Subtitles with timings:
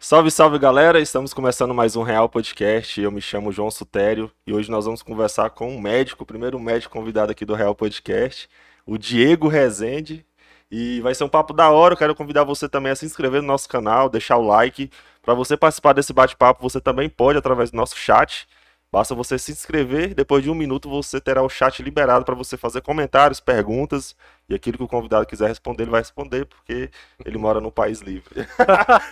[0.00, 1.00] Salve, salve galera!
[1.00, 3.00] Estamos começando mais um Real Podcast.
[3.00, 6.56] Eu me chamo João Sutério e hoje nós vamos conversar com um médico, o primeiro
[6.60, 8.48] médico convidado aqui do Real Podcast,
[8.86, 10.24] o Diego Rezende.
[10.70, 11.94] E vai ser um papo da hora.
[11.94, 14.88] Eu quero convidar você também a se inscrever no nosso canal, deixar o like.
[15.20, 18.46] Para você participar desse bate-papo, você também pode através do nosso chat.
[18.90, 22.56] Basta você se inscrever, depois de um minuto você terá o chat liberado para você
[22.56, 24.16] fazer comentários, perguntas,
[24.48, 26.90] e aquilo que o convidado quiser responder, ele vai responder, porque
[27.22, 28.48] ele mora no país livre.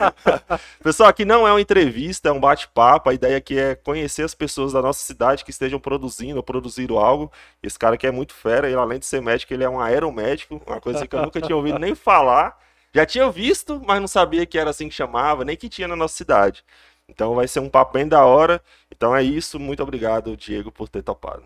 [0.82, 4.34] Pessoal, aqui não é uma entrevista, é um bate-papo, a ideia aqui é conhecer as
[4.34, 7.30] pessoas da nossa cidade que estejam produzindo ou produziram algo.
[7.62, 10.58] Esse cara aqui é muito fera, ele além de ser médico, ele é um aeromédico,
[10.66, 12.58] uma coisa que eu nunca tinha ouvido nem falar.
[12.94, 15.94] Já tinha visto, mas não sabia que era assim que chamava, nem que tinha na
[15.94, 16.64] nossa cidade.
[17.08, 18.62] Então vai ser um papo bem da hora.
[18.90, 19.58] Então é isso.
[19.58, 21.44] Muito obrigado, Diego, por ter topado.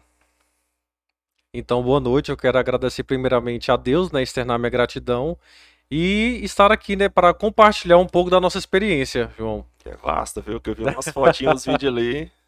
[1.52, 2.30] Então, boa noite.
[2.30, 5.37] Eu quero agradecer primeiramente a Deus, né, externar minha gratidão
[5.91, 9.66] e estar aqui, né, para compartilhar um pouco da nossa experiência, João.
[9.78, 10.60] Que é vasta, viu?
[10.60, 12.30] Que eu vi umas fotinhas, vídeos ali.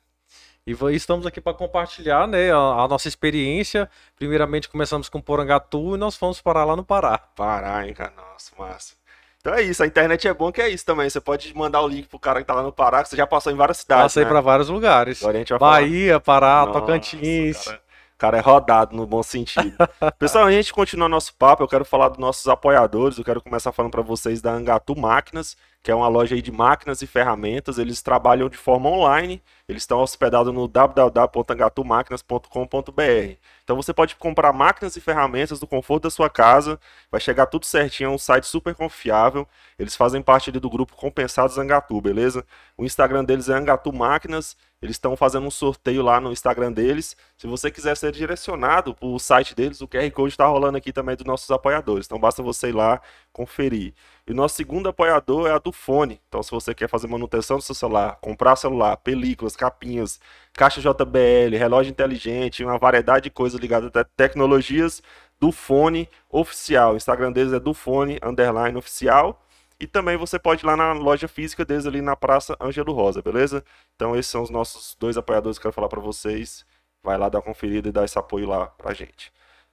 [0.64, 3.90] E estamos aqui para compartilhar, né, a, a, nossa experiência.
[4.14, 7.18] Primeiramente começamos com Porangatu e nós fomos parar lá no Pará.
[7.18, 8.12] Pará, hein, cara?
[8.16, 8.94] Nossa, massa.
[9.42, 11.10] Então é isso, a internet é bom que é isso também.
[11.10, 13.26] Você pode mandar o link pro cara que tá lá no Pará, que você já
[13.26, 14.04] passou em várias cidades.
[14.04, 14.30] Passei né?
[14.30, 15.20] para vários lugares.
[15.58, 17.64] Bahia, Pará, Nossa, Tocantins.
[17.64, 17.80] Cara,
[18.16, 19.76] cara é rodado no bom sentido.
[20.16, 21.60] Pessoal, a gente continua nosso papo.
[21.60, 23.18] Eu quero falar dos nossos apoiadores.
[23.18, 27.02] Eu quero começar falando para vocês da Angatu Máquinas, que é uma loja de máquinas
[27.02, 27.78] e ferramentas.
[27.78, 29.42] Eles trabalham de forma online.
[29.68, 33.36] Eles estão hospedados no www.angatumáquinas.com.br.
[33.64, 36.78] Então você pode comprar máquinas e ferramentas do conforto da sua casa,
[37.10, 39.48] vai chegar tudo certinho, é um site super confiável.
[39.78, 42.44] Eles fazem parte do grupo Compensados Angatu, beleza?
[42.76, 47.16] O Instagram deles é Angatu Máquinas, eles estão fazendo um sorteio lá no Instagram deles.
[47.38, 50.92] Se você quiser ser direcionado para o site deles, o QR Code está rolando aqui
[50.92, 52.06] também dos nossos apoiadores.
[52.06, 53.00] Então basta você ir lá
[53.32, 53.94] conferir.
[54.26, 56.20] E o nosso segundo apoiador é a do fone.
[56.28, 60.20] Então se você quer fazer manutenção do seu celular, comprar celular, películas, capinhas,
[60.52, 65.02] caixa JBL, relógio inteligente, uma variedade de coisas ligadas a tecnologias
[65.40, 66.92] do fone oficial.
[66.94, 69.42] O Instagram deles é do fone underline oficial.
[69.80, 73.20] E também você pode ir lá na loja física deles ali na Praça Ângelo Rosa,
[73.20, 73.64] beleza?
[73.96, 76.64] Então esses são os nossos dois apoiadores que eu quero falar para vocês.
[77.02, 79.32] Vai lá dar uma conferida e dar esse apoio lá pra gente.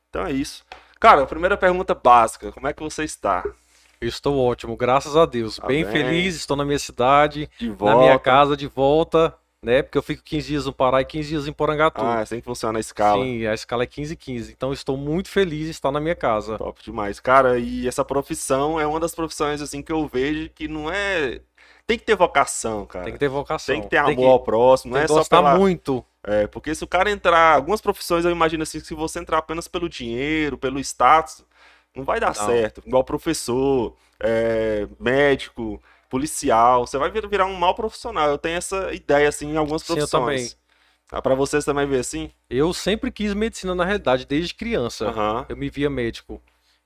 [0.10, 0.66] Então é isso.
[1.00, 3.44] Cara, a primeira pergunta básica, como é que você está?
[4.02, 5.58] Eu estou ótimo, graças a Deus.
[5.58, 7.50] Tá bem, bem, feliz, estou na minha cidade,
[7.80, 9.82] na minha casa, de volta né?
[9.82, 12.02] Porque eu fico 15 dias no Pará e 15 dias em Porangatu.
[12.02, 13.24] Ah, é assim que funciona a escala.
[13.24, 14.52] Sim, a escala é 15 e 15.
[14.52, 16.58] Então estou muito feliz de estar na minha casa.
[16.58, 17.20] Top demais.
[17.20, 21.42] Cara, e essa profissão é uma das profissões assim que eu vejo que não é
[21.86, 23.06] tem que ter vocação, cara.
[23.06, 23.74] Tem que ter vocação.
[23.74, 24.24] Tem que ter amor que...
[24.24, 25.58] ao próximo, não tem é que só pela...
[25.58, 26.06] muito.
[26.24, 29.38] É, porque se o cara entrar, algumas profissões eu imagino assim, que se você entrar
[29.38, 31.46] apenas pelo dinheiro, pelo status,
[31.96, 32.46] não vai dar não.
[32.46, 32.84] certo.
[32.86, 38.30] Igual professor, é, médico, policial, você vai virar um mau profissional.
[38.30, 40.10] Eu tenho essa ideia, assim, em algumas profissões.
[40.10, 40.60] Sim, eu também.
[41.12, 42.32] Ah, pra vocês também ver assim?
[42.50, 45.10] Eu sempre quis medicina, na realidade, desde criança.
[45.10, 45.46] Uhum.
[45.50, 46.42] Eu me via médico.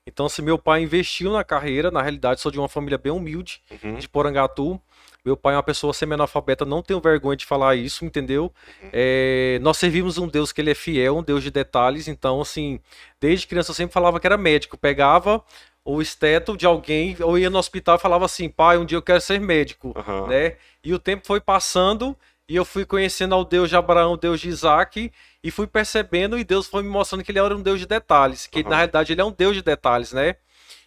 [0.06, 3.62] Então, se meu pai investiu na carreira, na realidade, sou de uma família bem humilde,
[3.82, 3.96] uhum.
[3.96, 4.80] de Porangatu.
[5.24, 8.52] Meu pai é uma pessoa semi-analfabeta, não tenho vergonha de falar isso, entendeu?
[8.82, 8.90] Uhum.
[8.92, 12.08] É, nós servimos um Deus que ele é fiel, um Deus de detalhes.
[12.08, 12.78] Então, assim,
[13.18, 14.76] desde criança eu sempre falava que era médico.
[14.76, 15.42] Pegava
[15.82, 19.02] o esteto de alguém, ou ia no hospital e falava assim, pai, um dia eu
[19.02, 20.26] quero ser médico, uhum.
[20.26, 20.56] né?
[20.82, 22.14] E o tempo foi passando
[22.46, 25.10] e eu fui conhecendo ao Deus de Abraão, Deus de Isaac,
[25.42, 28.46] e fui percebendo e Deus foi me mostrando que ele era um Deus de detalhes,
[28.46, 28.68] que uhum.
[28.68, 30.36] na realidade ele é um Deus de detalhes, né?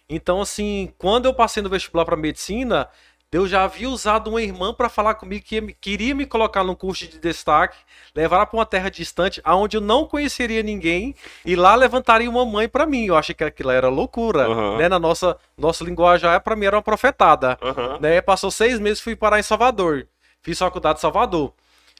[0.08, 2.88] Então, assim, quando eu passei no vestibular para medicina,
[3.30, 7.06] Deus já havia usado uma irmã para falar comigo que queria me colocar num curso
[7.06, 7.76] de destaque,
[8.14, 12.66] levar para uma terra distante, aonde eu não conheceria ninguém e lá levantaria uma mãe
[12.66, 13.04] para mim.
[13.04, 14.78] Eu achei que aquilo era loucura, uhum.
[14.78, 14.88] né?
[14.88, 18.00] Na nossa nossa linguagem, para mim era uma profetada, uhum.
[18.00, 18.20] né?
[18.22, 20.06] Passou seis meses fui parar em Salvador,
[20.42, 21.52] fiz faculdade em Salvador.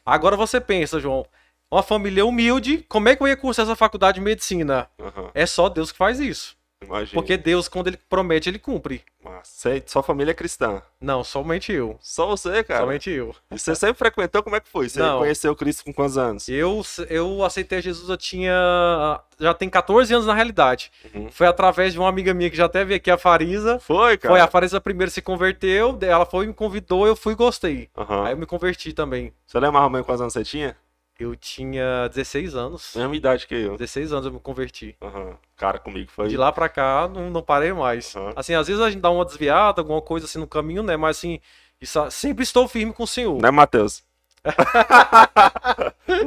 [0.06, 1.26] Agora você pensa, João,
[1.70, 4.88] uma família humilde, como é que eu ia cursar essa faculdade de medicina?
[4.98, 5.28] Uhum.
[5.34, 6.56] É só Deus que faz isso.
[6.84, 7.20] Imagina.
[7.20, 9.02] Porque Deus, quando ele promete, ele cumpre.
[9.42, 10.80] Você, sua família é cristã?
[11.00, 11.98] Não, somente eu.
[12.00, 12.80] Só você, cara?
[12.80, 13.34] Somente eu.
[13.50, 14.42] E você sempre frequentou?
[14.42, 14.88] Como é que foi?
[14.88, 15.18] Você Não.
[15.18, 16.48] conheceu Cristo com quantos anos?
[16.48, 19.20] Eu, eu aceitei Jesus, eu tinha.
[19.38, 20.90] Já tem 14 anos na realidade.
[21.14, 21.28] Uhum.
[21.30, 23.78] Foi através de uma amiga minha que já até veio aqui, a Farisa.
[23.80, 24.34] Foi, cara?
[24.34, 27.88] Foi, a Farisa primeiro se converteu, ela foi me convidou, eu fui e gostei.
[27.96, 28.24] Uhum.
[28.24, 29.32] Aí eu me converti também.
[29.46, 30.76] Você lembra mais ou menos quantos anos você tinha?
[31.18, 32.92] Eu tinha 16 anos.
[32.94, 33.76] Mesma idade que eu.
[33.76, 34.96] 16 anos eu me converti.
[35.00, 35.34] Uhum.
[35.56, 36.28] Cara, comigo foi.
[36.28, 38.14] De lá pra cá, não, não parei mais.
[38.14, 38.32] Uhum.
[38.36, 40.96] Assim, às vezes a gente dá uma desviada, alguma coisa assim no caminho, né?
[40.96, 41.40] Mas assim,
[41.80, 43.42] isso, sempre estou firme com o Senhor.
[43.42, 44.04] Né, Matheus?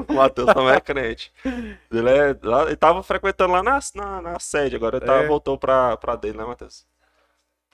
[0.09, 1.31] o Matheus também é crente.
[1.89, 5.27] Ele, é, ele tava frequentando lá na, na, na sede, agora ele tá, é.
[5.27, 6.85] voltou pra, pra dele, né, Matheus?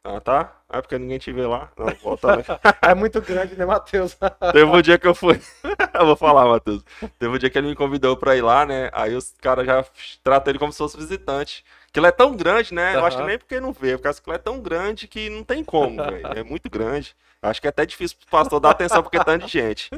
[0.10, 0.54] Ah, tá?
[0.70, 1.70] É porque ninguém te vê lá.
[1.78, 2.46] Não, volta,
[2.82, 4.18] é muito grande, né, Matheus?
[4.54, 5.42] Teve um dia que eu fui.
[5.94, 6.82] eu vou falar, Matheus.
[7.20, 8.90] Teve um dia que ele me convidou pra ir lá, né?
[8.94, 9.86] Aí os caras já
[10.24, 11.66] tratam ele como se fosse visitante.
[11.92, 12.94] Que ele é tão grande, né?
[12.94, 13.00] Uhum.
[13.00, 15.44] Eu acho que nem porque não vê, porque que ele é tão grande que não
[15.44, 16.28] tem como, velho.
[16.28, 17.14] É muito grande.
[17.42, 19.90] Acho que é até difícil pro pastor dar atenção porque é tanto de gente.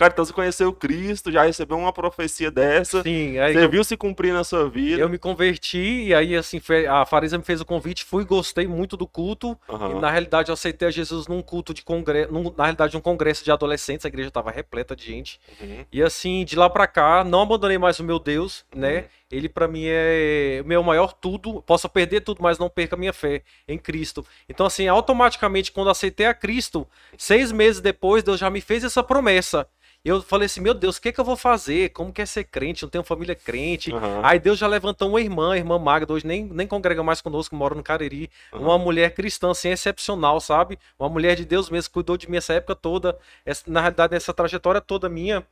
[0.00, 3.02] Cara, então você conheceu Cristo, já recebeu uma profecia dessa.
[3.02, 3.68] Sim, aí você eu...
[3.68, 4.98] viu se cumprir na sua vida.
[4.98, 6.58] Eu me converti e aí, assim,
[6.88, 9.48] a Farisa me fez o convite, fui, gostei muito do culto.
[9.68, 9.98] Uhum.
[9.98, 13.44] E, na realidade, eu aceitei a Jesus num culto de congresso, na realidade, um congresso
[13.44, 15.38] de adolescentes, a igreja estava repleta de gente.
[15.60, 15.84] Uhum.
[15.92, 19.00] E assim, de lá para cá, não abandonei mais o meu Deus, né?
[19.00, 19.04] Uhum.
[19.30, 21.60] Ele para mim é o meu maior tudo.
[21.60, 24.24] Posso perder tudo, mas não perca a minha fé em Cristo.
[24.48, 26.88] Então, assim, automaticamente, quando aceitei a Cristo,
[27.18, 29.68] seis meses depois, Deus já me fez essa promessa.
[30.02, 31.90] Eu falei assim, meu Deus, o que, que eu vou fazer?
[31.90, 32.82] Como que é ser crente?
[32.82, 33.92] Não tenho família crente.
[33.92, 34.24] Uhum.
[34.24, 37.74] Aí Deus já levantou uma irmã, irmã Magda, hoje nem, nem congrega mais conosco, mora
[37.74, 38.30] no Cariri.
[38.52, 38.62] Uhum.
[38.62, 40.78] Uma mulher cristã, assim, excepcional, sabe?
[40.98, 43.18] Uma mulher de Deus mesmo, cuidou de mim essa época toda.
[43.44, 45.46] Essa, na realidade, essa trajetória toda minha.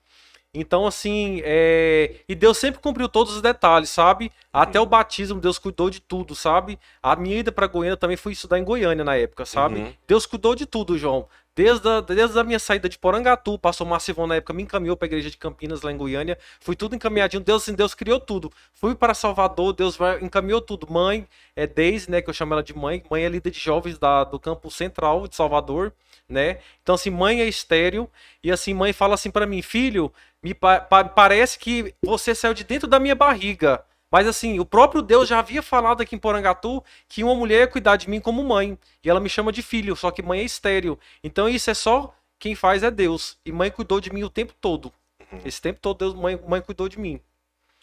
[0.54, 2.14] Então, assim, é...
[2.26, 4.32] e Deus sempre cumpriu todos os detalhes, sabe?
[4.50, 4.86] Até uhum.
[4.86, 6.78] o batismo, Deus cuidou de tudo, sabe?
[7.02, 9.80] A minha ida para Goiânia também fui estudar em Goiânia na época, sabe?
[9.80, 9.92] Uhum.
[10.06, 11.28] Deus cuidou de tudo, João.
[11.58, 15.06] Desde a, desde a minha saída de Porangatu, passou Massivão na época, me encaminhou para
[15.06, 16.38] a igreja de Campinas, lá em Goiânia.
[16.60, 17.42] Fui tudo encaminhadinho.
[17.42, 18.52] Deus, assim, Deus criou tudo.
[18.72, 20.86] Fui para Salvador, Deus encaminhou tudo.
[20.88, 21.26] Mãe,
[21.56, 23.02] é Deise, né, que eu chamo ela de mãe.
[23.10, 25.92] Mãe é líder de jovens da, do campo central de Salvador,
[26.28, 26.58] né?
[26.80, 28.08] Então, assim, mãe é estéreo.
[28.40, 32.62] E, assim, mãe fala assim para mim, filho, me pa parece que você saiu de
[32.62, 33.82] dentro da minha barriga.
[34.10, 37.66] Mas assim, o próprio Deus já havia falado aqui em Porangatu que uma mulher ia
[37.66, 38.78] cuidar de mim como mãe.
[39.04, 40.98] E ela me chama de filho, só que mãe é estéreo.
[41.22, 43.38] Então isso é só quem faz é Deus.
[43.44, 44.92] E mãe cuidou de mim o tempo todo.
[45.30, 45.40] Uhum.
[45.44, 47.20] Esse tempo todo Deus, mãe, mãe cuidou de mim.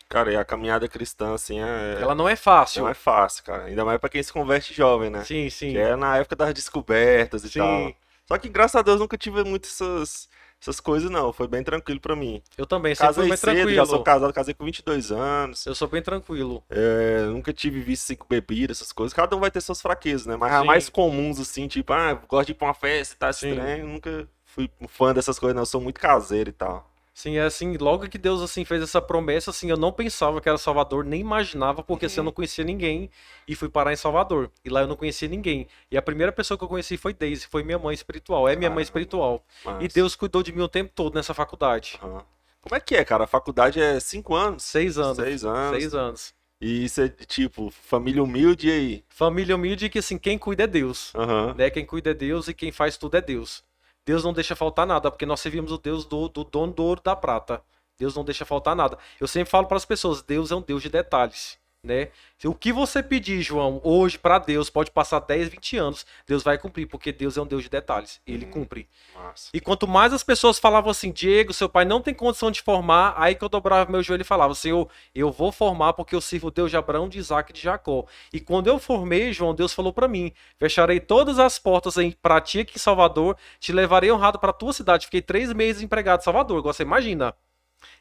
[0.07, 1.97] Cara, e a caminhada cristã, assim, é...
[1.99, 2.83] Ela não é fácil.
[2.83, 3.65] Não é fácil, cara.
[3.65, 5.23] Ainda mais pra quem se converte jovem, né?
[5.23, 5.71] Sim, sim.
[5.71, 7.59] Que é na época das descobertas e sim.
[7.59, 7.91] tal.
[8.27, 10.29] Só que, graças a Deus, nunca tive muitas essas
[10.61, 12.41] essas coisas não, foi bem tranquilo para mim.
[12.57, 13.75] Eu também, sempre casei bem cedo, tranquilo.
[13.75, 15.65] Já sou casado, casei com 22 anos.
[15.65, 16.63] Eu sou bem tranquilo.
[16.69, 19.13] É, nunca tive visto cinco bebidas, essas coisas.
[19.13, 20.35] Cada um vai ter suas fraquezas, né?
[20.35, 20.57] Mas Sim.
[20.57, 23.87] as mais comuns, assim, tipo, ah, gosto de ir pra uma festa e tá estranho.
[23.87, 25.61] Nunca fui fã dessas coisas, não.
[25.61, 26.89] Eu sou muito caseiro e tal.
[27.15, 30.49] Sim, é assim, logo que Deus assim fez essa promessa, assim, eu não pensava que
[30.49, 32.25] era Salvador, nem imaginava, porque assim, eu uhum.
[32.25, 33.09] não conhecia ninguém
[33.47, 34.51] e fui parar em Salvador.
[34.65, 35.65] E lá eu não conhecia ninguém.
[35.89, 38.69] E a primeira pessoa que eu conheci foi Daisy, foi minha mãe espiritual, é minha
[38.69, 39.45] mãe espiritual.
[39.63, 39.85] Mas...
[39.85, 41.97] E Deus cuidou de mim o tempo todo nessa faculdade.
[42.03, 42.19] Uhum.
[42.59, 43.23] Como é que é, cara?
[43.23, 44.63] A faculdade é cinco anos?
[44.63, 45.15] Seis anos.
[45.15, 45.79] Seis anos.
[45.79, 46.33] Seis anos.
[46.59, 49.05] E isso é tipo, família humilde aí?
[49.07, 51.13] Família humilde que assim, quem cuida é Deus.
[51.13, 51.53] Uhum.
[51.53, 51.69] Né?
[51.69, 53.63] Quem cuida é Deus e quem faz tudo é Deus.
[54.05, 57.01] Deus não deixa faltar nada, porque nós servimos o Deus do, do dono do ouro
[57.03, 57.61] da prata.
[57.97, 58.97] Deus não deixa faltar nada.
[59.19, 61.57] Eu sempre falo para as pessoas, Deus é um Deus de detalhes.
[61.85, 62.09] Né?
[62.43, 66.57] O que você pedir, João, hoje para Deus, pode passar 10, 20 anos, Deus vai
[66.57, 68.89] cumprir, porque Deus é um Deus de detalhes, ele hum, cumpre.
[69.13, 69.49] Nossa.
[69.53, 73.13] E quanto mais as pessoas falavam assim, Diego, seu pai não tem condição de formar,
[73.17, 76.47] aí que eu dobrava meu joelho e falava, Senhor, eu vou formar porque eu sirvo
[76.47, 78.05] o Deus de Abraão, de Isaac e de Jacó.
[78.33, 82.61] E quando eu formei, João, Deus falou para mim, fecharei todas as portas para ti
[82.61, 85.05] aqui em Salvador, te levarei honrado para tua cidade.
[85.05, 87.35] Fiquei três meses empregado em Salvador, agora você imagina.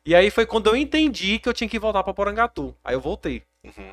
[0.04, 2.74] E aí foi quando eu entendi que eu tinha que voltar para Porangatu.
[2.84, 3.42] Aí eu voltei.
[3.64, 3.92] Uhum.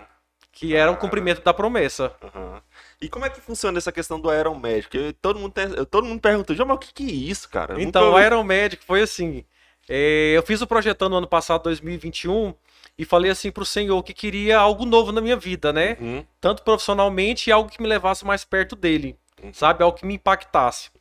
[0.51, 2.13] Que era um cumprimento da promessa.
[2.21, 2.61] Uhum.
[3.01, 4.97] E como é que funciona essa questão do aeromédico?
[4.97, 7.75] Eu, todo, mundo tem, todo mundo pergunta, mas o que, que é isso, cara?
[7.75, 8.15] Eu então, nunca...
[8.15, 9.45] o aeromédico foi assim.
[9.89, 12.53] É, eu fiz o projetando no ano passado, 2021,
[12.97, 15.97] e falei assim pro Senhor que queria algo novo na minha vida, né?
[15.99, 16.25] Uhum.
[16.39, 19.53] Tanto profissionalmente e algo que me levasse mais perto dele, uhum.
[19.53, 19.83] sabe?
[19.83, 20.91] Algo que me impactasse.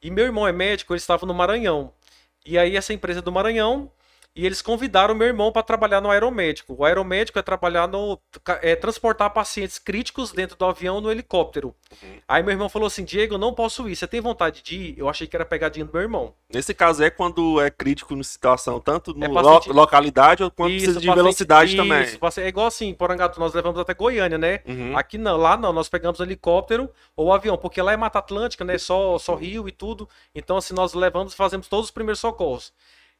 [0.00, 1.92] E meu irmão é médico, ele estava no Maranhão.
[2.46, 3.90] E aí essa empresa do Maranhão
[4.34, 6.74] e eles convidaram meu irmão para trabalhar no aeromédico.
[6.78, 8.20] O aeromédico é trabalhar no.
[8.62, 11.74] É transportar pacientes críticos dentro do avião no helicóptero.
[11.90, 12.18] Uhum.
[12.28, 13.96] Aí meu irmão falou assim: Diego, eu não posso ir.
[13.96, 14.94] Você tem vontade de ir?
[14.96, 16.34] Eu achei que era pegadinha do meu irmão.
[16.52, 19.68] Nesse caso é quando é crítico na situação, tanto no é paciente...
[19.70, 21.22] lo localidade ou quando isso, precisa de paciente...
[21.22, 22.02] velocidade isso, também.
[22.04, 24.60] Isso, é igual assim, Porangatu, nós levamos até Goiânia, né?
[24.66, 24.96] Uhum.
[24.96, 28.78] Aqui não, lá não, nós pegamos helicóptero ou avião, porque lá é Mata Atlântica, né?
[28.78, 30.08] Só, só rio e tudo.
[30.32, 32.72] Então, assim, nós levamos e fazemos todos os primeiros socorros.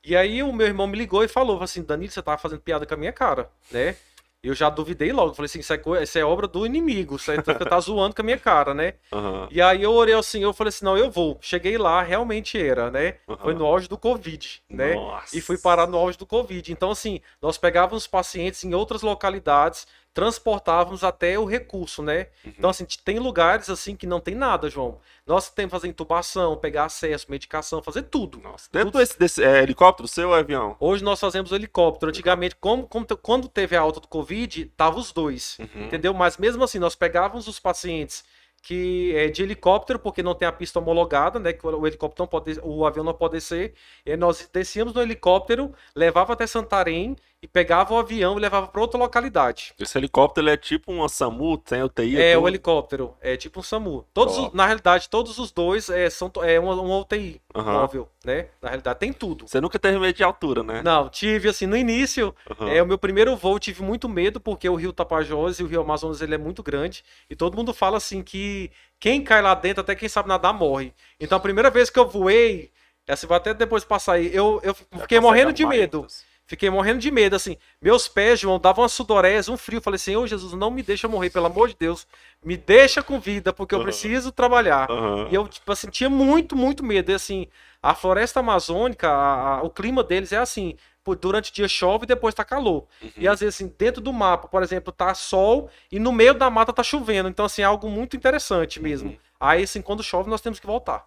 [0.04, 2.86] E aí o meu irmão me ligou e falou assim, Danilo, você tava fazendo piada
[2.86, 3.96] com a minha cara, né?
[4.40, 7.54] Eu já duvidei logo, falei assim, isso é, isso é obra do inimigo, você tá,
[7.54, 8.94] tá zoando com a minha cara, né?
[9.10, 9.48] Uhum.
[9.50, 11.38] E aí eu orei assim, eu falei assim, não, eu vou.
[11.40, 13.16] Cheguei lá, realmente era, né?
[13.26, 13.36] Uhum.
[13.36, 14.94] Foi no auge do Covid, né?
[14.94, 15.36] Nossa.
[15.36, 16.72] E fui parar no auge do Covid.
[16.72, 19.88] Então, assim, nós pegávamos pacientes em outras localidades,
[20.18, 22.26] transportávamos até o recurso, né?
[22.44, 22.52] Uhum.
[22.58, 24.98] Então, assim, tem lugares assim que não tem nada, João.
[25.24, 28.40] Nós temos que fazer intubação, pegar acesso, medicação, fazer tudo.
[28.40, 28.98] Nossa, dentro tudo.
[28.98, 30.76] Desse, desse é, helicóptero seu ou avião?
[30.80, 32.10] Hoje nós fazemos o helicóptero.
[32.10, 35.84] Antigamente, como, como, quando teve a alta do Covid, tava os dois, uhum.
[35.84, 36.12] entendeu?
[36.12, 38.24] Mas mesmo assim, nós pegávamos os pacientes
[38.60, 41.52] que é de helicóptero, porque não tem a pista homologada, né?
[41.52, 43.74] Que o helicóptero não pode, o avião não pode descer.
[44.04, 48.80] E nós descíamos no helicóptero, levava até Santarém e pegava o avião e levava para
[48.80, 49.72] outra localidade.
[49.78, 52.20] Esse helicóptero é tipo um SAMU, tem UTI?
[52.20, 54.04] É, o helicóptero é tipo um SAMU.
[54.12, 57.62] Todos, os, na realidade, todos os dois é, são é uma, uma UTI uhum.
[57.62, 58.48] móvel, né?
[58.60, 59.46] Na realidade, tem tudo.
[59.46, 60.82] Você nunca teve medo de altura, né?
[60.82, 62.68] Não, tive assim, no início, uhum.
[62.68, 65.80] é, o meu primeiro voo tive muito medo, porque o rio Tapajós e o rio
[65.80, 67.04] Amazonas ele é muito grande.
[67.30, 70.92] E todo mundo fala assim que quem cai lá dentro, até quem sabe nadar, morre.
[71.20, 72.72] Então a primeira vez que eu voei,
[73.06, 76.04] essa vai até depois passar aí, eu, eu fiquei morrendo de medo.
[76.48, 77.58] Fiquei morrendo de medo, assim.
[77.80, 79.82] Meus pés, João, davam uma sudorese, um frio.
[79.82, 82.06] Falei, Senhor Jesus, não me deixa morrer, pelo amor de Deus.
[82.42, 84.90] Me deixa com vida, porque eu preciso trabalhar.
[84.90, 85.28] Uhum.
[85.30, 87.10] E eu, tipo assim, tinha muito, muito medo.
[87.10, 87.48] E, assim,
[87.82, 90.74] a floresta amazônica, a, a, o clima deles é assim.
[91.20, 92.86] Durante o dia chove e depois tá calor.
[93.02, 93.10] Uhum.
[93.18, 96.48] E às vezes, assim, dentro do mapa, por exemplo, tá sol e no meio da
[96.48, 97.28] mata tá chovendo.
[97.28, 99.10] Então, assim, é algo muito interessante mesmo.
[99.10, 99.18] Uhum.
[99.38, 101.06] Aí, assim, quando chove, nós temos que voltar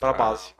[0.00, 0.52] pra base.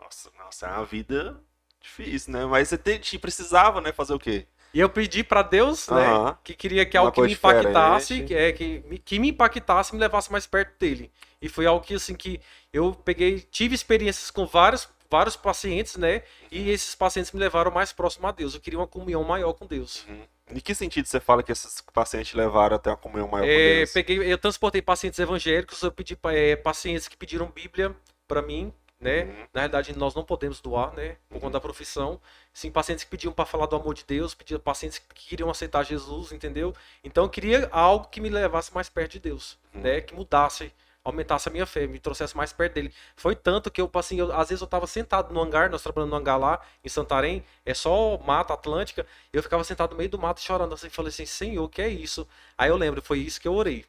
[0.00, 1.40] Nossa, nossa, é uma vida
[1.84, 2.46] Difícil, né?
[2.46, 3.92] Mas você te, precisava, né?
[3.92, 4.46] Fazer o quê?
[4.72, 6.34] E eu pedi para Deus, né?
[6.42, 10.32] Que queria que algo que me impactasse, que, é, que, que me impactasse, me levasse
[10.32, 11.12] mais perto dele.
[11.42, 12.40] E foi algo que, assim, que
[12.72, 16.22] eu peguei, tive experiências com vários, vários pacientes, né?
[16.50, 18.54] E esses pacientes me levaram mais próximo a Deus.
[18.54, 20.06] Eu queria uma comunhão maior com Deus.
[20.08, 20.22] Uhum.
[20.56, 23.76] Em que sentido você fala que esses pacientes levaram até uma comunhão maior é, com
[23.76, 23.92] Deus?
[23.92, 27.94] Peguei, eu transportei pacientes evangélicos, eu pedi é, pacientes que pediram Bíblia
[28.26, 28.72] para mim,
[29.04, 29.24] né?
[29.24, 29.46] Uhum.
[29.52, 31.16] Na realidade, nós não podemos doar, né?
[31.28, 32.18] Por conta da profissão.
[32.54, 35.84] Sim, pacientes que pediam para falar do amor de Deus, pediam pacientes que queriam aceitar
[35.84, 36.74] Jesus, entendeu?
[37.04, 39.82] Então eu queria algo que me levasse mais perto de Deus, uhum.
[39.82, 40.00] né?
[40.00, 40.72] Que mudasse,
[41.04, 42.94] aumentasse a minha fé, me trouxesse mais perto dele.
[43.14, 46.10] Foi tanto que eu, assim, eu, às vezes eu estava sentado no hangar, nós trabalhando
[46.10, 50.18] no hangar lá em Santarém, é só mata atlântica, eu ficava sentado no meio do
[50.18, 52.26] mato chorando assim, falei assim, Senhor, que é isso?
[52.56, 53.84] Aí eu lembro, foi isso que eu orei.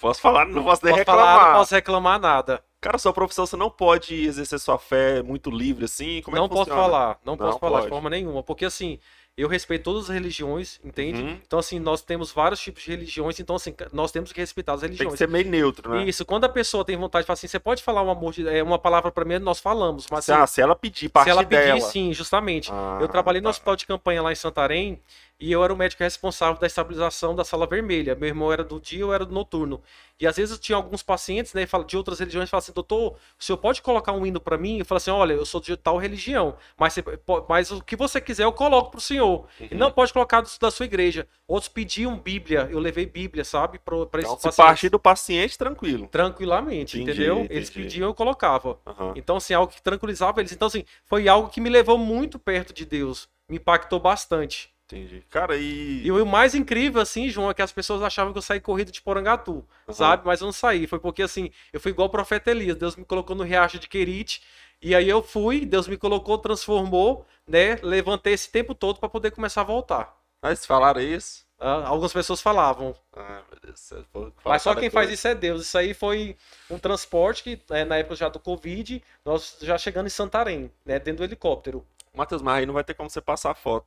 [0.00, 1.36] Posso falar, não posso nem posso reclamar.
[1.36, 2.64] Falar, não posso reclamar nada.
[2.82, 6.20] Cara, sua profissão você não pode exercer sua fé muito livre assim?
[6.20, 7.84] Como não é que posso falar, não, não posso falar pode.
[7.84, 8.98] de forma nenhuma, porque assim,
[9.36, 11.22] eu respeito todas as religiões, entende?
[11.22, 11.38] Uhum.
[11.46, 14.82] Então, assim, nós temos vários tipos de religiões, então, assim, nós temos que respeitar as
[14.82, 15.08] religiões.
[15.08, 16.04] Tem que ser meio neutro, né?
[16.04, 18.46] Isso, quando a pessoa tem vontade de falar assim, você pode falar um amor de,
[18.46, 20.28] é, uma palavra para mim, nós falamos, mas...
[20.28, 21.80] Assim, ah, se ela pedir parte Se ela pedir, dela.
[21.80, 22.70] sim, justamente.
[22.70, 23.44] Ah, eu trabalhei tá.
[23.44, 25.00] no hospital de campanha lá em Santarém,
[25.42, 28.14] e eu era o médico responsável da estabilização da sala vermelha.
[28.14, 29.82] Meu irmão era do dia, eu era do noturno.
[30.20, 33.42] E às vezes eu tinha alguns pacientes, né, de outras religiões, falavam assim, doutor, o
[33.42, 34.78] senhor pode colocar um hino para mim?
[34.78, 37.02] Eu falo assim, olha, eu sou de tal religião, mas, você,
[37.48, 39.48] mas o que você quiser eu coloco pro senhor.
[39.58, 39.68] Uhum.
[39.68, 41.26] E não pode colocar da sua igreja.
[41.48, 46.06] Outros pediam Bíblia, eu levei Bíblia, sabe, para então, esses partir do paciente, tranquilo.
[46.06, 47.38] Tranquilamente, entendi, entendeu?
[47.38, 47.54] Entendi.
[47.54, 48.78] Eles pediam, eu colocava.
[48.86, 49.14] Uhum.
[49.16, 50.52] Então, assim, algo que tranquilizava eles.
[50.52, 53.28] Então, assim, foi algo que me levou muito perto de Deus.
[53.48, 54.71] Me impactou bastante.
[54.92, 55.24] Entendi.
[55.30, 56.02] Cara, e.
[56.04, 58.92] E o mais incrível, assim, João, é que as pessoas achavam que eu saí corrido
[58.92, 59.94] de Porangatu, uhum.
[59.94, 60.26] sabe?
[60.26, 60.86] Mas eu não saí.
[60.86, 62.76] Foi porque, assim, eu fui igual o profeta Elias.
[62.76, 64.42] Deus me colocou no riacho de Querite.
[64.82, 67.76] E aí eu fui, Deus me colocou, transformou, né?
[67.82, 70.14] Levantei esse tempo todo para poder começar a voltar.
[70.42, 71.46] Mas falaram isso?
[71.58, 72.94] Ah, algumas pessoas falavam.
[73.16, 74.34] Ah, meu Deus.
[74.44, 75.62] Mas só quem faz isso é Deus.
[75.62, 76.36] Isso aí foi
[76.68, 80.98] um transporte que, é, na época já do Covid, nós já chegando em Santarém, né?
[80.98, 81.86] Dentro do helicóptero.
[82.12, 83.86] Matheus, mas aí não vai ter como você passar a foto.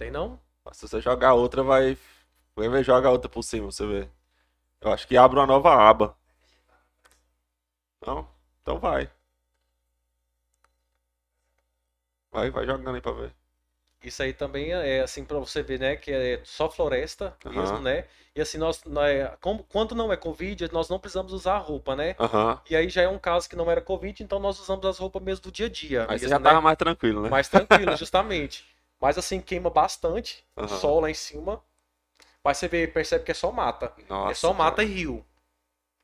[0.00, 0.40] Tem não?
[0.72, 1.94] Se você jogar outra, vai.
[2.56, 4.08] Vai ver, joga outra por cima, você vê.
[4.80, 6.16] Eu acho que abre uma nova aba.
[8.06, 8.26] Não?
[8.62, 9.10] Então vai.
[12.32, 13.34] Vai, vai jogando aí pra ver.
[14.02, 17.52] Isso aí também é assim para você ver, né, que é só floresta uhum.
[17.52, 18.06] mesmo, né?
[18.34, 22.16] E assim nós, nós como, quando não é covid, nós não precisamos usar roupa, né?
[22.18, 22.58] Uhum.
[22.70, 25.22] E aí já é um caso que não era covid, então nós usamos as roupas
[25.22, 26.02] mesmo do dia a dia.
[26.04, 26.44] Aí mesmo, você já né?
[26.48, 27.28] tava mais tranquilo, né?
[27.28, 28.64] Mais tranquilo, justamente.
[29.00, 30.44] Mas assim, queima bastante.
[30.56, 30.64] Uhum.
[30.64, 31.62] O sol lá em cima.
[32.44, 33.92] Mas você vê, percebe que é só mata.
[34.08, 34.88] Nossa, é só mata cara.
[34.88, 35.24] e rio.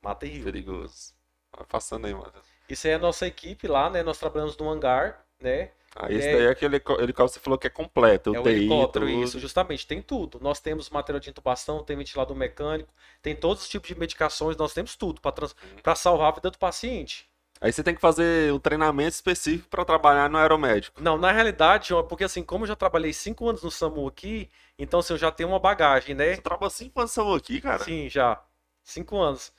[0.03, 0.45] Mata e rio.
[0.45, 1.15] Perigoso.
[1.55, 2.33] Vai passando aí, mano.
[2.69, 4.03] Isso aí é a nossa equipe lá, né?
[4.03, 5.71] Nós trabalhamos no hangar, né?
[5.95, 6.33] Ah, esse é...
[6.33, 8.35] daí é aquele helicóptero que você falou que é completo.
[8.35, 9.23] É o helicóptero, tudo.
[9.23, 9.87] isso, justamente.
[9.87, 10.39] Tem tudo.
[10.43, 14.75] Nós temos material de intubação, tem ventilador mecânico, tem todos os tipos de medicações, nós
[14.75, 15.53] temos tudo para trans...
[15.53, 15.95] Uhum.
[15.97, 17.27] salvar a vida do paciente.
[17.61, 21.03] Aí você tem que fazer um treinamento específico para trabalhar no aeromédico.
[21.03, 24.49] Não, na realidade, porque assim, como eu já trabalhei cinco anos no SAMU aqui,
[24.79, 26.35] então assim, eu já tenho uma bagagem, né?
[26.35, 27.85] Você trabalhou cinco anos no SAMU aqui, cara?
[27.85, 28.41] Sim, já.
[28.83, 29.53] Cinco anos.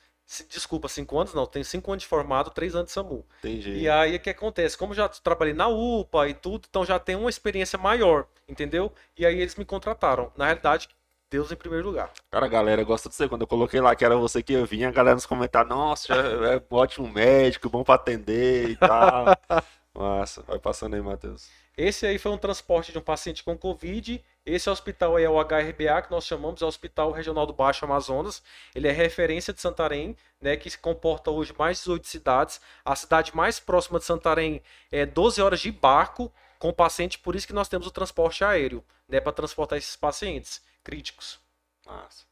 [0.50, 3.24] Desculpa, cinco anos não, tenho cinco anos de formado, três anos de SAMU.
[3.38, 3.78] Entendi.
[3.78, 4.76] E aí o que acontece?
[4.76, 8.92] Como eu já trabalhei na UPA e tudo, então já tenho uma experiência maior, entendeu?
[9.16, 10.30] E aí eles me contrataram.
[10.36, 10.90] Na realidade,
[11.30, 12.10] Deus em primeiro lugar.
[12.30, 13.28] Cara, a galera gosta de você.
[13.28, 16.14] Quando eu coloquei lá que era você que ia vir, a galera nos comentários, nossa,
[16.14, 19.26] é um ótimo médico, bom pra atender e tal.
[19.94, 21.50] Massa, vai passando aí, Matheus.
[21.76, 24.24] Esse aí foi um transporte de um paciente com Covid.
[24.46, 27.84] Esse hospital aí é o HRBA, que nós chamamos, é o Hospital Regional do Baixo
[27.84, 28.42] Amazonas.
[28.74, 32.60] Ele é referência de Santarém, né, que se comporta hoje mais de 18 cidades.
[32.84, 37.46] A cidade mais próxima de Santarém é 12 horas de barco com paciente, por isso
[37.46, 41.38] que nós temos o transporte aéreo, né, para transportar esses pacientes críticos.
[41.86, 42.24] Massa.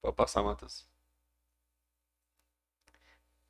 [0.00, 0.86] Pode passar, Matheus.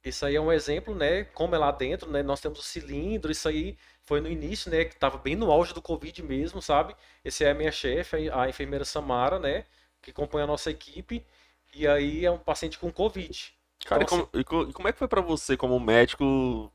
[0.05, 1.25] Isso aí é um exemplo, né?
[1.25, 2.21] Como é lá dentro, né?
[2.21, 4.85] Nós temos o cilindro, isso aí foi no início, né?
[4.85, 6.97] Que estava bem no auge do Covid mesmo, sabe?
[7.25, 9.65] Esse é a minha chefe, a enfermeira Samara, né?
[10.03, 11.25] Que acompanha a nossa equipe.
[11.73, 13.55] E aí é um paciente com Covid.
[13.85, 14.71] Cara, então, e, como, assim...
[14.71, 16.73] e, como, é que foi para você, como médico,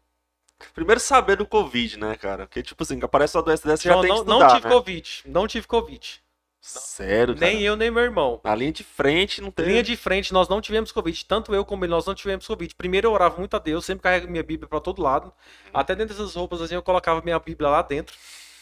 [0.73, 2.47] primeiro saber do Covid, né, cara?
[2.47, 4.73] Porque, tipo assim, aparece uma doença dessa, já tem que estudar, Não tive né?
[4.73, 6.22] Covid, não tive Covid.
[6.65, 7.45] Sério, cara?
[7.45, 8.39] Nem eu, nem meu irmão.
[8.41, 9.65] Na linha de frente não tem.
[9.65, 11.25] Linha de frente, nós não tivemos Covid.
[11.25, 12.73] Tanto eu como ele, nós não tivemos Covid.
[12.75, 15.25] Primeiro eu orava muito a Deus, sempre carrego minha Bíblia para todo lado.
[15.25, 15.71] Uhum.
[15.73, 18.15] Até dentro dessas roupas assim, eu colocava minha Bíblia lá dentro.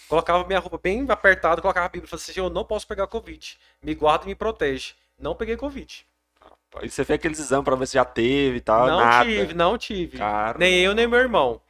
[0.09, 3.05] Colocava minha roupa bem apertada, colocava a Bíblia e falava assim: eu não posso pegar
[3.05, 3.59] Covid.
[3.83, 4.93] Me guarda e me protege.
[5.19, 6.03] Não peguei Covid.
[6.81, 8.87] E você fez aqueles exames pra ver se já teve e tal?
[8.87, 9.29] Não nada.
[9.29, 10.17] tive, não tive.
[10.17, 10.57] Caramba.
[10.57, 11.61] Nem eu, nem meu irmão.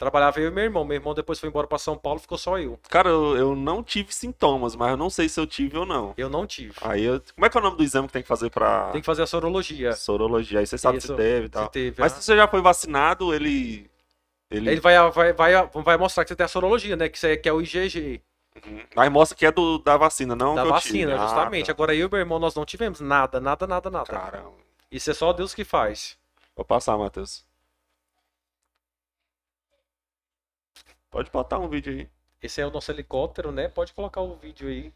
[0.00, 0.82] Trabalhava eu e meu irmão.
[0.82, 2.80] Meu irmão depois foi embora para São Paulo, ficou só eu.
[2.88, 6.14] Cara, eu, eu, não tive sintomas, mas eu não sei se eu tive ou não.
[6.16, 6.72] Eu não tive.
[6.80, 7.20] Aí eu...
[7.34, 8.88] Como é que é o nome do exame que tem que fazer pra.
[8.92, 9.92] Tem que fazer a sorologia.
[9.92, 10.60] Sorologia.
[10.60, 11.64] Aí você sabe Isso, se teve e tal.
[11.64, 13.90] Se teve, mas se você já foi vacinado, ele.
[14.50, 17.06] Ele, ele vai, vai, vai, vai mostrar que você tem a sorologia, né?
[17.06, 18.22] Que, você, que é o IgG.
[18.66, 18.80] Uhum.
[18.96, 21.64] Aí mostra que é do, da vacina, não Da vacina, justamente.
[21.64, 21.72] Ah, tá.
[21.72, 24.10] Agora eu e meu irmão, nós não tivemos nada, nada, nada, nada.
[24.10, 24.52] Caramba.
[24.90, 26.16] Isso é só Deus que faz.
[26.56, 27.44] Vou passar, Matheus.
[31.10, 32.08] Pode botar um vídeo aí.
[32.42, 33.68] Esse é o nosso helicóptero, né?
[33.68, 34.92] Pode colocar o vídeo aí.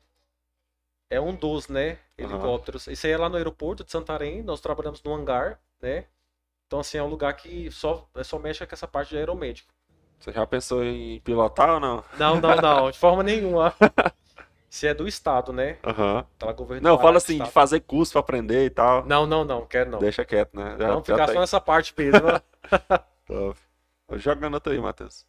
[1.11, 1.99] É um dos, né?
[2.17, 2.87] Helicópteros.
[2.87, 2.93] Uhum.
[2.93, 4.43] Esse aí é lá no aeroporto de Santarém.
[4.43, 6.07] Nós trabalhamos no hangar, né?
[6.67, 9.73] Então, assim, é um lugar que só, é só mexe com essa parte de aeromédico.
[10.19, 12.03] Você já pensou em pilotar ou não?
[12.19, 12.91] Não, não, não.
[12.91, 13.75] De forma nenhuma.
[14.71, 15.79] Se é do Estado, né?
[15.85, 16.27] Aham.
[16.43, 16.81] Uhum.
[16.81, 19.05] Não, fala assim, de fazer curso pra aprender e tal.
[19.05, 19.67] Não, não, não.
[19.67, 19.99] Quero não.
[19.99, 20.77] Deixa quieto, né?
[20.79, 22.21] Já, não, ficar só nessa parte mesmo.
[23.27, 23.59] Top.
[24.15, 25.27] Jogando outro aí, Matheus.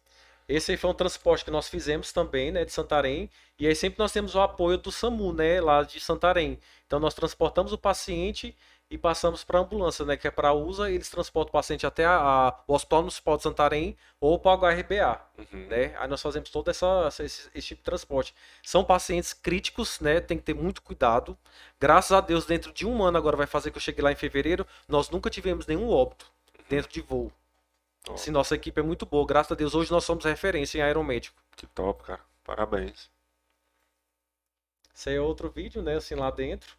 [0.48, 3.28] Esse aí foi um transporte que nós fizemos também, né, de Santarém.
[3.58, 6.58] E aí sempre nós temos o apoio do SAMU, né, lá de Santarém.
[6.86, 8.56] Então nós transportamos o paciente
[8.88, 11.84] e passamos para a ambulância, né, que é para a USA, eles transportam o paciente
[11.84, 15.66] até a, a, o Hospital Municipal de Santarém ou para o HRBA, uhum.
[15.66, 15.96] né?
[15.98, 18.32] Aí nós fazemos todo essa, esse, esse, tipo de transporte.
[18.62, 20.20] São pacientes críticos, né?
[20.20, 21.36] Tem que ter muito cuidado.
[21.80, 24.16] Graças a Deus, dentro de um ano agora vai fazer que eu cheguei lá em
[24.16, 26.30] fevereiro, nós nunca tivemos nenhum óbito
[26.68, 27.32] dentro de voo.
[28.06, 28.20] Top.
[28.20, 29.26] Sim, nossa equipe é muito boa.
[29.26, 31.42] Graças a Deus, hoje nós somos referência em aeromédico.
[31.56, 32.20] Que top, cara.
[32.44, 33.10] Parabéns.
[34.94, 35.96] Esse aí é outro vídeo, né?
[35.96, 36.76] Assim, lá dentro.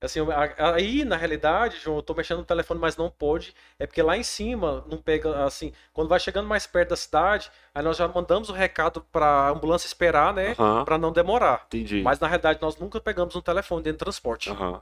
[0.00, 0.20] Assim,
[0.56, 3.54] aí, na realidade, João, eu tô mexendo no telefone, mas não pode.
[3.78, 7.50] É porque lá em cima não pega, assim, quando vai chegando mais perto da cidade,
[7.74, 10.54] aí nós já mandamos o recado pra ambulância esperar, né?
[10.58, 10.84] Uhum.
[10.84, 11.64] Pra não demorar.
[11.66, 12.02] Entendi.
[12.02, 14.48] Mas na realidade nós nunca pegamos um telefone dentro do transporte.
[14.48, 14.74] Aham.
[14.74, 14.80] Uhum.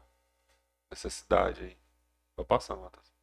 [0.91, 1.77] Necessidade aí.
[2.37, 3.18] Vou passar, Matheus.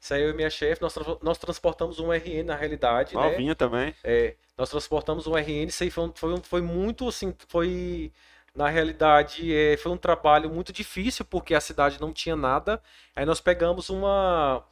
[0.00, 3.16] Isso aí eu e minha chefe, nós, nós transportamos um RN na realidade.
[3.16, 3.22] Né?
[3.22, 3.54] Novinha né?
[3.54, 3.94] também.
[4.04, 8.12] É, nós transportamos um RN, isso aí foi, foi, foi muito assim, foi
[8.54, 12.82] na realidade é, foi um trabalho muito difícil porque a cidade não tinha nada.
[13.14, 14.64] Aí nós pegamos uma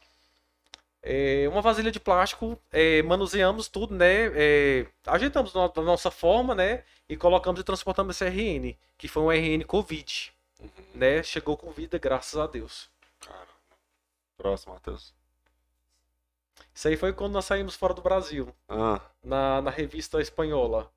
[1.01, 4.31] é, uma vasilha de plástico, é, manuseamos tudo, né?
[4.35, 6.83] É, ajeitamos da nossa forma, né?
[7.07, 10.69] E colocamos e transportamos esse RN, que foi um RN Covid, uhum.
[10.95, 11.23] né?
[11.23, 12.89] Chegou com vida, graças a Deus.
[13.21, 13.56] Caramba.
[14.37, 15.13] Próximo, Matheus.
[16.73, 18.53] Isso aí foi quando nós saímos fora do Brasil.
[18.69, 19.01] Ah.
[19.23, 20.91] Na, na revista espanhola.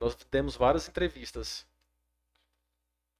[0.00, 1.64] Nós demos várias entrevistas.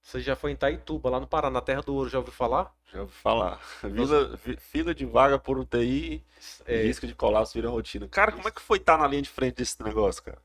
[0.01, 2.75] Você já foi em Taituba, lá no Pará, na Terra do Ouro, já ouviu falar?
[2.91, 3.61] Já ouvi falar.
[3.81, 6.21] Vila, fila de vaga por UTI
[6.65, 6.83] é.
[6.83, 8.05] risco de colapso vira rotina.
[8.09, 10.41] Cara, como é que foi estar na linha de frente desse negócio, cara?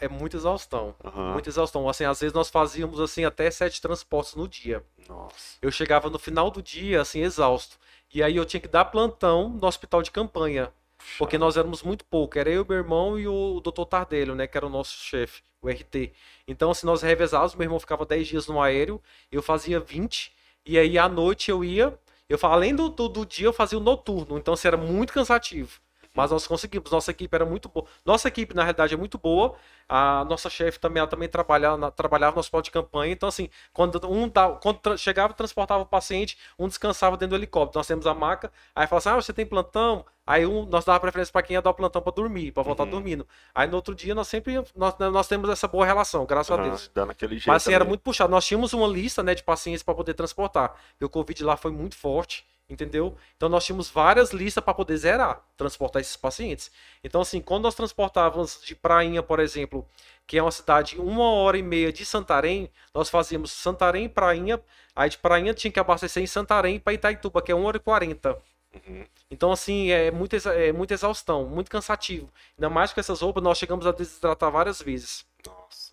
[0.00, 0.94] É muita exaustão.
[1.04, 1.32] Uhum.
[1.32, 1.88] Muita exaustão.
[1.88, 4.82] Assim, às vezes nós fazíamos assim até sete transportes no dia.
[5.08, 5.58] Nossa.
[5.60, 7.76] Eu chegava no final do dia, assim, exausto.
[8.12, 10.72] E aí eu tinha que dar plantão no hospital de campanha.
[11.18, 12.38] Porque nós éramos muito pouco.
[12.38, 14.46] Era eu, meu irmão e o doutor Tardelho, né?
[14.46, 16.12] Que era o nosso chefe, o RT.
[16.46, 17.54] Então, assim, nós revezávamos.
[17.54, 20.32] Meu irmão ficava 10 dias no aéreo, eu fazia 20.
[20.66, 21.96] E aí, à noite, eu ia.
[22.28, 24.36] Eu, além do, do, do dia, eu fazia o noturno.
[24.36, 25.80] Então, assim, era muito cansativo.
[26.18, 26.90] Mas nós conseguimos.
[26.90, 27.86] Nossa equipe era muito boa.
[28.04, 29.54] Nossa equipe, na realidade, é muito boa.
[29.88, 33.12] A nossa chefe também, ela também trabalhava, trabalhava no hospital de campanha.
[33.12, 34.28] Então, assim, quando um
[34.60, 37.78] quando chegava, transportava o paciente, um descansava dentro do helicóptero.
[37.78, 38.50] Nós temos a maca.
[38.74, 40.04] Aí fala assim: ah, você tem plantão?
[40.26, 42.82] Aí um, nós dava preferência para quem ia dar o plantão para dormir, para voltar
[42.82, 42.90] uhum.
[42.90, 43.24] dormindo.
[43.54, 46.68] Aí no outro dia nós sempre nós, nós temos essa boa relação, graças uhum, a
[46.68, 46.90] Deus.
[46.92, 47.46] Dando aquele jeito.
[47.46, 47.76] Mas assim, também.
[47.76, 48.28] era muito puxado.
[48.28, 50.74] Nós tínhamos uma lista, né, de pacientes para poder transportar.
[50.90, 52.44] Porque o Covid lá foi muito forte.
[52.68, 53.16] Entendeu?
[53.36, 56.70] Então nós tínhamos várias listas para poder zerar, transportar esses pacientes.
[57.02, 59.86] Então assim, quando nós transportávamos de Prainha, por exemplo,
[60.26, 64.60] que é uma cidade uma hora e meia de Santarém, nós fazíamos Santarém Prainha,
[64.94, 67.80] aí de Prainha tinha que abastecer em Santarém para Itaituba, que é uma hora e
[67.80, 68.38] quarenta.
[68.74, 69.04] Uhum.
[69.30, 72.30] Então, assim, é muita, é muita exaustão, muito cansativo.
[72.56, 75.24] Ainda mais com essas roupas, nós chegamos a desidratar várias vezes.
[75.46, 75.92] Nossa.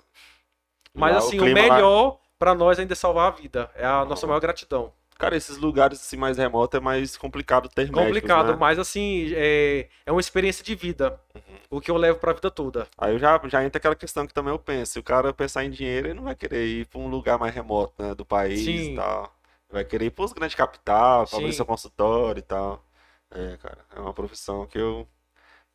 [0.93, 2.17] Mas, lá, assim, o, o melhor lá...
[2.38, 3.71] para nós ainda é salvar a vida.
[3.75, 4.93] É a nossa maior gratidão.
[5.17, 8.58] Cara, esses lugares assim mais remotos é mais complicado ter Complicado, médicos, né?
[8.60, 11.19] mas assim, é, é uma experiência de vida.
[11.34, 11.56] Uhum.
[11.69, 12.88] O que eu levo pra vida toda.
[12.97, 14.93] Aí eu já, já entra aquela questão que também eu penso.
[14.93, 17.54] Se o cara pensar em dinheiro, ele não vai querer ir pra um lugar mais
[17.56, 18.13] remoto, né?
[18.13, 18.93] Do país Sim.
[18.93, 19.34] e tal.
[19.71, 22.84] Vai querer ir pros grandes capitais, pra abrir seu consultório e tal.
[23.32, 25.08] É, cara, é uma profissão que eu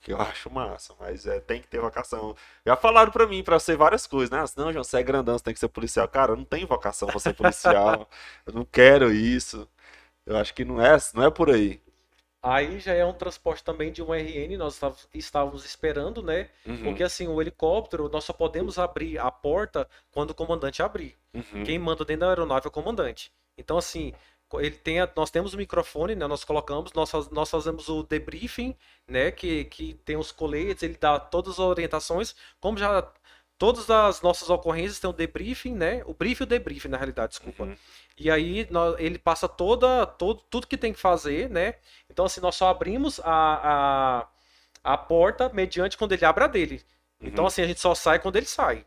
[0.00, 2.34] que eu acho massa, mas é, tem que ter vocação.
[2.64, 4.42] Já falaram pra mim pra ser várias coisas, né?
[4.56, 6.08] Não, João, você é grandão, você tem que ser policial.
[6.08, 8.08] Cara, eu não tenho vocação pra ser policial.
[8.46, 9.68] eu não quero isso.
[10.24, 11.80] Eu acho que não é, não é por aí.
[12.42, 14.80] Aí já é um transporte também de um RN, nós
[15.12, 16.48] estávamos esperando, né?
[16.64, 16.84] Uhum.
[16.84, 21.18] Porque assim, o helicóptero, nós só podemos abrir a porta quando o comandante abrir.
[21.34, 21.64] Uhum.
[21.64, 23.30] Quem manda dentro da aeronave é o comandante.
[23.58, 24.14] Então, assim,
[24.54, 26.26] ele tem a, nós temos o microfone, né?
[26.26, 28.74] Nós colocamos, nós, nós fazemos o debriefing,
[29.06, 29.30] né?
[29.30, 33.06] Que, que tem os coletes, ele dá todas as orientações, como já
[33.60, 36.02] todas as nossas ocorrências têm o debriefing, né?
[36.06, 37.64] O brief e o debriefing, na realidade, desculpa.
[37.64, 37.76] Uhum.
[38.18, 41.74] E aí nós, ele passa toda, todo, tudo que tem que fazer, né?
[42.08, 44.26] Então, assim, nós só abrimos a,
[44.82, 46.82] a, a porta mediante quando ele abre a dele.
[47.20, 47.28] Uhum.
[47.28, 48.86] Então, assim, a gente só sai quando ele sai.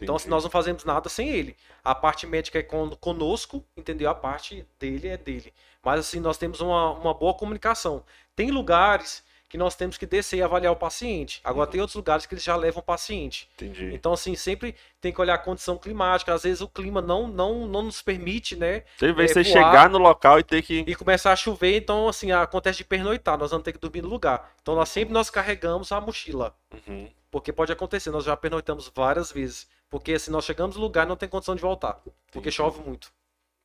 [0.00, 1.56] Então, assim, nós não fazemos nada sem ele.
[1.84, 4.10] A parte médica é conosco, entendeu?
[4.10, 5.52] A parte dele é dele.
[5.82, 8.04] Mas, assim, nós temos uma, uma boa comunicação.
[8.34, 11.40] Tem lugares que nós temos que descer e avaliar o paciente.
[11.42, 11.72] Agora, uhum.
[11.72, 13.50] tem outros lugares que eles já levam o paciente.
[13.56, 13.92] Entendi.
[13.92, 16.32] Então, assim, sempre tem que olhar a condição climática.
[16.32, 18.84] Às vezes o clima não, não, não nos permite, né?
[18.96, 20.84] Você vê é, você chegar no local e ter que.
[20.86, 23.36] E começar a chover, então, assim, acontece de pernoitar.
[23.36, 24.52] Nós vamos ter que dormir no lugar.
[24.62, 26.54] Então, nós sempre nós carregamos a mochila.
[26.72, 27.08] Uhum.
[27.28, 29.66] Porque pode acontecer, nós já pernoitamos várias vezes.
[29.90, 32.00] Porque se nós chegamos no lugar, não tem condição de voltar.
[32.30, 33.12] Porque chove muito.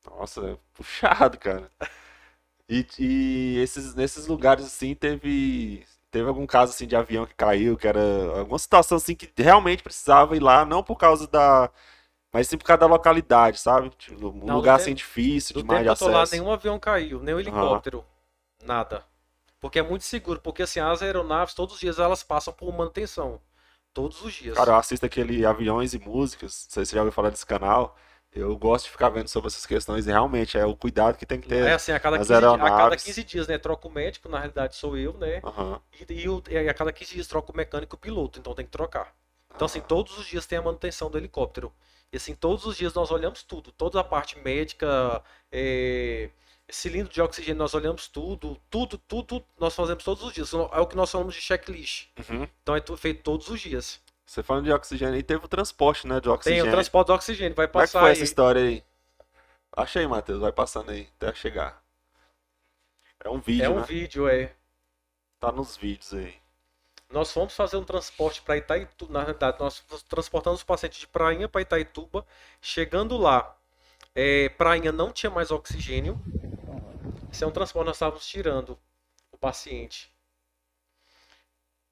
[0.04, 1.70] Nossa, é puxado, cara.
[2.68, 5.86] E, e esses, nesses lugares, assim, teve.
[6.10, 8.00] Teve algum caso assim de avião que caiu, que era
[8.38, 11.70] alguma situação assim que realmente precisava ir lá, não por causa da.
[12.32, 13.90] Mas sim por causa da localidade, sabe?
[13.90, 16.10] Tipo, um não, lugar assim difícil, do demais de acesso.
[16.10, 17.98] Lá, nenhum avião caiu, nem um helicóptero.
[17.98, 18.66] Uhum.
[18.66, 19.04] Nada.
[19.60, 23.40] Porque é muito seguro, porque assim, as aeronaves, todos os dias elas passam por manutenção.
[23.96, 24.54] Todos os dias.
[24.54, 27.46] Cara, eu assisto aquele Aviões e Músicas, não sei se você já ouviu falar desse
[27.46, 27.96] canal.
[28.30, 31.40] Eu gosto de ficar vendo sobre essas questões e realmente é o cuidado que tem
[31.40, 31.64] que ter.
[31.64, 33.56] É assim, a cada, 15, a cada 15 dias, né?
[33.56, 35.40] Troca o médico, na realidade sou eu, né?
[35.42, 35.80] Uhum.
[36.10, 38.70] E, e, a cada 15 dias troca o mecânico e o piloto, então tem que
[38.70, 39.14] trocar.
[39.54, 41.72] Então, assim, todos os dias tem a manutenção do helicóptero.
[42.12, 46.28] E assim, todos os dias nós olhamos tudo, toda a parte médica, é,
[46.68, 50.52] cilindro de oxigênio, nós olhamos tudo, tudo, tudo, nós fazemos todos os dias.
[50.52, 52.08] É o que nós chamamos de checklist.
[52.28, 52.48] Uhum.
[52.62, 54.00] Então é feito todos os dias.
[54.26, 56.64] Você falando de oxigênio, e teve o transporte, né, de oxigênio.
[56.64, 58.12] Tem o transporte de oxigênio, vai passar Como é que foi aí.
[58.12, 58.84] essa história aí?
[59.76, 61.80] Achei, Matheus, vai passando aí, até chegar.
[63.22, 63.86] É um vídeo, É um né?
[63.86, 64.52] vídeo, é.
[65.38, 66.34] Tá nos vídeos aí.
[67.08, 71.48] Nós fomos fazer um transporte para Itaituba, na verdade, nós transportamos os pacientes de Prainha
[71.48, 72.26] para Itaituba.
[72.60, 73.56] Chegando lá,
[74.12, 76.20] é, Prainha não tinha mais oxigênio.
[77.36, 78.78] Esse é um transporte, nós estávamos tirando
[79.30, 80.10] o paciente.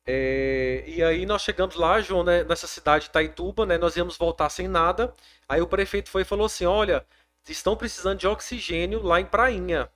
[0.07, 4.17] É, e aí nós chegamos lá, João, né, nessa cidade de Itaituba, né, nós íamos
[4.17, 5.13] voltar sem nada.
[5.47, 7.05] Aí o prefeito foi e falou assim: olha,
[7.47, 9.91] estão precisando de oxigênio lá em Prainha.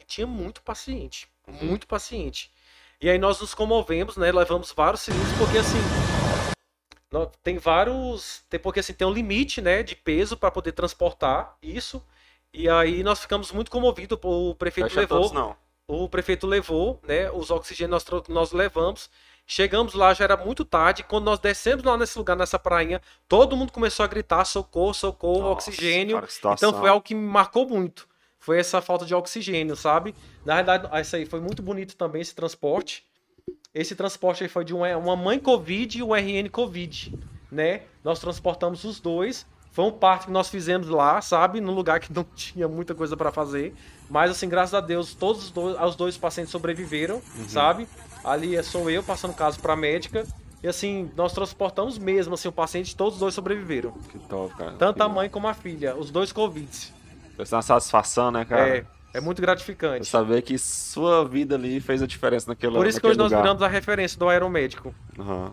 [0.00, 2.50] E tinha muito paciente, muito paciente.
[3.02, 5.76] E aí nós nos comovemos, né, levamos vários cilindros, porque assim,
[7.42, 12.02] tem vários, tem porque assim tem um limite, né, de peso para poder transportar isso.
[12.52, 15.56] E aí nós ficamos muito comovidos, o prefeito Fecha levou, todos, não.
[15.86, 19.10] o prefeito levou, né, os oxigênios nós, nós levamos.
[19.46, 21.02] Chegamos lá, já era muito tarde.
[21.02, 25.40] Quando nós descemos lá nesse lugar, nessa prainha, todo mundo começou a gritar: socorro, socorro,
[25.40, 26.16] Nossa, oxigênio.
[26.20, 28.08] Cara, então foi algo que me marcou muito.
[28.38, 30.14] Foi essa falta de oxigênio, sabe?
[30.44, 33.04] Na verdade, isso aí foi muito bonito também, esse transporte.
[33.74, 37.18] Esse transporte aí foi de uma, uma mãe Covid e um RN Covid,
[37.50, 37.82] né?
[38.04, 41.60] Nós transportamos os dois foi um parto que nós fizemos lá, sabe?
[41.60, 43.74] Num lugar que não tinha muita coisa para fazer.
[44.08, 47.48] Mas, assim, graças a Deus, todos os dois, os dois pacientes sobreviveram, uhum.
[47.48, 47.88] sabe?
[48.24, 50.26] Ali é sou eu passando caso pra médica.
[50.62, 53.92] E assim, nós transportamos mesmo, assim, o paciente, todos os dois sobreviveram.
[53.92, 54.72] Que top, cara.
[54.72, 56.68] Tanto a mãe como a filha, os dois Covid.
[56.70, 56.94] Isso
[57.38, 58.68] é uma satisfação, né, cara?
[58.68, 60.06] É, é muito gratificante.
[60.06, 63.30] saber que sua vida ali fez a diferença naquele Por isso que hoje lugar.
[63.30, 64.94] nós viramos a referência do aeromédico.
[65.18, 65.52] Aham.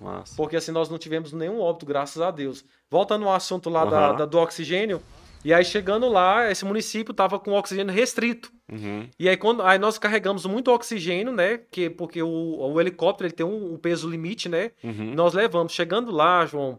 [0.00, 0.24] Uhum.
[0.36, 2.64] Porque assim nós não tivemos nenhum óbito, graças a Deus.
[2.90, 3.90] Voltando ao assunto lá uhum.
[3.90, 5.02] da, da, do oxigênio,
[5.44, 8.52] E aí chegando lá, esse município tava com oxigênio restrito.
[8.70, 9.08] Uhum.
[9.18, 11.58] E aí quando aí nós carregamos muito oxigênio, né?
[11.70, 14.72] Que, porque o, o helicóptero ele tem um, um peso limite, né?
[14.82, 15.14] Uhum.
[15.14, 15.72] nós levamos.
[15.72, 16.78] Chegando lá, João,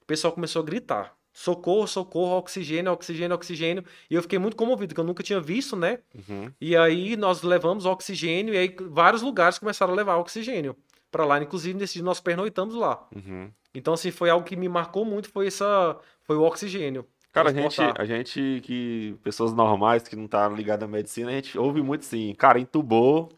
[0.00, 1.14] o pessoal começou a gritar.
[1.32, 3.84] Socorro, socorro, oxigênio, oxigênio, oxigênio.
[4.10, 6.00] E eu fiquei muito comovido, porque eu nunca tinha visto, né?
[6.14, 6.52] Uhum.
[6.60, 10.76] E aí nós levamos oxigênio, e aí vários lugares começaram a levar oxigênio
[11.12, 11.40] para lá.
[11.40, 13.06] Inclusive, nesse dia nós pernoitamos lá.
[13.14, 13.50] Uhum.
[13.74, 15.96] Então, assim, foi algo que me marcou muito, foi essa.
[16.24, 17.06] Foi o oxigênio.
[17.32, 19.16] Cara, a gente, a gente que.
[19.22, 23.30] Pessoas normais que não tá ligada à medicina, a gente ouve muito assim, cara, entubou.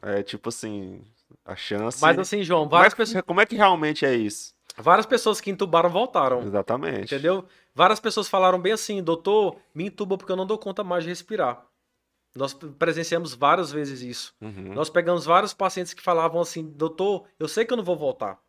[0.00, 1.00] É tipo assim,
[1.44, 2.00] a chance.
[2.00, 3.24] Mas assim, João, várias como é, pessoas.
[3.24, 4.54] Como é que realmente é isso?
[4.76, 6.42] Várias pessoas que entubaram voltaram.
[6.42, 7.14] Exatamente.
[7.14, 7.44] Entendeu?
[7.74, 11.10] Várias pessoas falaram bem assim, doutor, me entuba porque eu não dou conta mais de
[11.10, 11.64] respirar.
[12.34, 14.34] Nós presenciamos várias vezes isso.
[14.40, 14.72] Uhum.
[14.72, 18.40] Nós pegamos vários pacientes que falavam assim, doutor, eu sei que eu não vou voltar.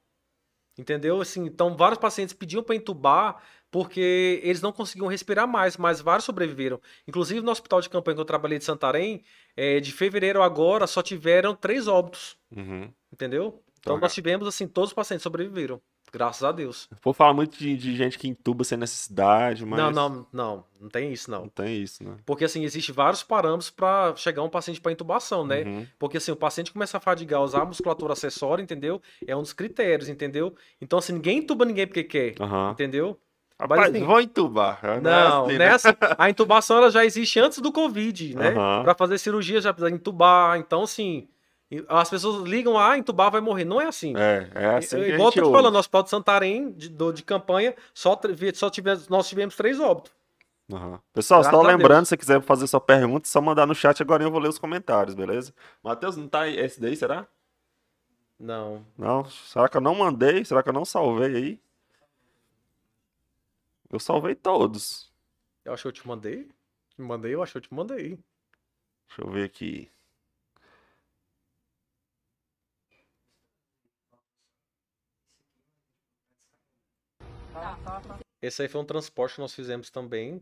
[0.78, 1.22] Entendeu?
[1.22, 6.26] Assim, então, vários pacientes pediam para entubar porque eles não conseguiam respirar mais, mas vários
[6.26, 6.80] sobreviveram.
[7.08, 9.24] Inclusive, no hospital de campanha que eu trabalhei de Santarém,
[9.56, 12.38] é, de fevereiro agora, só tiveram três óbitos.
[12.56, 12.92] Uhum.
[13.12, 13.64] Entendeu?
[13.80, 15.82] Então, nós tivemos, assim, todos os pacientes sobreviveram.
[16.14, 16.88] Graças a Deus.
[17.02, 19.80] Vou falar muito de, de, gente que entuba sem necessidade, mas.
[19.80, 20.64] Não, não, não.
[20.80, 21.42] Não tem isso, não.
[21.42, 22.18] Não tem isso, né?
[22.24, 25.64] Porque, assim, existe vários parâmetros para chegar um paciente para intubação, né?
[25.64, 25.88] Uhum.
[25.98, 29.02] Porque, assim, o paciente começa a fadigar, usar a musculatura acessória, entendeu?
[29.26, 30.54] É um dos critérios, entendeu?
[30.80, 32.72] Então, assim, ninguém intuba ninguém porque quer, uhum.
[32.72, 33.20] entendeu?
[33.60, 34.80] Rapaz, Mas, assim, vou entubar.
[35.02, 35.58] Não, é assim, né?
[35.58, 38.50] nessa, a intubação ela já existe antes do Covid, né?
[38.50, 38.84] Uhum.
[38.84, 40.60] Para fazer cirurgia já precisa intubar.
[40.60, 41.28] Então, assim,
[41.88, 43.66] as pessoas ligam, ah, entubar vai morrer.
[43.66, 44.14] Não é assim.
[44.18, 44.98] É, é assim.
[44.98, 48.20] Eu, igual eu tô te falando, no Hospital de Santarém, de, de campanha, só,
[48.54, 50.12] só tivemos, nós tivemos três óbitos.
[50.72, 50.98] Uhum.
[51.14, 54.02] Pessoal, Graças só lembrando, se você quiser fazer sua pergunta, é só mandar no chat
[54.02, 55.54] agora eu vou ler os comentários, beleza?
[55.84, 57.28] Matheus, não tá esse daí, será?
[58.40, 58.86] Não.
[58.98, 59.26] Não?
[59.26, 60.44] Será que eu não mandei?
[60.44, 61.60] Será que eu não salvei aí?
[63.90, 65.12] Eu salvei todos.
[65.64, 66.50] Eu acho que eu te mandei.
[66.98, 68.20] Mandei, eu acho que eu te mandei.
[69.08, 69.90] Deixa eu ver aqui.
[78.42, 80.42] Esse aí foi um transporte que nós fizemos também.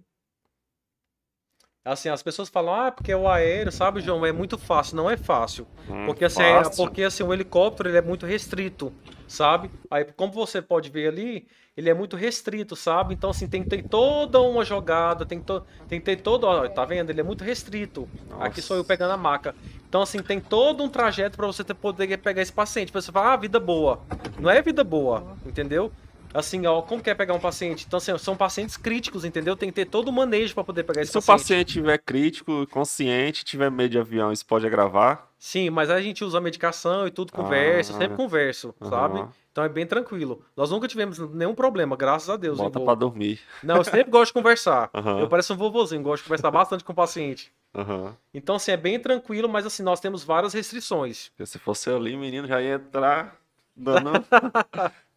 [1.84, 4.24] Assim, as pessoas falam, ah, porque é o aéreo, sabe, João?
[4.24, 4.96] É muito fácil.
[4.96, 5.68] Não é fácil.
[5.90, 8.94] Hum, porque, assim, é, porque assim, o helicóptero ele é muito restrito,
[9.28, 9.72] sabe?
[9.90, 13.16] Aí, como você pode ver ali, ele é muito restrito, sabe?
[13.16, 15.64] Então, assim, tem que ter toda uma jogada, tem que, to...
[15.88, 16.44] tem que ter todo.
[16.44, 17.10] Ó, tá vendo?
[17.10, 18.08] Ele é muito restrito.
[18.30, 18.46] Nossa.
[18.46, 19.56] Aqui sou eu pegando a maca.
[19.90, 22.94] Então, assim, tem todo um trajeto para você poder pegar esse paciente.
[22.94, 24.02] Você fala, ah, vida boa.
[24.40, 25.92] Não é vida boa, entendeu?
[26.34, 27.86] Assim, ó, como quer pegar um paciente?
[27.88, 29.56] Então, assim, são pacientes críticos, entendeu?
[29.56, 31.24] Tem que ter todo o manejo para poder pegar esse paciente.
[31.24, 35.28] Se o paciente estiver crítico, consciente, tiver medo de avião, isso pode agravar?
[35.38, 38.90] Sim, mas a gente usa medicação e tudo, conversa, ah, sempre converso, uhum.
[38.90, 39.26] sabe?
[39.52, 40.46] Então é bem tranquilo.
[40.56, 42.58] Nós nunca tivemos nenhum problema, graças a Deus.
[42.58, 43.40] Bota pra dormir.
[43.64, 44.90] Não, eu sempre gosto de conversar.
[44.94, 45.20] Uhum.
[45.20, 47.52] Eu pareço um vovozinho, gosto de conversar bastante com o paciente.
[47.74, 48.14] Uhum.
[48.34, 51.32] Então, assim, é bem tranquilo, mas assim, nós temos várias restrições.
[51.44, 53.41] Se fosse eu ali, menino já ia entrar
[53.82, 54.12] Dando,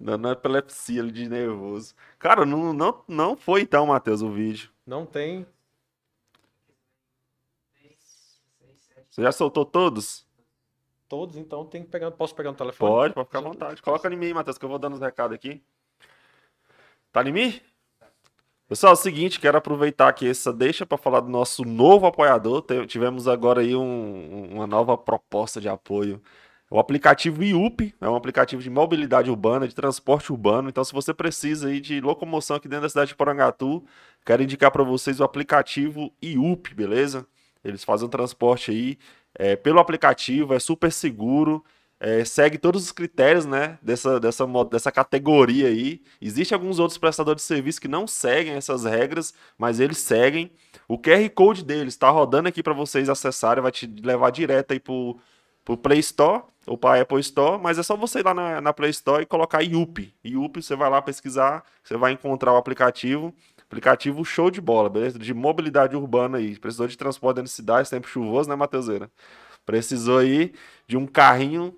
[0.00, 1.94] dando epilepsia de nervoso.
[2.18, 4.70] Cara, não, não, não foi então, Matheus, o vídeo.
[4.86, 5.46] Não tem.
[9.10, 10.26] Você já soltou todos?
[11.06, 12.10] Todos, então tem que pegar.
[12.10, 12.90] Posso pegar no telefone?
[12.90, 13.82] Pode, pode ficar à vontade.
[13.82, 15.62] Coloca em mim, Matheus, que eu vou dando os recados aqui.
[17.12, 17.60] Tá em mim?
[18.66, 22.64] Pessoal, é o seguinte, quero aproveitar aqui essa deixa para falar do nosso novo apoiador.
[22.88, 26.20] Tivemos agora aí um, uma nova proposta de apoio
[26.74, 30.68] o aplicativo IUP é um aplicativo de mobilidade urbana, de transporte urbano.
[30.68, 33.84] Então, se você precisa aí de locomoção aqui dentro da cidade de Porangatu,
[34.26, 37.24] quero indicar para vocês o aplicativo IUP, beleza?
[37.64, 38.98] Eles fazem o transporte aí
[39.36, 41.64] é, pelo aplicativo, é super seguro,
[42.00, 46.02] é, segue todos os critérios né, dessa, dessa, dessa categoria aí.
[46.20, 50.50] Existem alguns outros prestadores de serviço que não seguem essas regras, mas eles seguem.
[50.88, 54.80] O QR Code deles está rodando aqui para vocês acessarem, vai te levar direto aí
[54.80, 54.92] para
[55.64, 58.72] pro Play Store ou para Apple Store, mas é só você ir lá na, na
[58.72, 60.14] Play Store e colocar IUP.
[60.24, 63.34] IUP, você vai lá pesquisar, você vai encontrar o aplicativo.
[63.62, 65.18] Aplicativo show de bola, beleza?
[65.18, 66.58] De mobilidade urbana aí.
[66.58, 69.10] Precisou de transporte dentro de cidade, tempo chuvoso, né, Matheuseira?
[69.66, 70.52] Precisou aí
[70.86, 71.76] de um carrinho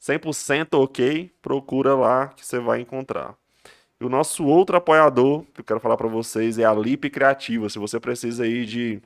[0.00, 3.34] 100% ok, procura lá que você vai encontrar.
[4.00, 7.68] E o nosso outro apoiador, que eu quero falar para vocês, é a Lip Criativa.
[7.68, 9.00] Se você precisa aí de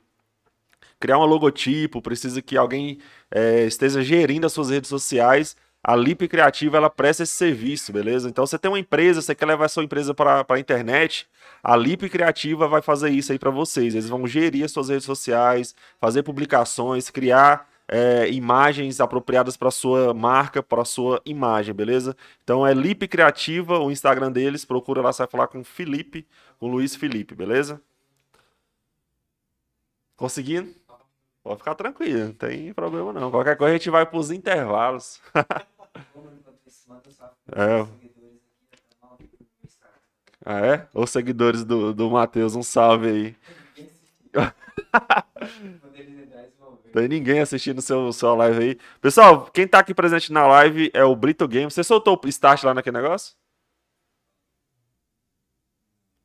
[1.04, 2.98] criar um logotipo, precisa que alguém
[3.30, 8.26] é, esteja gerindo as suas redes sociais, a Lip Criativa ela presta esse serviço, beleza?
[8.26, 11.28] Então você tem uma empresa, você quer levar a sua empresa para a internet,
[11.62, 13.94] a Lip Criativa vai fazer isso aí para vocês.
[13.94, 20.14] Eles vão gerir as suas redes sociais, fazer publicações, criar é, imagens apropriadas para sua
[20.14, 22.16] marca, para sua imagem, beleza?
[22.42, 26.26] Então é Lip Criativa, o Instagram deles, procura lá, vai falar com o Felipe,
[26.58, 27.78] com o Luiz Felipe, beleza?
[30.16, 30.83] Conseguindo?
[31.44, 33.30] Pode ficar tranquilo, não tem problema não.
[33.30, 35.20] Qualquer coisa a gente vai pros intervalos.
[37.52, 37.86] é.
[40.42, 40.88] Ah, é?
[40.94, 43.36] Os seguidores do, do Matheus, um salve aí.
[46.92, 48.78] Tem ninguém assistindo seu, sua live aí.
[49.00, 51.70] Pessoal, quem tá aqui presente na live é o Brito Game.
[51.70, 53.34] Você soltou o start lá naquele negócio?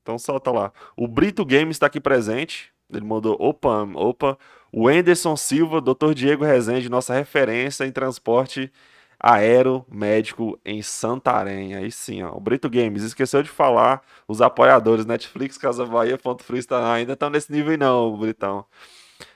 [0.02, 0.72] Então solta lá.
[0.96, 2.72] O Brito Games está aqui presente.
[2.90, 4.38] Ele mandou opa, opa.
[4.72, 6.14] O Anderson Silva, Dr.
[6.14, 8.72] Diego Rezende, nossa referência em transporte
[9.20, 11.76] aero médico em Santarém.
[11.76, 12.32] Aí sim, ó.
[12.36, 17.30] O Brito Games esqueceu de falar os apoiadores Netflix, Casa Bahia, Ponto Freestyle ainda estão
[17.30, 18.66] nesse nível não, Britão.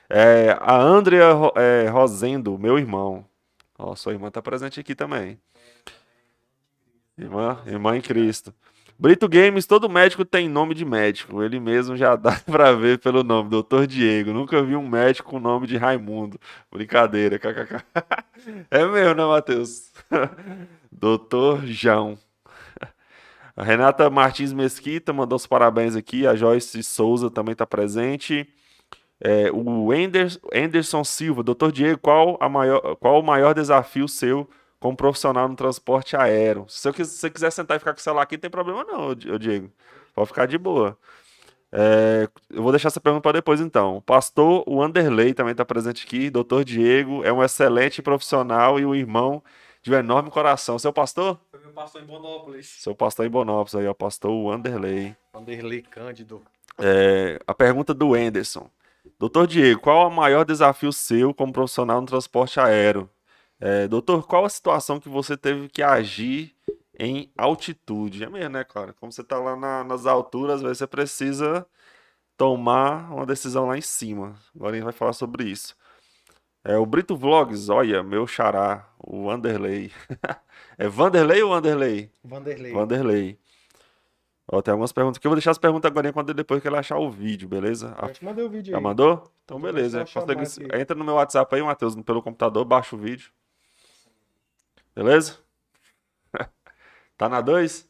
[0.08, 3.26] É, a Andrea é, Rosendo, meu irmão.
[3.78, 5.38] Ó, sua irmã tá presente aqui também.
[7.18, 8.54] Irmã, irmã em Cristo.
[8.98, 11.42] Brito Games, todo médico tem nome de médico.
[11.42, 14.32] Ele mesmo já dá pra ver pelo nome, Doutor Diego.
[14.32, 16.38] Nunca vi um médico com nome de Raimundo.
[16.70, 17.84] Brincadeira, kkk.
[18.70, 19.90] É mesmo, né, Matheus?
[20.92, 22.18] Doutor João.
[23.56, 26.26] A Renata Martins Mesquita mandou os parabéns aqui.
[26.26, 28.46] A Joyce Souza também está presente.
[29.20, 29.90] É, o
[30.52, 34.48] Anderson Silva, Doutor Diego, qual, a maior, qual o maior desafio seu
[34.84, 36.66] como profissional no transporte aéreo.
[36.68, 39.72] Se você quiser sentar e ficar com o celular aqui, não tem problema não, Diego.
[40.14, 40.94] Pode ficar de boa.
[41.72, 43.96] É, eu vou deixar essa pergunta para depois, então.
[43.96, 46.28] O pastor Wanderley também está presente aqui.
[46.28, 49.42] Doutor Diego é um excelente profissional e um irmão
[49.80, 50.78] de um enorme coração.
[50.78, 51.40] Seu pastor?
[51.50, 52.66] Foi meu pastor em Bonópolis.
[52.66, 55.16] Seu pastor em Bonópolis, aí, o pastor Wanderley.
[55.34, 56.42] Wanderley Cândido.
[56.78, 58.68] É, a pergunta do Anderson.
[59.18, 63.08] Doutor Diego, qual é o maior desafio seu como profissional no transporte aéreo?
[63.66, 66.54] É, doutor, qual a situação que você teve que agir
[66.98, 68.22] em altitude?
[68.22, 68.92] É mesmo, né, cara?
[68.92, 71.66] Como você está lá na, nas alturas, às vezes você precisa
[72.36, 74.34] tomar uma decisão lá em cima.
[74.54, 75.74] Agora a gente vai falar sobre isso.
[76.62, 79.90] É, o Brito Vlogs, olha, meu xará, o Vanderlei.
[80.76, 82.10] é Vanderlei ou Vanderlei?
[82.22, 82.72] Vanderlei.
[82.74, 83.38] Vanderlei.
[84.46, 85.26] Ó, tem algumas perguntas aqui.
[85.26, 87.96] Eu vou deixar as perguntas agora quando depois que ele achar o vídeo, beleza?
[88.02, 88.82] Eu te mandei o vídeo Já aí.
[88.82, 89.24] mandou?
[89.42, 90.04] Então, beleza.
[90.78, 93.32] Entra no meu WhatsApp aí, Matheus, pelo computador, baixa o vídeo.
[94.94, 95.38] Beleza?
[97.18, 97.88] tá na 2?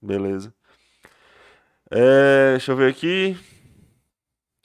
[0.00, 0.54] Beleza.
[1.90, 3.36] É, deixa eu ver aqui.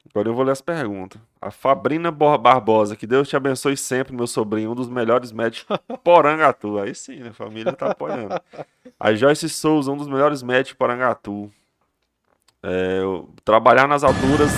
[0.09, 1.21] Agora eu vou ler as perguntas.
[1.39, 6.79] A Fabrina Barbosa, que Deus te abençoe sempre, meu sobrinho, um dos melhores médicos Porangatu.
[6.79, 7.29] Aí sim, né?
[7.29, 8.41] A família tá apoiando.
[8.99, 11.51] A Joyce Souza, um dos melhores médicos Porangatu.
[12.62, 13.01] É,
[13.45, 14.51] trabalhar nas alturas.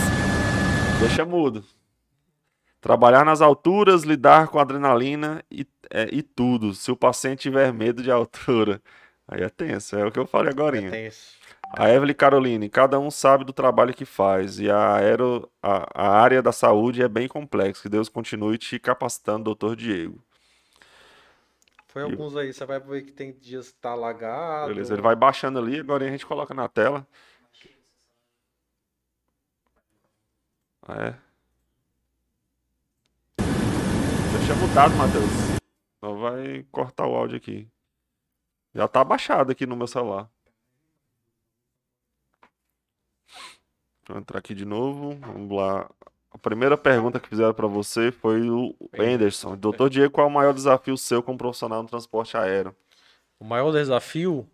[0.99, 1.63] Deixa mudo.
[2.82, 6.74] Trabalhar nas alturas, lidar com adrenalina e, é, e tudo.
[6.74, 8.82] Se o paciente tiver medo de altura.
[9.28, 10.78] Aí é tenso, é o que eu falei agora.
[10.78, 11.39] É tenso.
[11.78, 16.10] A Evelyn Caroline, cada um sabe do trabalho que faz e a, aero, a, a
[16.10, 17.84] área da saúde é bem complexa.
[17.84, 20.22] Que Deus continue te capacitando, doutor Diego.
[21.88, 22.06] Foi e...
[22.06, 24.70] alguns aí, você vai ver que tem dias que tá alagado.
[24.70, 27.08] Beleza, ele vai baixando ali, agora a gente coloca na tela.
[30.88, 31.13] Ah,
[34.38, 35.62] Deixa mutado, Matheus.
[36.00, 37.67] Só vai cortar o áudio aqui.
[38.74, 40.30] Já tá baixado aqui no meu celular.
[44.08, 45.15] Vou entrar aqui de novo.
[45.15, 45.89] Vamos lá.
[46.32, 49.56] A primeira pergunta que fizeram para você foi o Anderson.
[49.58, 52.76] Doutor Diego, qual é o maior desafio seu como profissional no transporte aéreo?
[53.39, 54.50] O maior desafio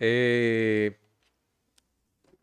[0.00, 0.94] é.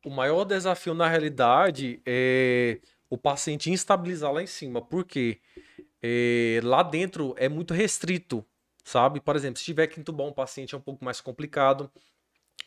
[0.05, 2.79] O maior desafio, na realidade, é
[3.09, 4.79] o paciente instabilizar lá em cima.
[4.79, 5.39] Por quê?
[6.07, 8.45] É, lá dentro é muito restrito,
[8.83, 9.19] sabe?
[9.19, 11.89] Por exemplo, se tiver que entubar um paciente é um pouco mais complicado,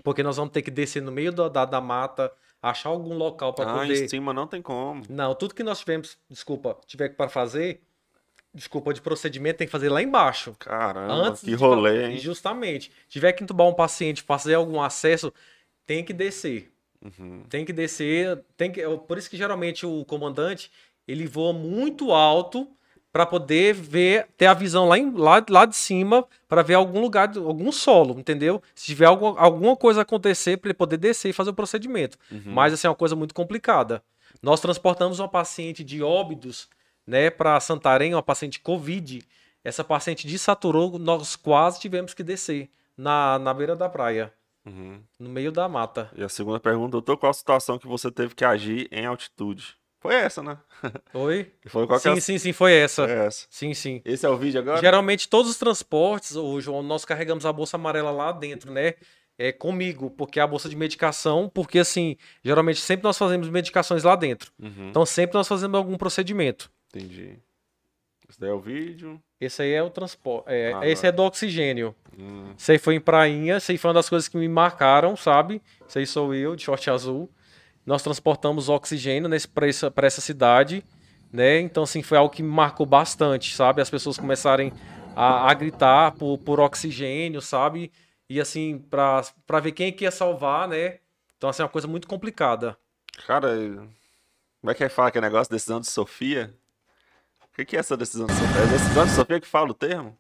[0.03, 3.55] porque nós vamos ter que descer no meio da, da, da mata, achar algum local
[3.55, 4.03] para ah, poder...
[4.03, 5.05] em cima não tem como.
[5.09, 7.81] Não, tudo que nós tivemos, desculpa, tiver para fazer,
[8.53, 10.57] desculpa, de procedimento tem que fazer lá embaixo.
[10.59, 12.19] Caramba, Antes que rolê, hein?
[12.19, 12.91] Justamente.
[13.09, 15.33] Tiver que entubar um paciente, fazer algum acesso,
[15.87, 16.73] tem que descer.
[17.01, 17.45] Uhum.
[17.49, 20.73] Tem que descer, tem que, por isso que geralmente o comandante,
[21.07, 22.69] ele voa muito alto
[23.13, 27.01] para poder ver, ter a visão lá, em, lá, lá de cima, para ver algum
[27.01, 28.63] lugar, algum solo, entendeu?
[28.75, 32.19] Se tiver algum, alguma coisa acontecer, para ele poder descer e fazer o procedimento.
[32.31, 32.43] Uhum.
[32.47, 34.03] Mas, assim, é uma coisa muito complicada.
[34.43, 36.69] Nós transportamos uma paciente de óbidos,
[37.07, 39.23] né, para Santarém, uma paciente Covid.
[39.65, 44.33] Essa paciente desaturou, nós quase tivemos que descer na, na beira da praia.
[44.67, 45.01] Uhum.
[45.19, 46.11] No meio da mata.
[46.15, 49.78] E a segunda pergunta, doutor, qual a situação que você teve que agir em altitude?
[50.01, 50.57] Foi essa, né?
[51.11, 51.51] Foi?
[51.67, 53.05] Foi qual sim, sim, sim, foi essa.
[53.05, 53.47] Foi essa.
[53.51, 54.01] Sim, sim.
[54.05, 54.81] Esse é o vídeo agora?
[54.81, 58.95] Geralmente todos os transportes, o João, nós carregamos a bolsa amarela lá dentro, né?
[59.39, 64.03] é comigo, porque é a bolsa de medicação, porque assim, geralmente sempre nós fazemos medicações
[64.03, 64.53] lá dentro.
[64.59, 64.89] Uhum.
[64.91, 66.71] Então sempre nós fazemos algum procedimento.
[66.89, 67.39] Entendi.
[68.29, 69.23] Esse daí é o vídeo.
[69.41, 70.49] Esse aí é o transporte.
[70.49, 71.95] É, ah, esse é do oxigênio.
[72.19, 72.53] Hum.
[72.69, 73.57] Aí foi em Prainha.
[73.57, 75.63] Esse aí foi uma das coisas que me marcaram, sabe?
[75.89, 77.31] Esse aí sou eu, de short azul.
[77.89, 80.85] Nós transportamos oxigênio para essa, essa cidade,
[81.33, 81.59] né?
[81.59, 83.81] Então, assim, foi algo que me marcou bastante, sabe?
[83.81, 84.75] As pessoas começarem
[85.17, 87.91] a, a gritar por, por oxigênio, sabe?
[88.29, 90.99] E, assim, para ver quem é que ia salvar, né?
[91.39, 92.77] Então, assim, é uma coisa muito complicada.
[93.27, 93.57] Cara,
[94.61, 96.55] como é que é falar que é negócio decisão de Sofia?
[97.43, 98.61] O que é essa decisão de Sofia?
[98.61, 100.15] É a decisão de Sofia que fala o termo?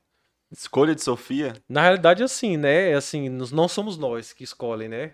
[0.50, 1.52] Escolha de Sofia?
[1.68, 2.94] Na realidade, assim, né?
[2.94, 5.12] Assim, não somos nós que escolhem, né?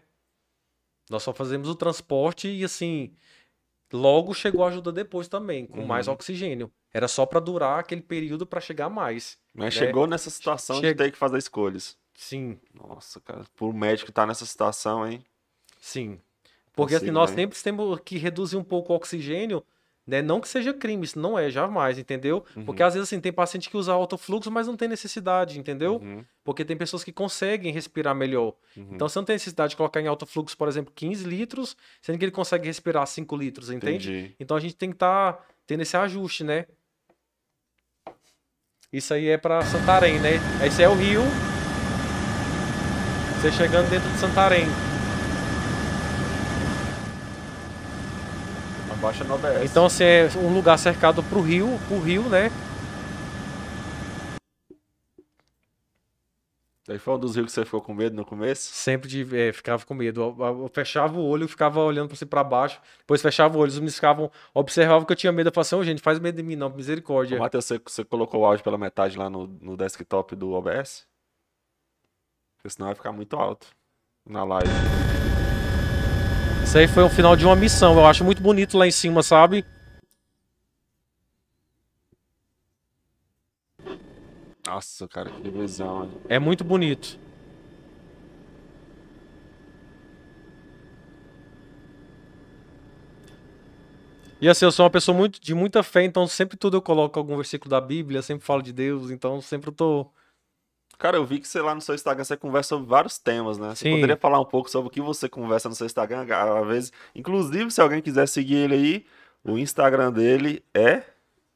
[1.11, 3.13] Nós só fazemos o transporte e, assim,
[3.93, 5.87] logo chegou a ajuda depois também, com uhum.
[5.87, 6.71] mais oxigênio.
[6.93, 9.39] Era só para durar aquele período para chegar mais.
[9.53, 9.87] Mas né?
[9.87, 10.89] chegou nessa situação che...
[10.89, 11.97] de ter que fazer escolhas.
[12.15, 12.59] Sim.
[12.73, 15.25] Nossa, cara, por médico estar tá nessa situação, hein?
[15.81, 16.21] Sim.
[16.73, 19.65] Porque assim, nós sempre temos que reduzir um pouco o oxigênio
[20.07, 20.21] né?
[20.21, 22.45] Não que seja crime, isso não é, jamais, entendeu?
[22.55, 22.65] Uhum.
[22.65, 25.97] Porque às vezes assim, tem paciente que usa alto fluxo, mas não tem necessidade, entendeu?
[25.97, 26.25] Uhum.
[26.43, 28.55] Porque tem pessoas que conseguem respirar melhor.
[28.77, 28.89] Uhum.
[28.93, 32.19] Então você não tem necessidade de colocar em alto fluxo, por exemplo, 15 litros, sendo
[32.19, 34.11] que ele consegue respirar 5 litros, entende?
[34.11, 34.37] Entendi.
[34.39, 36.67] Então a gente tem que estar tá tendo esse ajuste, né?
[38.93, 40.35] Isso aí é para Santarém, né?
[40.65, 41.23] Esse é o rio.
[43.41, 44.67] Você chegando dentro de Santarém.
[49.05, 49.39] Baixa no.
[49.63, 52.51] Então, assim, é um lugar cercado pro rio, pro rio, né?
[56.87, 58.63] Daí foi um dos rios que você ficou com medo no começo?
[58.73, 60.23] Sempre de, é, ficava com medo.
[60.23, 62.81] Eu, eu, fechava o olho, ficava olhando para cima para baixo.
[63.01, 65.49] Depois fechava o olho, os meninos ficavam, observavam que eu tinha medo.
[65.49, 67.39] Eu falava assim, oh, gente, faz medo de mim, não, misericórdia.
[67.39, 71.07] Matheus, você, você colocou o áudio pela metade lá no, no desktop do OBS?
[72.57, 73.67] Porque senão vai ficar muito alto
[74.27, 75.24] na live.
[76.75, 77.97] Isso aí foi o final de uma missão.
[77.97, 79.65] Eu acho muito bonito lá em cima, sabe?
[84.67, 86.11] Nossa, cara, que visão.
[86.29, 87.17] É muito bonito.
[94.41, 97.17] E assim, eu sou uma pessoa muito, de muita fé, então sempre tudo eu coloco
[97.17, 100.11] algum versículo da Bíblia, sempre falo de Deus, então sempre eu tô
[100.99, 103.75] Cara, eu vi que, sei lá, no seu Instagram você conversa sobre vários temas, né?
[103.75, 103.95] Você Sim.
[103.95, 106.93] poderia falar um pouco sobre o que você conversa no seu Instagram, às vezes.
[107.15, 109.07] Inclusive, se alguém quiser seguir ele aí,
[109.45, 111.03] o Instagram dele é.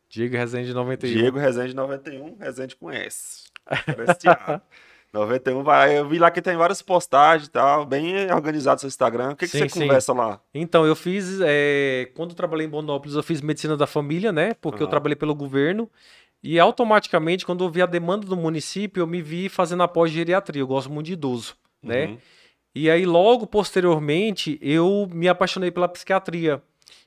[0.08, 1.12] Diego Rezende 91.
[1.12, 3.44] Diego Rezende 91, Rezende com S.
[3.64, 4.26] Parece
[5.12, 5.98] 91 vai.
[5.98, 9.30] Eu vi lá que tem várias postagens e tal, bem organizado seu Instagram.
[9.30, 9.80] O que, sim, que você sim.
[9.80, 10.40] conversa lá?
[10.52, 11.40] Então, eu fiz.
[11.42, 12.10] É...
[12.14, 14.54] Quando eu trabalhei em Bonópolis, eu fiz medicina da família, né?
[14.54, 14.86] Porque uhum.
[14.86, 15.90] eu trabalhei pelo governo.
[16.42, 20.62] E automaticamente, quando eu vi a demanda do município, eu me vi fazendo a pós-geriatria.
[20.62, 22.06] Eu gosto muito de idoso, né?
[22.06, 22.12] uhum.
[22.12, 22.18] né?
[22.74, 26.62] E aí, logo posteriormente, eu me apaixonei pela psiquiatria.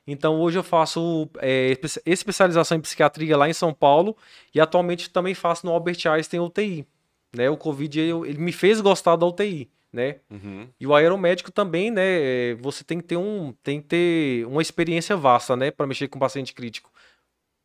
[0.06, 4.18] Então, hoje eu faço é, especialização em psiquiatria lá em São Paulo
[4.54, 6.86] e atualmente também faço no Albert Einstein UTI.
[7.34, 7.50] Né?
[7.50, 9.70] O Covid ele me fez gostar da UTI.
[9.94, 10.18] Né?
[10.30, 10.68] Uhum.
[10.80, 12.04] E o aeromédico também, né?
[12.04, 16.08] É, você tem que ter um, tem que ter uma experiência vasta, né, para mexer
[16.08, 16.90] com paciente crítico.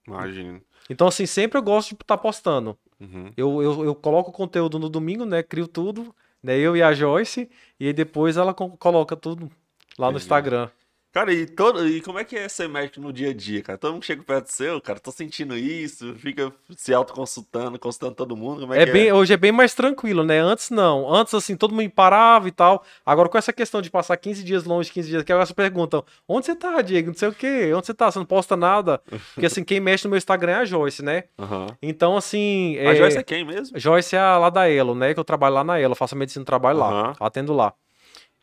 [0.08, 0.60] Imagina.
[0.88, 2.76] Então, assim, sempre eu gosto de estar tá postando.
[3.00, 3.32] Uhum.
[3.36, 5.42] Eu, eu, eu coloco o conteúdo no domingo, né?
[5.42, 6.56] Crio tudo, né?
[6.56, 9.50] Eu e a Joyce, e aí depois ela coloca tudo
[9.98, 10.68] lá no Instagram.
[11.16, 13.78] Cara, e, todo, e como é que é ser médico no dia a dia, cara?
[13.78, 18.36] Todo mundo chega perto do seu, cara, tô sentindo isso, fica se autoconsultando, consultando todo
[18.36, 19.14] mundo, como é, é bem, é?
[19.14, 20.38] Hoje é bem mais tranquilo, né?
[20.40, 21.10] Antes não.
[21.10, 22.84] Antes, assim, todo mundo parava e tal.
[23.02, 26.04] Agora, com essa questão de passar 15 dias longe, 15 dias, que agora você perguntam,
[26.28, 27.08] onde você tá, Diego?
[27.08, 28.10] Não sei o quê, onde você tá?
[28.10, 29.00] Você não posta nada?
[29.32, 31.24] Porque, assim, quem mexe no meu Instagram é a Joyce, né?
[31.38, 31.66] Uhum.
[31.80, 32.76] Então, assim...
[32.76, 32.94] A é...
[32.94, 33.78] Joyce é quem mesmo?
[33.78, 35.14] Joyce é a lá da Elo, né?
[35.14, 36.90] Que eu trabalho lá na Elo, faço a medicina, trabalho uhum.
[36.90, 37.72] lá, atendo lá.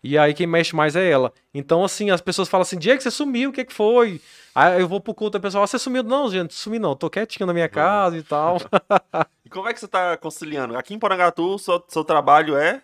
[0.04, 1.32] E aí quem mexe mais é ela.
[1.54, 4.20] Então, assim, as pessoas falam assim, Diego, você sumiu, o que, que foi?
[4.54, 6.04] Aí eu vou pro culto, a pessoa, ah, você sumiu?
[6.04, 8.58] Não, gente, sumi não, tô quietinho na minha casa e tal.
[9.46, 10.78] e como é que você tá conciliando?
[10.78, 12.82] Aqui em Porangatu, seu, seu trabalho é?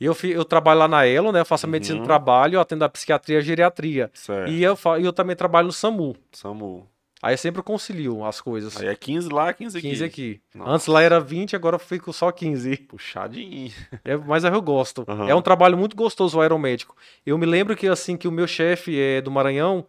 [0.00, 1.40] Eu, eu trabalho lá na Elo, né?
[1.40, 2.04] Eu faço a medicina uhum.
[2.04, 4.10] do trabalho, atendo a psiquiatria e a geriatria.
[4.14, 4.48] Certo.
[4.48, 6.14] E eu, eu também trabalho no SAMU.
[6.30, 6.88] SAMU.
[7.22, 8.76] Aí eu sempre concilio as coisas.
[8.80, 9.88] Aí é 15 lá, 15 aqui.
[9.90, 10.40] 15 aqui.
[10.54, 10.70] Nossa.
[10.70, 12.76] Antes lá era 20, agora eu fico só 15.
[12.88, 13.72] Puxadinho.
[14.04, 15.04] É, mas eu gosto.
[15.08, 15.28] Uhum.
[15.28, 16.96] É um trabalho muito gostoso o aeromédico.
[17.26, 19.84] Eu me lembro que assim que o meu chefe é do Maranhão,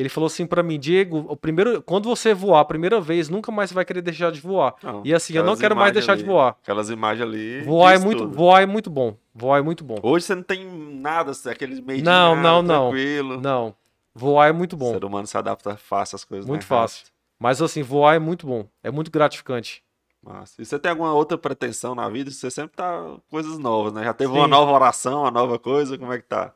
[0.00, 3.52] ele falou assim para mim, Diego, o primeiro, quando você voar a primeira vez, nunca
[3.52, 4.74] mais você vai querer deixar de voar.
[4.82, 6.56] Não, e assim, eu não quero mais deixar ali, de voar.
[6.62, 7.60] Aquelas imagens ali.
[7.60, 9.14] Voar é muito, voar é muito bom.
[9.34, 9.98] Voar é muito bom.
[10.02, 13.34] Hoje você não tem nada, aqueles meio não, de nada, não, tranquilo.
[13.34, 13.74] Não, não.
[14.14, 14.90] Voar é muito bom.
[14.90, 16.46] O ser humano se adapta fácil às coisas.
[16.46, 16.66] Muito né?
[16.66, 17.06] fácil.
[17.38, 18.66] Mas assim, voar é muito bom.
[18.82, 19.82] É muito gratificante.
[20.22, 20.60] Massa.
[20.60, 22.30] E você tem alguma outra pretensão na vida?
[22.30, 24.04] Você sempre tá coisas novas, né?
[24.04, 24.38] Já teve Sim.
[24.38, 26.52] uma nova oração, uma nova coisa, como é que tá?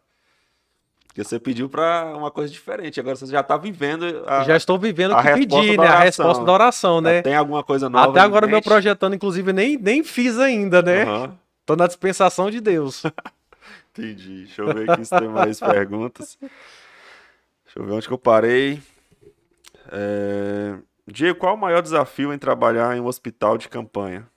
[1.06, 4.76] Porque você pediu para uma coisa diferente, agora você já está vivendo a, Já estou
[4.76, 5.86] vivendo o que pedi, né?
[5.86, 7.22] A resposta da oração, né?
[7.22, 8.10] tem alguma coisa nova?
[8.10, 11.04] Até agora meu projetando, inclusive, nem, nem fiz ainda, né?
[11.04, 11.32] Uhum.
[11.64, 13.04] Tô na dispensação de Deus.
[13.96, 14.44] Entendi.
[14.44, 16.36] Deixa eu ver aqui se tem mais perguntas.
[17.74, 18.80] Deixa eu ver onde que eu parei.
[19.90, 20.78] É...
[21.08, 24.30] Diego, qual o maior desafio em trabalhar em um hospital de campanha?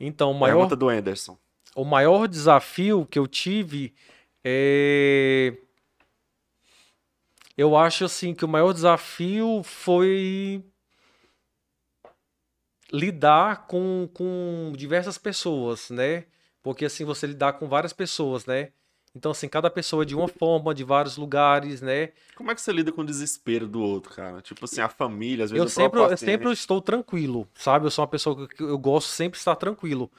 [0.00, 0.54] Então, o maior...
[0.54, 1.38] Pergunta do Anderson.
[1.74, 3.94] O maior desafio que eu tive
[4.42, 5.58] é
[7.56, 10.62] eu acho assim que o maior desafio foi
[12.92, 16.24] lidar com, com diversas pessoas, né?
[16.62, 18.72] Porque assim você lidar com várias pessoas, né?
[19.16, 22.10] Então assim, cada pessoa é de uma forma, de vários lugares, né?
[22.36, 24.42] Como é que você lida com o desespero do outro, cara?
[24.42, 27.86] Tipo assim, a família, às vezes eu sempre, eu sempre estou tranquilo, sabe?
[27.86, 30.10] Eu sou uma pessoa que eu gosto sempre de estar tranquilo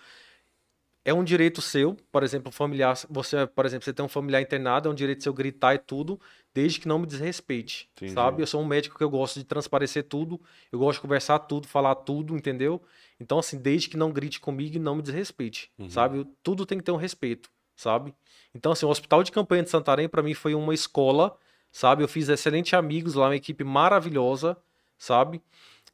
[1.08, 4.90] é um direito seu, por exemplo, familiar, você, por exemplo, você tem um familiar internado,
[4.90, 6.20] é um direito seu gritar e tudo,
[6.54, 8.12] desde que não me desrespeite, Entendi.
[8.12, 8.44] sabe?
[8.44, 10.38] Eu sou um médico que eu gosto de transparecer tudo,
[10.70, 12.82] eu gosto de conversar tudo, falar tudo, entendeu?
[13.22, 15.90] Então, assim, desde que não grite comigo e não me desrespeite, uhum.
[15.90, 16.28] sabe?
[16.44, 18.14] Tudo tem que ter um respeito, sabe?
[18.54, 21.38] Então, assim, o Hospital de Campanha de Santarém, para mim, foi uma escola,
[21.72, 22.04] sabe?
[22.04, 24.58] Eu fiz excelentes amigos lá, uma equipe maravilhosa,
[24.98, 25.42] sabe?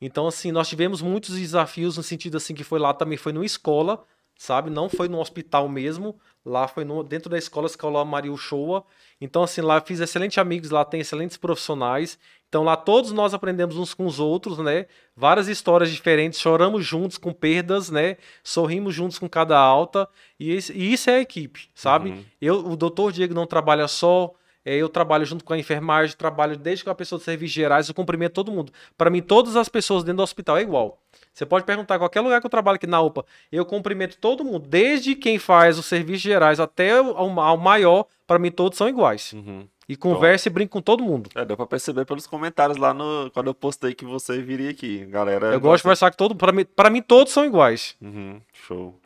[0.01, 3.45] Então, assim, nós tivemos muitos desafios no sentido, assim, que foi lá também, foi numa
[3.45, 4.03] escola,
[4.35, 4.69] sabe?
[4.69, 8.85] Não foi no hospital mesmo, lá foi no, dentro da escola, escola Maria Uchoa.
[9.19, 12.17] Então, assim, lá fiz excelentes amigos, lá tem excelentes profissionais.
[12.53, 14.85] Então, lá todos nós aprendemos uns com os outros, né?
[15.15, 18.15] Várias histórias diferentes, choramos juntos com perdas, né?
[18.43, 20.07] Sorrimos juntos com cada alta.
[20.39, 22.11] E, esse, e isso é a equipe, sabe?
[22.11, 22.23] Uhum.
[22.39, 26.55] Eu, o doutor Diego não trabalha só, é, eu trabalho junto com a enfermagem, trabalho
[26.55, 28.71] desde com a pessoa de serviços gerais, eu cumprimento todo mundo.
[28.95, 31.01] Para mim, todas as pessoas dentro do hospital é igual.
[31.33, 34.67] Você pode perguntar qualquer lugar que eu trabalho aqui na UPA, eu cumprimento todo mundo,
[34.67, 39.33] desde quem faz os serviços gerais até ao, ao maior, para mim todos são iguais.
[39.33, 39.67] Uhum.
[39.87, 41.29] E conversa e brinca com todo mundo.
[41.35, 43.29] É, deu pra perceber pelos comentários lá no.
[43.31, 45.05] Quando eu postei que você viria aqui.
[45.05, 45.47] Galera.
[45.47, 47.95] Eu gosto de conversar com todo Pra mim, pra mim, todos são iguais.
[48.01, 48.99] Uhum, show.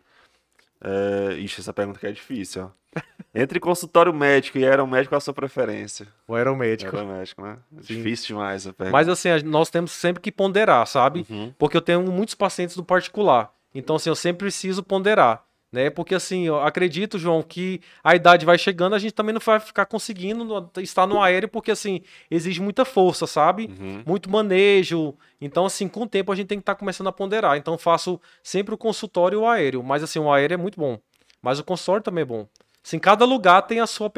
[0.81, 1.33] É...
[1.33, 3.01] Ixi, essa pergunta aqui é difícil, ó.
[3.33, 6.07] Entre consultório médico e aeromédico, qual a sua preferência?
[6.27, 6.95] O aeromédico.
[6.95, 7.57] Aeromédico, né?
[7.81, 7.95] Sim.
[7.95, 8.91] Difícil demais a pergunta.
[8.91, 11.25] Mas assim, nós temos sempre que ponderar, sabe?
[11.29, 11.53] Uhum.
[11.57, 13.53] Porque eu tenho muitos pacientes do particular.
[13.75, 15.43] Então, assim, eu sempre preciso ponderar.
[15.71, 15.89] Né?
[15.89, 19.59] Porque assim, eu acredito, João, que a idade vai chegando, a gente também não vai
[19.59, 22.01] ficar conseguindo estar no aéreo, porque assim,
[22.31, 23.69] exige muita força, sabe?
[23.77, 24.03] Uhum.
[24.05, 25.13] Muito manejo.
[25.41, 27.57] Então, assim, com o tempo a gente tem que estar tá começando a ponderar.
[27.57, 29.83] Então, faço sempre o consultório e o aéreo.
[29.83, 30.97] Mas assim, o aéreo é muito bom.
[31.41, 32.47] Mas o consultório também é bom.
[32.83, 34.09] Assim, cada lugar tem a sua,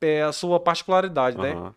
[0.00, 1.42] é, a sua particularidade, uhum.
[1.42, 1.72] né?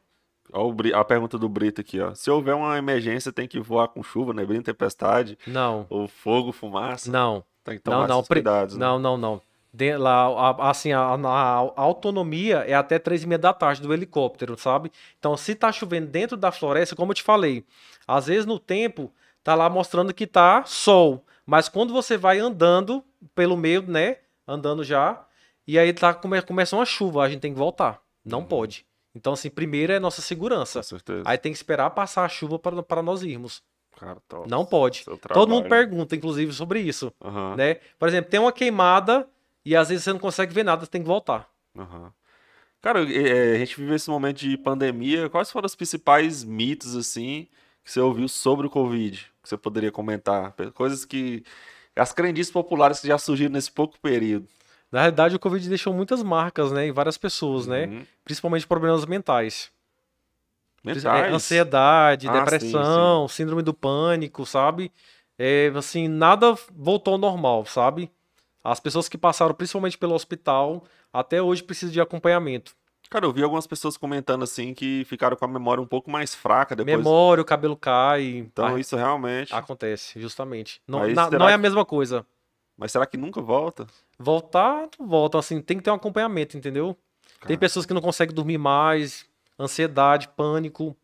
[0.53, 2.13] Olha a pergunta do Brito aqui, ó.
[2.13, 5.37] Se houver uma emergência, tem que voar com chuva, neblina, tempestade?
[5.47, 5.87] Não.
[5.89, 7.11] Ou fogo, fumaça?
[7.11, 7.43] Não.
[7.65, 8.23] Tem que tomar não, não.
[8.23, 8.77] cuidados.
[8.77, 8.85] Né?
[8.85, 9.41] Não, não, não.
[9.73, 13.81] De, lá, a, assim, a, a, a, autonomia é até três e meia da tarde
[13.81, 14.89] do helicóptero, sabe?
[15.19, 17.65] Então, se tá chovendo dentro da floresta, como eu te falei,
[18.07, 19.11] às vezes no tempo
[19.43, 23.03] tá lá mostrando que tá sol, mas quando você vai andando
[23.33, 25.25] pelo meio, né, andando já,
[25.67, 27.99] e aí tá, come, começa uma chuva, a gente tem que voltar.
[28.23, 28.45] Não uhum.
[28.45, 28.85] pode.
[29.13, 30.81] Então, assim, primeiro é nossa segurança.
[31.25, 33.61] Aí tem que esperar passar a chuva para nós irmos.
[33.99, 34.17] Cara,
[34.47, 35.05] não pode.
[35.33, 37.11] Todo mundo pergunta, inclusive, sobre isso.
[37.23, 37.55] Uhum.
[37.55, 37.75] Né?
[37.97, 39.27] Por exemplo, tem uma queimada
[39.63, 41.49] e às vezes você não consegue ver nada, você tem que voltar.
[41.73, 42.11] Uhum.
[42.81, 45.27] Cara, é, a gente vive esse momento de pandemia.
[45.29, 47.47] Quais foram os principais mitos, assim,
[47.83, 49.31] que você ouviu sobre o Covid?
[49.41, 50.53] Que você poderia comentar?
[50.73, 51.43] Coisas que.
[51.95, 54.47] As crendices populares que já surgiram nesse pouco período.
[54.91, 57.85] Na realidade, o Covid deixou muitas marcas, né, em várias pessoas, né?
[57.85, 57.99] uhum.
[57.99, 58.07] né?
[58.23, 59.71] Principalmente problemas mentais.
[60.85, 61.31] Mentais?
[61.31, 63.43] É, ansiedade, ah, depressão, sim, sim.
[63.43, 64.91] síndrome do pânico, sabe?
[65.37, 68.11] É, assim, nada voltou ao normal, sabe?
[68.63, 72.75] As pessoas que passaram principalmente pelo hospital, até hoje precisam de acompanhamento.
[73.09, 76.33] Cara, eu vi algumas pessoas comentando assim que ficaram com a memória um pouco mais
[76.33, 76.97] fraca depois.
[76.97, 78.23] Memória, o cabelo cai.
[78.23, 79.53] Então, isso realmente.
[79.53, 80.81] Acontece, justamente.
[80.87, 82.25] Não, na, não é a mesma coisa.
[82.77, 83.85] Mas será que nunca volta?
[84.17, 85.37] Voltar, volta.
[85.37, 86.97] Assim, tem que ter um acompanhamento, entendeu?
[87.39, 87.47] Cara.
[87.47, 89.25] Tem pessoas que não conseguem dormir mais,
[89.59, 90.95] ansiedade, pânico.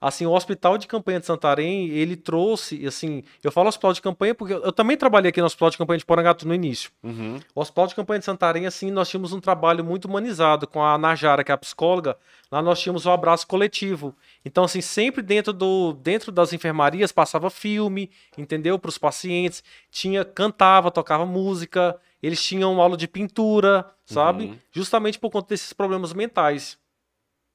[0.00, 4.34] Assim, o hospital de campanha de Santarém, ele trouxe, assim, eu falo hospital de campanha
[4.34, 6.90] porque eu, eu também trabalhei aqui no hospital de campanha de Porangatu no início.
[7.02, 7.38] Uhum.
[7.54, 10.96] O hospital de campanha de Santarém, assim, nós tínhamos um trabalho muito humanizado com a
[10.96, 12.16] Najara, que é a psicóloga.
[12.50, 14.16] Lá nós tínhamos o um abraço coletivo.
[14.42, 18.78] Então, assim, sempre dentro do dentro das enfermarias passava filme, entendeu?
[18.78, 21.94] Para os pacientes, tinha cantava, tocava música.
[22.22, 24.44] Eles tinham aula de pintura, sabe?
[24.44, 24.58] Uhum.
[24.72, 26.79] Justamente por conta desses problemas mentais.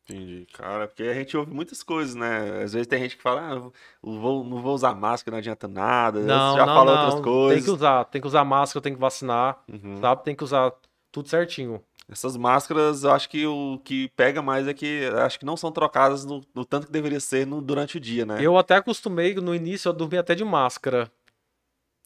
[0.07, 2.61] Entendi, cara, porque a gente ouve muitas coisas, né?
[2.63, 3.71] Às vezes tem gente que fala, ah, não
[4.21, 6.19] vou, não vou usar máscara, não adianta nada.
[6.19, 7.03] Não, já não, fala não.
[7.05, 7.55] outras coisas.
[7.55, 9.99] Tem que usar, tem que usar máscara, tem que vacinar, uhum.
[9.99, 10.23] sabe?
[10.23, 10.71] Tem que usar
[11.11, 11.81] tudo certinho.
[12.07, 15.71] Essas máscaras, eu acho que o que pega mais é que acho que não são
[15.71, 18.37] trocadas no, no tanto que deveria ser no, durante o dia, né?
[18.39, 21.11] Eu até acostumei, no início eu dormia até de máscara.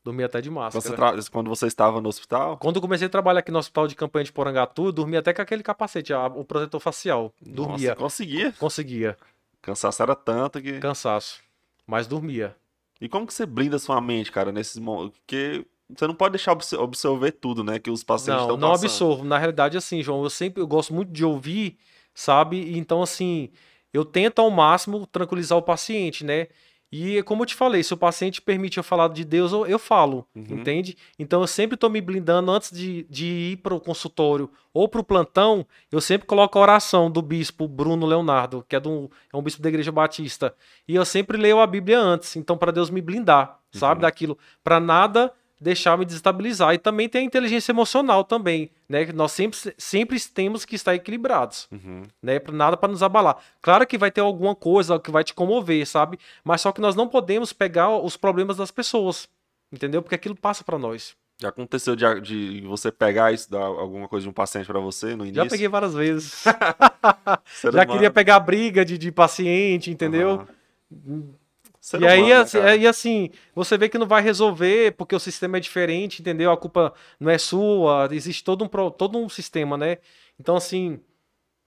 [0.04, 0.82] Dormia até de máscara.
[0.82, 1.14] Você tra...
[1.32, 2.58] Quando você estava no hospital?
[2.58, 5.42] Quando eu comecei a trabalhar aqui no hospital de campanha de Porangatu, dormia até com
[5.42, 7.34] aquele capacete, o protetor facial.
[7.42, 7.90] Dormia.
[7.90, 8.54] Nossa, conseguia?
[8.54, 9.18] Conseguia.
[9.62, 10.80] Cansaço era tanto que.
[10.80, 11.42] Cansaço.
[11.86, 12.56] Mas dormia.
[13.02, 15.20] E como que você blinda sua mente, cara, nesses momentos?
[15.20, 17.80] Porque você não pode deixar absorver tudo, né?
[17.80, 19.24] Que os pacientes estão Não, não absorvo.
[19.24, 21.78] Na realidade, assim, João, eu sempre eu gosto muito de ouvir,
[22.14, 22.78] sabe?
[22.78, 23.50] Então, assim,
[23.92, 26.48] eu tento ao máximo tranquilizar o paciente, né?
[26.92, 29.78] E como eu te falei, se o paciente permite eu falar de Deus, eu, eu
[29.78, 30.44] falo, uhum.
[30.50, 30.98] entende?
[31.20, 35.02] Então eu sempre estou me blindando antes de, de ir para o consultório ou para
[35.02, 39.38] o plantão, eu sempre coloco a oração do bispo Bruno Leonardo, que é, do, é
[39.38, 40.54] um bispo da Igreja Batista.
[40.88, 44.02] E eu sempre leio a Bíblia antes, então para Deus me blindar, sabe, uhum.
[44.02, 46.74] daquilo, para nada deixar me desestabilizar.
[46.74, 49.06] E também tem a inteligência emocional também, né?
[49.06, 52.04] Que nós sempre, sempre temos que estar equilibrados, uhum.
[52.22, 52.40] né?
[52.40, 53.38] Para nada para nos abalar.
[53.62, 56.18] Claro que vai ter alguma coisa que vai te comover, sabe?
[56.44, 59.28] Mas só que nós não podemos pegar os problemas das pessoas,
[59.72, 60.02] entendeu?
[60.02, 61.16] Porque aquilo passa para nós.
[61.42, 65.16] Já aconteceu de, de, você pegar isso, dar alguma coisa de um paciente para você
[65.16, 65.36] no início?
[65.42, 66.44] Já peguei várias vezes.
[67.74, 70.46] Já queria pegar briga de, de paciente, entendeu?
[70.92, 71.34] Uhum.
[71.82, 75.20] Ser e humano, aí, assim, e assim, você vê que não vai resolver porque o
[75.20, 76.52] sistema é diferente, entendeu?
[76.52, 79.98] A culpa não é sua, existe todo um, todo um sistema, né?
[80.38, 81.00] Então, assim,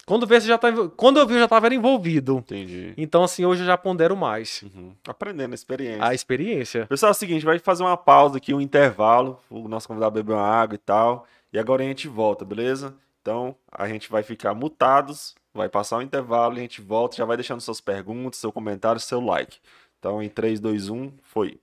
[0.04, 2.38] quando vê, você já tá, quando eu vi, eu já estava envolvido.
[2.38, 2.92] Entendi.
[2.96, 4.62] Então, assim, hoje eu já pondero mais.
[4.62, 4.94] Uhum.
[5.06, 6.04] Aprendendo a experiência.
[6.04, 6.86] A experiência.
[6.86, 10.32] Pessoal, é o seguinte, vai fazer uma pausa aqui, um intervalo, o nosso convidado beber
[10.34, 12.94] uma água e tal, e agora a gente volta, beleza?
[13.20, 17.24] Então, a gente vai ficar mutados, vai passar um intervalo, e a gente volta, já
[17.24, 19.58] vai deixando suas perguntas, seu comentário, seu like.
[20.02, 21.60] Então, em 3, 2, 1, foi.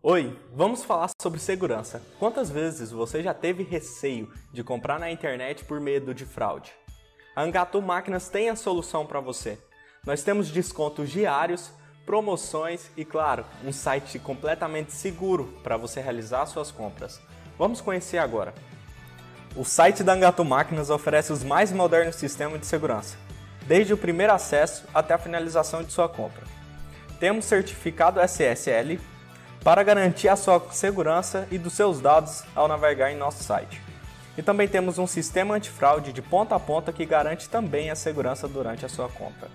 [0.00, 2.00] Oi, vamos falar sobre segurança.
[2.16, 6.70] Quantas vezes você já teve receio de comprar na internet por medo de fraude?
[7.34, 9.58] A Angatu Máquinas tem a solução para você.
[10.06, 11.72] Nós temos descontos diários,
[12.06, 17.20] promoções e, claro, um site completamente seguro para você realizar suas compras.
[17.58, 18.54] Vamos conhecer agora.
[19.56, 23.23] O site da Angatu Máquinas oferece os mais modernos sistemas de segurança
[23.66, 26.44] desde o primeiro acesso até a finalização de sua compra.
[27.18, 29.00] Temos certificado SSL
[29.62, 33.80] para garantir a sua segurança e dos seus dados ao navegar em nosso site.
[34.36, 38.46] E também temos um sistema antifraude de ponta a ponta que garante também a segurança
[38.46, 39.48] durante a sua compra.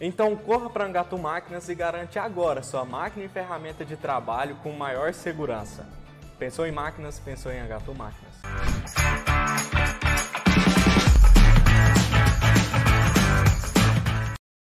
[0.00, 4.70] Então corra para Angato Máquinas e garante agora sua máquina e ferramenta de trabalho com
[4.72, 5.86] maior segurança.
[6.38, 7.18] Pensou em máquinas?
[7.18, 8.36] Pensou em Angato Máquinas.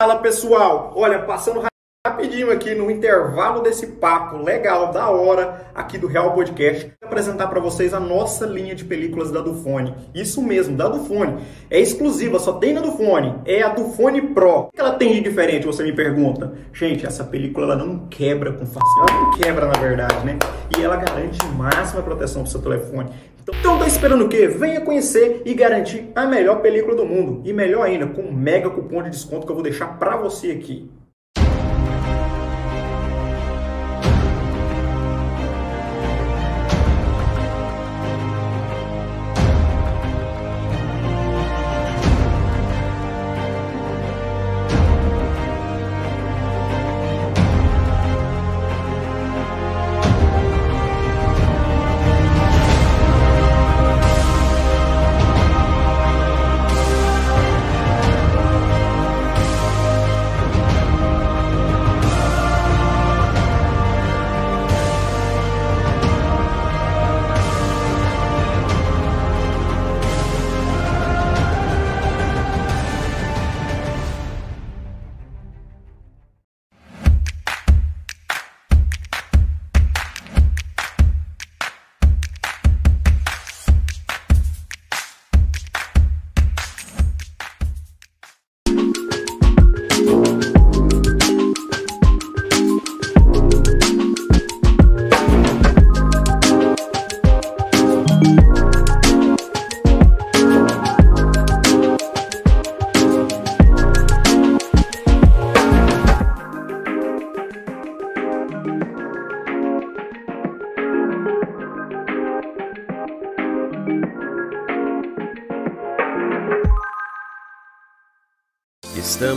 [0.00, 1.60] Fala pessoal, olha, passando
[2.06, 7.60] rapidinho aqui no intervalo desse papo legal, da hora, aqui do Real Podcast, apresentar para
[7.60, 9.94] vocês a nossa linha de películas da Dufone.
[10.14, 11.42] Isso mesmo, da Dufone.
[11.68, 13.34] É exclusiva, só tem na Dufone.
[13.44, 14.60] É a Dufone Pro.
[14.60, 16.54] O que ela tem de diferente, você me pergunta?
[16.72, 19.12] Gente, essa película ela não quebra com facilidade.
[19.12, 20.38] Ela não quebra, na verdade, né?
[20.78, 23.10] E ela garante máxima proteção pro seu telefone.
[23.42, 24.48] Então tá esperando o quê?
[24.48, 27.42] Venha conhecer e garantir a melhor película do mundo.
[27.44, 30.50] E melhor ainda, com um mega cupom de desconto que eu vou deixar para você
[30.50, 30.90] aqui.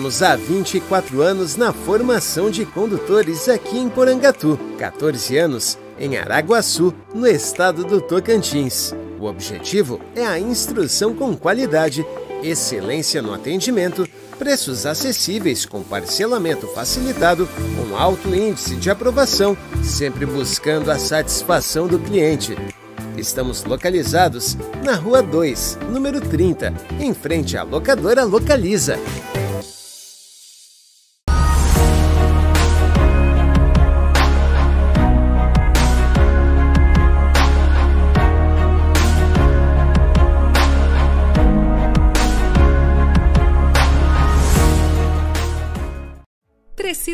[0.04, 6.94] Estamos há 24 anos na formação de condutores aqui em Porangatu, 14 anos em Araguaçu,
[7.16, 8.94] no estado do Tocantins.
[9.18, 12.06] O objetivo é a instrução com qualidade,
[12.44, 14.06] excelência no atendimento,
[14.38, 17.48] preços acessíveis com parcelamento facilitado,
[17.78, 22.58] com alto índice de aprovação, sempre buscando a satisfação do cliente.
[23.18, 29.00] Estamos localizados na Rua 2, número 30, em frente à locadora Localiza.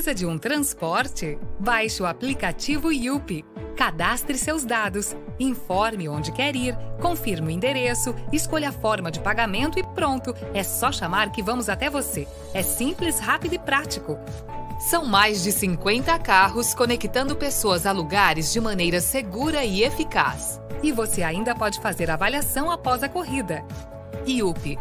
[0.10, 1.38] Precisa de um transporte?
[1.60, 3.46] Baixe o aplicativo Yupi.
[3.76, 9.78] Cadastre seus dados, informe onde quer ir, confirme o endereço, escolha a forma de pagamento
[9.78, 10.34] e pronto.
[10.52, 12.28] É só chamar que vamos até você.
[12.56, 14.18] É simples, rápido e prático.
[14.80, 20.60] São mais de 50 carros conectando pessoas a lugares de maneira segura e eficaz.
[20.82, 23.64] E você ainda pode fazer avaliação após a corrida.
[24.26, 24.76] IUP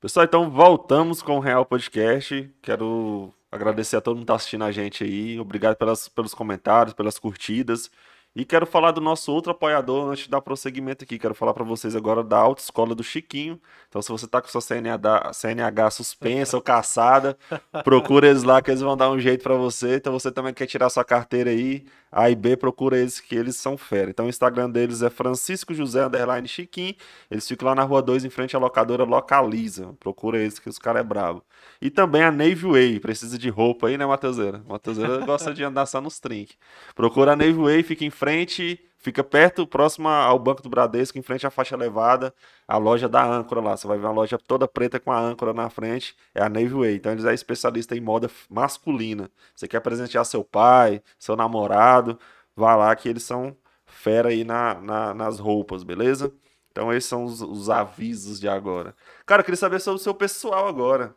[0.00, 2.52] Pessoal, então voltamos com o Real Podcast.
[2.60, 5.40] Quero agradecer a todo mundo que está assistindo a gente aí.
[5.40, 7.90] Obrigado pelas, pelos comentários, pelas curtidas.
[8.34, 11.18] E quero falar do nosso outro apoiador antes de dar prosseguimento aqui.
[11.18, 13.58] Quero falar para vocês agora da Autoescola do Chiquinho.
[13.88, 17.38] Então, se você está com sua CNH, CNH suspensa ou caçada,
[17.82, 19.96] procura eles lá que eles vão dar um jeito para você.
[19.96, 21.86] Então, você também quer tirar sua carteira aí,
[22.16, 24.10] A e B, procura eles que eles são fera.
[24.10, 26.94] Então, o Instagram deles é Francisco José Underline Chiquinho.
[27.30, 29.94] Eles ficam lá na Rua 2, em frente à locadora Localiza.
[30.00, 31.44] Procura eles que os caras é brabo.
[31.78, 33.00] E também a Navy Way.
[33.00, 34.64] Precisa de roupa aí, né, Matheuseira?
[34.66, 36.56] Matheuseira gosta de andar só nos trinques.
[36.94, 41.22] Procura a Navy Way, fica em frente Fica perto, próximo ao Banco do Bradesco, em
[41.22, 42.34] frente à faixa elevada,
[42.66, 43.76] a loja da âncora lá.
[43.76, 46.74] Você vai ver uma loja toda preta com a âncora na frente, é a Navy
[46.74, 46.96] Way.
[46.96, 49.30] Então eles é especialista em moda masculina.
[49.54, 52.18] Você quer presentear seu pai, seu namorado,
[52.56, 56.32] vá lá que eles são fera aí na, na nas roupas, beleza?
[56.72, 58.92] Então esses são os, os avisos de agora.
[59.24, 61.14] Cara, eu queria saber sobre o seu pessoal agora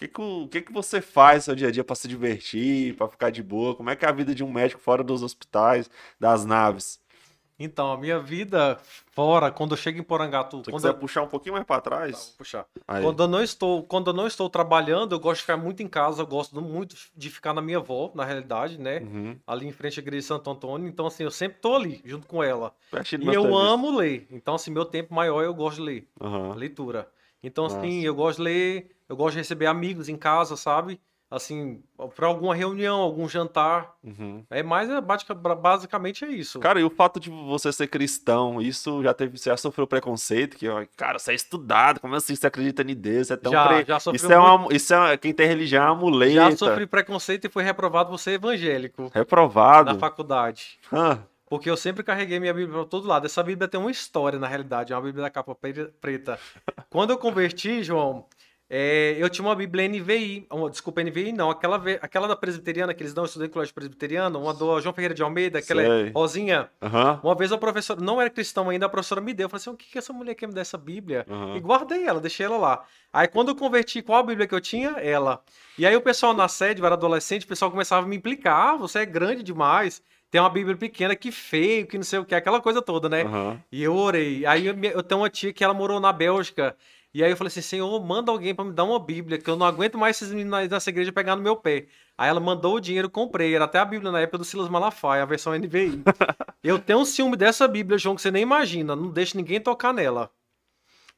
[0.00, 2.96] que, que, o que, que você faz no seu dia a dia para se divertir,
[2.96, 3.74] para ficar de boa?
[3.74, 6.98] Como é que é a vida de um médico fora dos hospitais, das naves?
[7.58, 8.78] Então, a minha vida
[9.12, 10.58] fora, quando eu chego em Porangatu...
[10.58, 10.94] Se quando quiser eu...
[10.94, 12.30] puxar um pouquinho mais para trás...
[12.30, 12.66] Tá, puxar.
[12.86, 15.88] Quando eu, não estou, quando eu não estou trabalhando, eu gosto de ficar muito em
[15.88, 19.00] casa, eu gosto muito de ficar na minha avó, na realidade, né?
[19.00, 19.38] Uhum.
[19.46, 20.88] Ali em frente à igreja de Santo Antônio.
[20.88, 22.74] Então, assim, eu sempre estou ali, junto com ela.
[23.20, 24.26] e eu amo ler.
[24.30, 26.08] Então, assim, meu tempo maior eu gosto de ler.
[26.18, 26.54] Uhum.
[26.54, 27.10] leitura.
[27.42, 27.86] Então, assim, Nossa.
[27.86, 31.00] assim, eu gosto de ler eu gosto de receber amigos em casa, sabe?
[31.28, 31.82] Assim,
[32.14, 33.94] para alguma reunião, algum jantar.
[34.04, 34.44] Uhum.
[34.48, 36.60] É mais, é, basicamente é isso.
[36.60, 40.56] Cara, e o fato de você ser cristão, isso já teve, você já sofreu preconceito?
[40.56, 43.26] Que, cara, você é estudado, como assim você acredita em Deus?
[43.26, 43.84] Você é tão já, pre...
[43.84, 46.50] já sofri isso, é uma, isso é quem tem religião é uma muleta.
[46.50, 49.10] Já sofri preconceito e fui reprovado por ser evangélico.
[49.12, 49.92] Reprovado?
[49.92, 50.78] Na faculdade.
[51.48, 53.26] Porque eu sempre carreguei minha Bíblia para todo lado.
[53.26, 54.92] Essa Bíblia tem uma história, na realidade.
[54.92, 55.56] É uma Bíblia da capa
[56.00, 56.38] preta.
[56.88, 58.24] Quando eu converti, João,
[58.72, 63.02] é, eu tinha uma Bíblia NVI, uma, desculpa, NVI não, aquela, aquela da presbiteriana que
[63.02, 66.12] eles dão, eu estudei em colégio presbiteriano, uma do João Ferreira de Almeida, aquela Sei.
[66.14, 66.70] rosinha.
[66.80, 67.18] Uhum.
[67.24, 69.70] Uma vez a professora, não era cristão ainda, a professora me deu, eu falei assim,
[69.70, 71.26] o que que essa mulher quer me dar essa Bíblia?
[71.28, 71.56] Uhum.
[71.56, 72.84] E guardei ela, deixei ela lá.
[73.12, 74.90] Aí quando eu converti, qual a Bíblia que eu tinha?
[74.90, 75.42] Ela.
[75.76, 78.74] E aí o pessoal na sede, eu era adolescente, o pessoal começava a me implicar,
[78.74, 80.00] ah, você é grande demais,
[80.30, 83.24] tem uma Bíblia pequena, que feio, que não sei o que, aquela coisa toda, né?
[83.24, 83.58] Uhum.
[83.72, 84.46] E eu orei.
[84.46, 86.76] Aí eu, eu tenho uma tia que ela morou na Bélgica,
[87.12, 89.56] e aí eu falei assim, Senhor, manda alguém para me dar uma Bíblia, que eu
[89.56, 91.86] não aguento mais esses meninos nessa igreja pegar no meu pé.
[92.16, 93.54] Aí ela mandou o dinheiro, comprei.
[93.54, 96.02] Era até a Bíblia na época do Silas Malafaia, a versão NVI.
[96.62, 98.94] eu tenho um ciúme dessa Bíblia, João, que você nem imagina.
[98.94, 100.30] Não deixa ninguém tocar nela.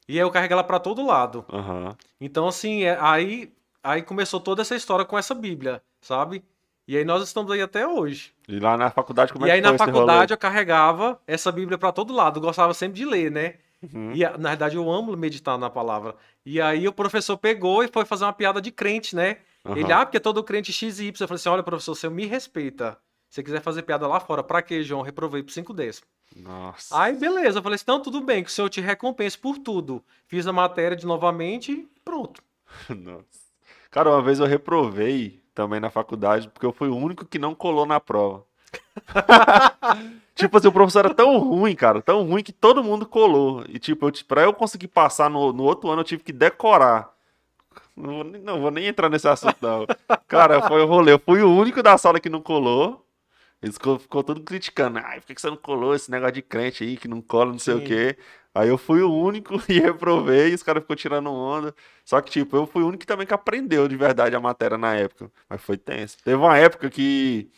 [0.07, 1.45] E aí eu carrego ela para todo lado.
[1.51, 1.95] Uhum.
[2.19, 6.43] Então, assim, é, aí, aí começou toda essa história com essa Bíblia, sabe?
[6.87, 8.33] E aí nós estamos aí até hoje.
[8.47, 11.51] E lá na faculdade, como e é que E aí na faculdade eu carregava essa
[11.51, 12.37] Bíblia para todo lado.
[12.37, 13.55] Eu gostava sempre de ler, né?
[13.91, 14.13] Uhum.
[14.13, 16.15] E na verdade eu amo meditar na palavra.
[16.45, 19.37] E aí o professor pegou e foi fazer uma piada de crente, né?
[19.65, 19.77] Uhum.
[19.77, 21.13] Ele, ah, porque todo crente XY.
[21.19, 22.97] Eu falei assim: olha, professor, você me respeita.
[23.29, 25.01] Se você quiser fazer piada lá fora, pra quê, João?
[25.01, 26.07] Reprovei por 5 décimos.
[26.35, 26.95] Nossa.
[26.99, 27.59] Aí, beleza.
[27.59, 30.03] Eu falei assim: não, tudo bem, que o senhor te recompense por tudo.
[30.27, 32.41] Fiz a matéria de novamente e pronto.
[32.89, 33.43] Nossa.
[33.89, 37.53] Cara, uma vez eu reprovei também na faculdade, porque eu fui o único que não
[37.53, 38.45] colou na prova.
[40.35, 43.63] tipo assim, o professor era tão ruim, cara, tão ruim que todo mundo colou.
[43.67, 47.13] E tipo, eu, pra eu conseguir passar no, no outro ano, eu tive que decorar.
[47.95, 49.85] Não vou, não vou nem entrar nesse assunto, não.
[50.27, 51.13] Cara, foi o rolê.
[51.13, 53.05] Eu fui o único da sala que não colou.
[53.61, 54.99] Eles ficou, ficou todo criticando.
[54.99, 57.59] Ai, por que você não colou esse negócio de crente aí, que não cola, não
[57.59, 57.81] sei Sim.
[57.81, 58.17] o quê?
[58.53, 61.73] Aí eu fui o único e reprovei, e os caras ficou tirando onda.
[62.03, 64.93] Só que, tipo, eu fui o único também que aprendeu de verdade a matéria na
[64.95, 65.31] época.
[65.49, 66.17] Mas foi tenso.
[66.23, 67.49] Teve uma época que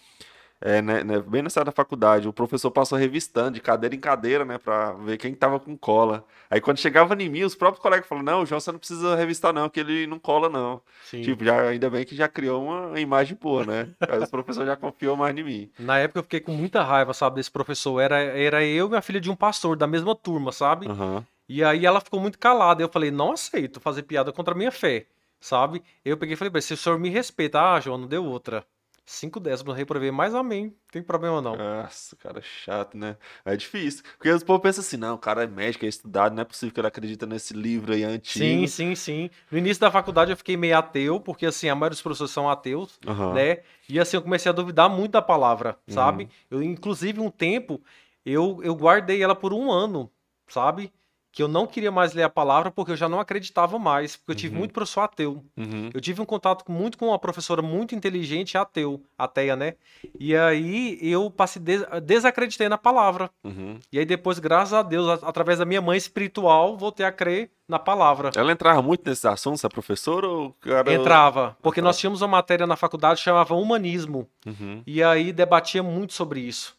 [0.62, 4.46] é, né, né, bem nessa da faculdade, o professor passou revistando de cadeira em cadeira,
[4.46, 6.26] né, pra ver quem tava com cola.
[6.50, 9.54] Aí quando chegava em mim, os próprios colegas falaram: Não, João, você não precisa revistar,
[9.54, 10.82] não, que ele não cola, não.
[11.04, 11.22] Sim.
[11.22, 13.90] Tipo, já, ainda bem que já criou uma imagem boa, né?
[14.00, 15.72] Aí os professores já confiou mais em mim.
[15.78, 18.00] Na época eu fiquei com muita raiva, sabe, desse professor.
[18.00, 20.88] Era, era eu e minha filha de um pastor, da mesma turma, sabe?
[20.88, 21.24] Uhum.
[21.48, 22.82] E aí ela ficou muito calada.
[22.82, 25.06] Eu falei: Não aceito fazer piada contra a minha fé,
[25.40, 25.84] sabe?
[26.04, 28.66] Eu peguei e falei: Se o senhor me respeita, ah, João, não deu outra.
[29.06, 30.66] 5 décimos reprovei, mas amém.
[30.66, 31.56] Não tem problema não.
[31.56, 33.18] Nossa, cara, chato, né?
[33.46, 34.04] É difícil.
[34.18, 36.74] Porque os povo pensam assim, não, o cara é médico, é estudado, não é possível
[36.74, 38.44] que ele acredita nesse livro aí antigo.
[38.44, 39.30] Sim, sim, sim.
[39.52, 42.50] No início da faculdade eu fiquei meio ateu, porque assim, a maioria dos professores são
[42.50, 43.34] ateus, uhum.
[43.34, 43.60] né?
[43.88, 46.24] E assim, eu comecei a duvidar muito da palavra, sabe?
[46.24, 46.30] Uhum.
[46.50, 47.82] Eu, inclusive, um tempo,
[48.26, 50.12] eu, eu guardei ela por um ano,
[50.48, 50.92] sabe?
[51.36, 54.32] Que eu não queria mais ler a palavra porque eu já não acreditava mais, porque
[54.32, 54.60] eu tive uhum.
[54.60, 55.44] muito professor ateu.
[55.58, 55.90] Uhum.
[55.94, 59.74] Eu tive um contato muito com uma professora muito inteligente ateu, ateia, né?
[60.18, 63.30] E aí eu passei des desacreditei na palavra.
[63.44, 63.78] Uhum.
[63.92, 67.78] E aí depois, graças a Deus, através da minha mãe espiritual, voltei a crer na
[67.80, 68.32] palavra.
[68.34, 70.26] Ela entrava muito nesses assuntos, a professora?
[70.30, 70.94] Ou cara...
[70.94, 74.26] Entrava, porque nós tínhamos uma matéria na faculdade que chamava Humanismo.
[74.46, 74.82] Uhum.
[74.88, 76.78] E aí debatia muito sobre isso.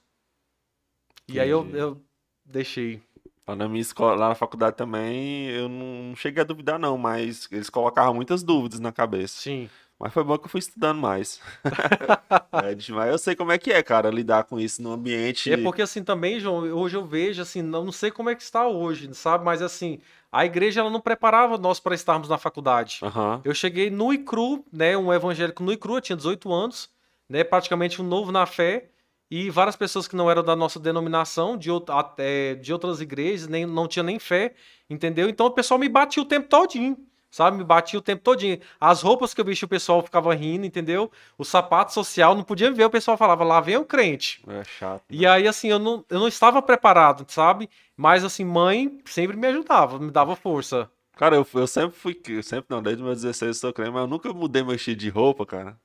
[1.29, 2.01] E aí eu, eu
[2.43, 3.03] deixei.
[3.49, 7.49] Lá na minha escola, lá na faculdade também, eu não cheguei a duvidar, não, mas
[7.53, 9.41] eles colocavam muitas dúvidas na cabeça.
[9.41, 9.71] Sim.
[9.99, 11.41] Mas foi bom que eu fui estudando mais.
[12.53, 15.51] é, mas eu sei como é que é, cara, lidar com isso no ambiente.
[15.51, 18.43] É porque assim também, João, hoje eu vejo assim, não, não sei como é que
[18.43, 19.45] está hoje, sabe?
[19.45, 22.99] Mas assim, a igreja ela não preparava nós para estarmos na faculdade.
[23.03, 23.41] Uhum.
[23.45, 24.97] Eu cheguei nu e cru, né?
[24.99, 26.91] Um evangélico nu e cru, eu tinha 18 anos,
[27.29, 27.43] né?
[27.43, 28.91] Praticamente um novo na fé
[29.31, 33.67] e várias pessoas que não eram da nossa denominação, de, até, de outras igrejas, nem,
[33.67, 34.55] não tinha nem fé,
[34.89, 35.29] entendeu?
[35.29, 36.97] Então o pessoal me batia o tempo todinho,
[37.31, 37.57] sabe?
[37.57, 38.61] Me batia o tempo todinho.
[38.81, 41.11] As roupas que eu vestia, o pessoal ficava rindo, entendeu?
[41.37, 44.43] O sapato social, não podia ver, o pessoal falava, lá vem o crente.
[44.47, 45.03] É chato.
[45.11, 45.19] Né?
[45.19, 47.69] E aí, assim, eu não, eu não estava preparado, sabe?
[47.97, 50.89] Mas, assim, mãe sempre me ajudava, me dava força.
[51.17, 54.07] Cara, eu, eu sempre fui, sempre não, desde meus 16 eu sou crente, mas eu
[54.07, 55.77] nunca mudei meu estilo de roupa, cara.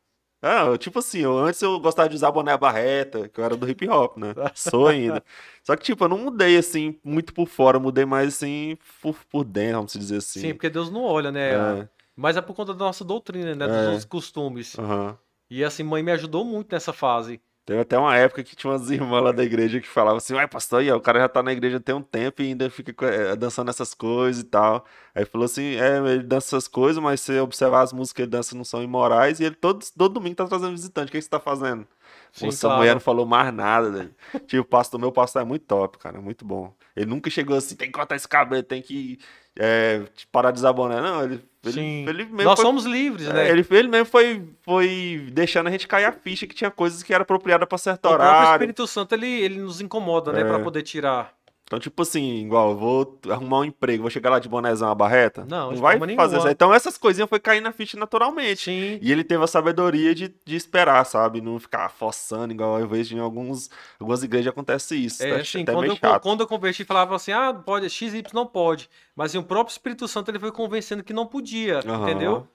[0.41, 3.69] Ah, tipo assim, eu, antes eu gostava de usar boné barreta, que eu era do
[3.69, 4.33] hip hop, né?
[4.55, 5.23] Sou ainda.
[5.63, 9.43] Só que, tipo, eu não mudei assim, muito por fora, mudei mais assim, por, por
[9.43, 10.39] dentro, vamos dizer assim.
[10.39, 11.51] Sim, porque Deus não olha, né?
[11.51, 11.89] É.
[12.15, 13.67] Mas é por conta da nossa doutrina, né?
[13.67, 13.85] Dos é.
[13.85, 14.73] nossos costumes.
[14.75, 15.15] Uhum.
[15.49, 17.39] E assim, mãe me ajudou muito nessa fase.
[17.65, 20.47] Teve até uma época que tinha umas irmãs lá da igreja que falavam assim, uai,
[20.47, 23.35] pastor, aí, o cara já tá na igreja tem um tempo e ainda fica é,
[23.35, 24.83] dançando essas coisas e tal.
[25.13, 28.31] Aí falou assim, é, ele dança essas coisas, mas se observar as músicas que ele
[28.31, 31.09] dança não são imorais, e ele todo, todo domingo tá trazendo visitante.
[31.09, 31.87] O que, que você tá fazendo?
[32.31, 32.93] Sim, o Samuel claro.
[32.95, 34.09] não falou mais nada, né?
[34.47, 36.73] tipo, o pastor, meu pastor é muito top, cara, é muito bom.
[36.95, 39.19] Ele nunca chegou assim, tem que cortar esse cabelo, tem que
[39.59, 41.01] é, parar de desabonar.
[41.01, 41.43] Não, ele.
[41.65, 41.81] ele.
[42.09, 43.49] Ele Nós foi, somos livres, é, né?
[43.49, 47.13] Ele, ele mesmo foi, foi deixando a gente cair a ficha que tinha coisas que
[47.13, 48.49] era apropriada para certo o horário.
[48.49, 50.41] O Espírito Santo ele, ele nos incomoda, né?
[50.41, 50.45] É.
[50.45, 51.33] Para poder tirar.
[51.71, 54.93] Então, tipo assim, igual, eu vou arrumar um emprego, vou chegar lá de bonézão, uma
[54.95, 55.45] barreta?
[55.47, 56.49] Não, não vai fazer isso.
[56.49, 58.65] Então, essas coisinhas foi cair na ficha naturalmente.
[58.65, 58.99] Sim.
[59.01, 61.39] E ele teve a sabedoria de, de esperar, sabe?
[61.39, 65.23] Não ficar forçando, igual eu vejo em alguns, algumas igrejas acontece isso.
[65.23, 68.89] É, tá, sim, quando eu, quando eu converti, falava assim, ah, pode, XY não pode.
[69.15, 72.03] Mas assim, o próprio Espírito Santo ele foi convencendo que não podia, uhum.
[72.03, 72.47] entendeu?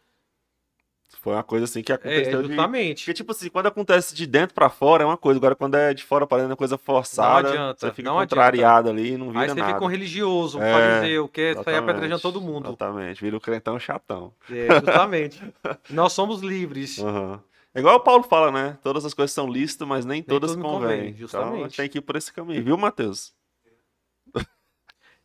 [1.20, 2.40] Foi uma coisa assim que aconteceu.
[2.40, 2.98] É, justamente.
[2.98, 3.04] De...
[3.04, 5.92] Porque, tipo assim, quando acontece de dentro para fora é uma coisa, agora quando é
[5.92, 7.42] de fora para dentro é coisa forçada.
[7.42, 7.80] Não adianta.
[7.80, 9.08] Você fica não contrariado adianta.
[9.08, 9.72] ali não vira Aí você nada.
[9.72, 12.68] fica um religioso, um é, fariseu, quer sair apedrejando todo mundo.
[12.68, 14.32] Exatamente, vira o crentão chatão.
[14.50, 15.42] É, justamente.
[15.90, 16.98] Nós somos livres.
[17.06, 17.38] Uhum.
[17.72, 18.78] É igual o Paulo fala, né?
[18.82, 20.70] Todas as coisas são lícitas, mas nem, nem todas convêm.
[20.70, 21.56] Convém, justamente.
[21.58, 23.34] Então tem que ir por esse caminho, viu, Matheus?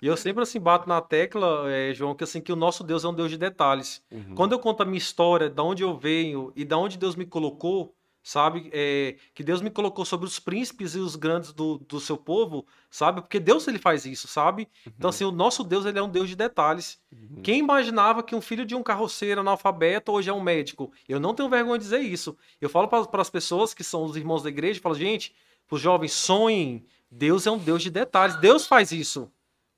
[0.02, 3.04] E eu sempre assim bato na tecla, é, João, que assim que o nosso Deus
[3.04, 4.02] é um Deus de detalhes.
[4.12, 4.34] Uhum.
[4.34, 7.26] Quando eu conto a minha história, da onde eu venho e da onde Deus me
[7.26, 7.94] colocou,
[8.24, 8.70] sabe?
[8.74, 12.66] É, que Deus me colocou sobre os príncipes e os grandes do, do seu povo,
[12.90, 13.22] sabe?
[13.22, 14.68] Porque Deus ele faz isso, sabe?
[14.82, 14.94] Então, uhum.
[14.98, 17.00] Então assim, o nosso Deus ele é um Deus de detalhes.
[17.12, 17.42] Uhum.
[17.44, 20.92] Quem imaginava que um filho de um carroceiro analfabeto hoje é um médico?
[21.08, 22.36] Eu não tenho vergonha de dizer isso.
[22.60, 25.34] Eu falo para as pessoas que são os irmãos da igreja, falo, gente,
[25.70, 26.86] os jovens, sonhem.
[27.10, 28.36] Deus é um Deus de detalhes.
[28.38, 29.32] Deus faz isso.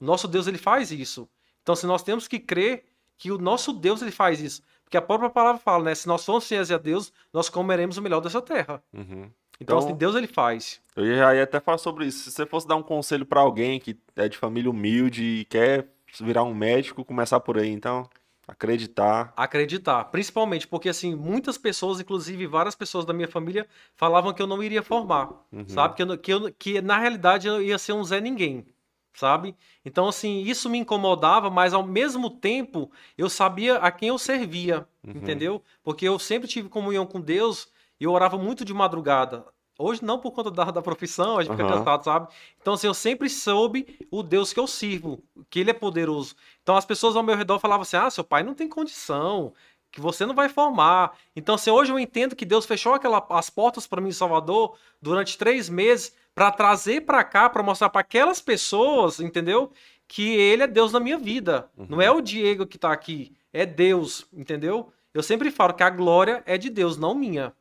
[0.03, 1.29] Nosso Deus ele faz isso.
[1.61, 2.83] Então, se nós temos que crer
[3.17, 5.95] que o nosso Deus ele faz isso, porque a própria palavra fala, né?
[5.95, 8.83] Se nós formos fiéis a Deus, nós comeremos o melhor dessa terra.
[8.93, 9.31] Uhum.
[9.59, 10.81] Então, então, assim, Deus ele faz.
[10.95, 12.29] Eu já ia até falar sobre isso.
[12.29, 15.87] Se você fosse dar um conselho para alguém que é de família humilde e quer
[16.19, 18.09] virar um médico, começar por aí, então.
[18.45, 19.31] Acreditar.
[19.37, 20.03] Acreditar.
[20.05, 24.61] Principalmente porque, assim, muitas pessoas, inclusive várias pessoas da minha família, falavam que eu não
[24.61, 25.29] iria formar.
[25.49, 25.67] Uhum.
[25.67, 25.95] Sabe?
[25.95, 28.65] Que, eu, que, eu, que na realidade eu ia ser um Zé Ninguém
[29.13, 29.55] sabe?
[29.85, 34.87] Então, assim, isso me incomodava, mas ao mesmo tempo eu sabia a quem eu servia,
[35.05, 35.13] uhum.
[35.15, 35.63] entendeu?
[35.83, 37.67] Porque eu sempre tive comunhão com Deus
[37.99, 39.45] e eu orava muito de madrugada.
[39.77, 42.27] Hoje não por conta da, da profissão, a gente fica cansado, sabe?
[42.61, 46.35] Então, assim, eu sempre soube o Deus que eu sirvo, que ele é poderoso.
[46.61, 49.51] Então, as pessoas ao meu redor falavam assim: ah, seu pai não tem condição,
[49.93, 51.15] que você não vai formar.
[51.35, 54.75] Então, assim, hoje eu entendo que Deus fechou aquela, as portas para mim em Salvador
[54.99, 59.71] durante três meses para trazer para cá, para mostrar para aquelas pessoas, entendeu?
[60.07, 61.69] Que ele é Deus na minha vida.
[61.77, 61.85] Uhum.
[61.89, 64.91] Não é o Diego que está aqui, é Deus, entendeu?
[65.13, 67.53] Eu sempre falo que a glória é de Deus, não minha.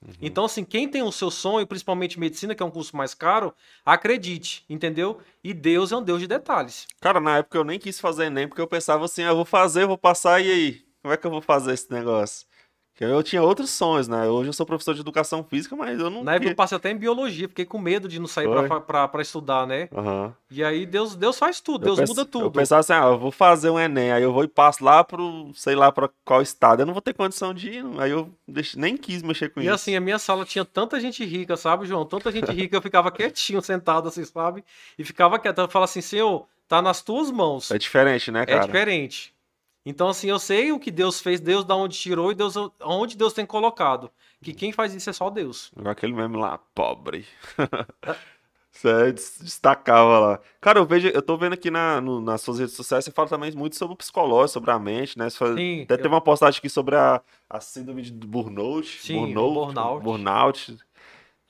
[0.00, 0.12] Uhum.
[0.22, 3.52] Então, assim, quem tem o seu sonho, principalmente medicina, que é um curso mais caro,
[3.84, 5.18] acredite, entendeu?
[5.42, 6.86] E Deus é um Deus de detalhes.
[7.00, 9.44] Cara, na época eu nem quis fazer Enem, porque eu pensava assim, ah, eu vou
[9.44, 10.89] fazer, vou passar, e aí?
[11.02, 12.46] Como é que eu vou fazer esse negócio?
[12.98, 14.28] Eu tinha outros sonhos, né?
[14.28, 16.22] Hoje eu sou professor de educação física, mas eu não.
[16.22, 18.46] Na época eu passei até em biologia, fiquei com medo de não sair
[18.86, 19.88] para estudar, né?
[19.90, 20.30] Uhum.
[20.50, 22.44] E aí Deus, Deus faz tudo, Deus muda tudo.
[22.44, 25.02] Eu pensava assim, ah, eu vou fazer um Enem, aí eu vou e passo lá
[25.02, 26.80] pro, sei lá, para qual estado.
[26.80, 28.30] Eu não vou ter condição de ir, aí eu
[28.76, 29.72] nem quis mexer com e isso.
[29.72, 32.04] E assim, a minha sala tinha tanta gente rica, sabe, João?
[32.04, 34.62] Tanta gente rica, eu ficava quietinho, sentado assim, sabe?
[34.98, 35.58] E ficava quieto.
[35.58, 37.70] Eu falava assim, senhor, tá nas tuas mãos.
[37.70, 38.58] É diferente, né, é cara?
[38.58, 39.34] É diferente.
[39.84, 43.16] Então, assim, eu sei o que Deus fez, Deus da onde tirou e Deus onde
[43.16, 44.10] Deus tem colocado.
[44.42, 45.70] Que quem faz isso é só Deus.
[45.84, 47.26] Aquele meme lá, pobre.
[48.72, 50.40] Você destacava lá.
[50.60, 53.28] Cara, eu vejo, eu tô vendo aqui na, no, nas suas redes sociais, você fala
[53.28, 55.28] também muito sobre o psicológico, sobre a mente, né?
[55.28, 55.98] Sim, até eu...
[55.98, 59.00] teve uma postagem aqui sobre a, a síndrome de burnout.
[59.02, 60.04] Sim, burnout, burnout.
[60.04, 60.78] burnout.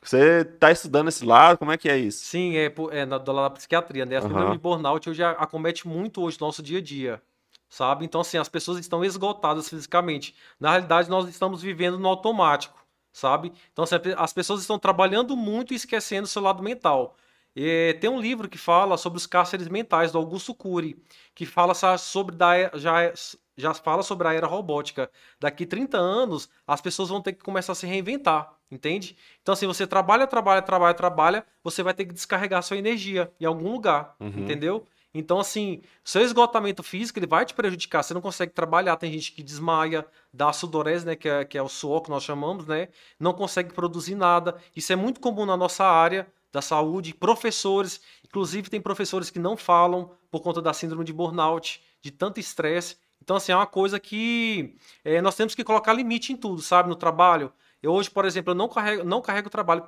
[0.03, 1.59] Você tá estudando esse lado?
[1.59, 2.25] Como é que é isso?
[2.25, 4.17] Sim, é, é na, da psiquiatria, né?
[4.17, 4.53] A síndrome uhum.
[4.53, 7.23] de burnout hoje acomete muito hoje no nosso dia a dia
[7.71, 8.05] sabe?
[8.05, 10.35] Então, assim, as pessoas estão esgotadas fisicamente.
[10.59, 13.53] Na realidade, nós estamos vivendo no automático, sabe?
[13.73, 17.17] Então, assim, as pessoas estão trabalhando muito e esquecendo o seu lado mental.
[17.55, 21.01] E, tem um livro que fala sobre os cárceres mentais, do Augusto Cury,
[21.35, 23.13] que fala sobre da, já,
[23.57, 25.09] já fala sobre a era robótica.
[25.39, 29.17] Daqui 30 anos, as pessoas vão ter que começar a se reinventar, entende?
[29.43, 33.45] Então, assim, você trabalha, trabalha, trabalha, trabalha, você vai ter que descarregar sua energia em
[33.45, 34.29] algum lugar, uhum.
[34.29, 34.85] entendeu?
[35.13, 38.03] Então, assim, seu esgotamento físico ele vai te prejudicar.
[38.03, 38.97] Você não consegue trabalhar.
[38.97, 41.17] Tem gente que desmaia, dá sudorese, né?
[41.17, 42.89] Que é, que é o suor que nós chamamos, né?
[43.19, 44.57] Não consegue produzir nada.
[44.75, 47.13] Isso é muito comum na nossa área da saúde.
[47.15, 52.39] Professores, inclusive, tem professores que não falam por conta da síndrome de burnout, de tanto
[52.39, 52.97] estresse.
[53.23, 56.89] Então, assim, é uma coisa que é, nós temos que colocar limite em tudo, sabe?
[56.89, 57.53] No trabalho.
[57.83, 59.85] Eu hoje, por exemplo, eu não carrego, não carrego trabalho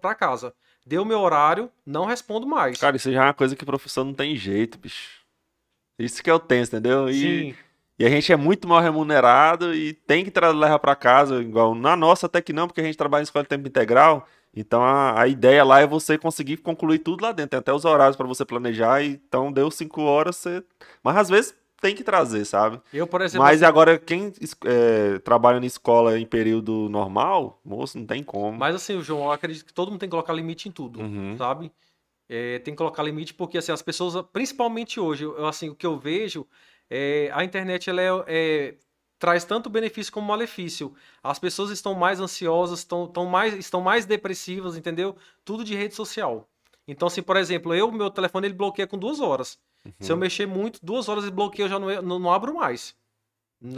[0.00, 0.54] para casa.
[0.84, 2.78] Deu meu horário, não respondo mais.
[2.78, 5.20] Cara, isso já é uma coisa que professor não tem jeito, bicho.
[5.98, 7.08] Isso que é o tenso, entendeu?
[7.08, 7.54] E, Sim.
[8.00, 11.94] E a gente é muito mal remunerado e tem que levar para casa, igual na
[11.94, 14.26] nossa até que não, porque a gente trabalha em escola de tempo integral.
[14.56, 17.50] Então a, a ideia lá é você conseguir concluir tudo lá dentro.
[17.50, 19.04] Tem até os horários para você planejar.
[19.04, 20.64] Então deu cinco horas, você.
[21.04, 22.80] Mas às vezes tem que trazer, sabe?
[22.92, 23.44] Eu, por exemplo.
[23.46, 24.32] Mas agora, quem
[24.66, 28.56] é, trabalha na escola em período normal, moço, não tem como.
[28.56, 31.36] Mas assim, João, eu acredito que todo mundo tem que colocar limite em tudo, uhum.
[31.38, 31.72] sabe?
[32.28, 35.86] É, tem que colocar limite porque assim, as pessoas, principalmente hoje, eu, assim, o que
[35.86, 36.46] eu vejo,
[36.88, 38.74] é, a internet ela é, é,
[39.18, 40.94] traz tanto benefício como malefício.
[41.22, 45.16] As pessoas estão mais ansiosas, estão, estão, mais, estão mais depressivas, entendeu?
[45.44, 46.48] Tudo de rede social.
[46.86, 49.58] Então, assim, por exemplo, eu, meu telefone, ele bloqueia com duas horas.
[49.84, 49.92] Uhum.
[50.00, 52.94] Se eu mexer muito, duas horas de bloqueio eu já não, não, não abro mais.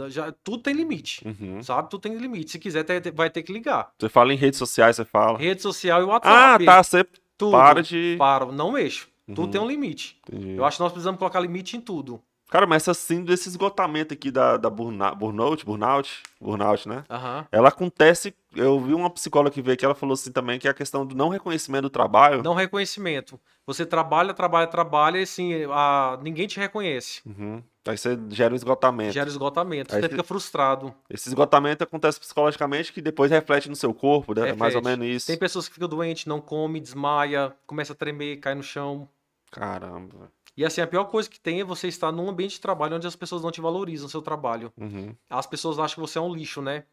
[0.07, 1.61] Já, tudo tem limite, uhum.
[1.61, 1.89] sabe?
[1.89, 2.51] Tudo tem limite.
[2.51, 3.91] Se quiser, ter, vai ter que ligar.
[3.99, 5.37] Você fala em redes sociais, você fala?
[5.37, 6.63] Rede social e WhatsApp.
[6.63, 6.83] Ah, tá.
[6.83, 7.05] Você
[7.37, 8.15] tudo, para de.
[8.17, 9.09] Para, não mexo.
[9.27, 9.35] Uhum.
[9.35, 10.19] Tudo tem um limite.
[10.27, 10.55] Entendi.
[10.55, 12.21] Eu acho que nós precisamos colocar limite em tudo.
[12.49, 17.03] Cara, mas essa síndrome desse esgotamento aqui da, da burnout, burnout, burnout, burnout, né?
[17.09, 17.45] Uhum.
[17.51, 18.35] Ela acontece.
[18.55, 21.05] Eu vi uma psicóloga que veio aqui, ela falou assim também que é a questão
[21.05, 22.43] do não reconhecimento do trabalho.
[22.43, 23.39] Não reconhecimento.
[23.65, 26.19] Você trabalha, trabalha, trabalha e assim, a...
[26.21, 27.21] ninguém te reconhece.
[27.25, 27.63] Uhum.
[27.87, 29.13] Aí você gera um esgotamento.
[29.13, 30.93] Gera esgotamento, Aí você fica frustrado.
[31.09, 34.49] Esse esgotamento acontece psicologicamente que depois reflete no seu corpo, né?
[34.49, 35.27] É mais ou menos isso.
[35.27, 39.09] Tem pessoas que ficam doentes, não come, desmaia, começa a tremer, cai no chão.
[39.51, 40.31] Caramba.
[40.55, 43.07] E assim, a pior coisa que tem é você estar num ambiente de trabalho onde
[43.07, 44.71] as pessoas não te valorizam o seu trabalho.
[44.77, 45.15] Uhum.
[45.29, 46.85] As pessoas acham que você é um lixo, né?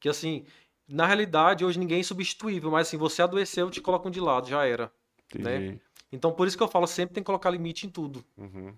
[0.00, 0.44] Que assim,
[0.88, 4.64] na realidade, hoje ninguém é substituível, mas assim, você adoeceu, te colocam de lado, já
[4.64, 4.90] era.
[5.34, 5.78] Né?
[6.10, 8.24] Então, por isso que eu falo, sempre tem que colocar limite em tudo.
[8.36, 8.74] Uhum.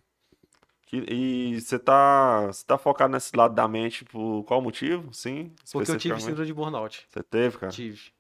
[0.92, 5.12] E você tá, tá focado nesse lado da mente por qual motivo?
[5.12, 5.52] Sim?
[5.72, 7.04] Porque eu tive síndrome de burnout.
[7.08, 7.72] Você teve, cara?
[7.72, 8.12] Tive.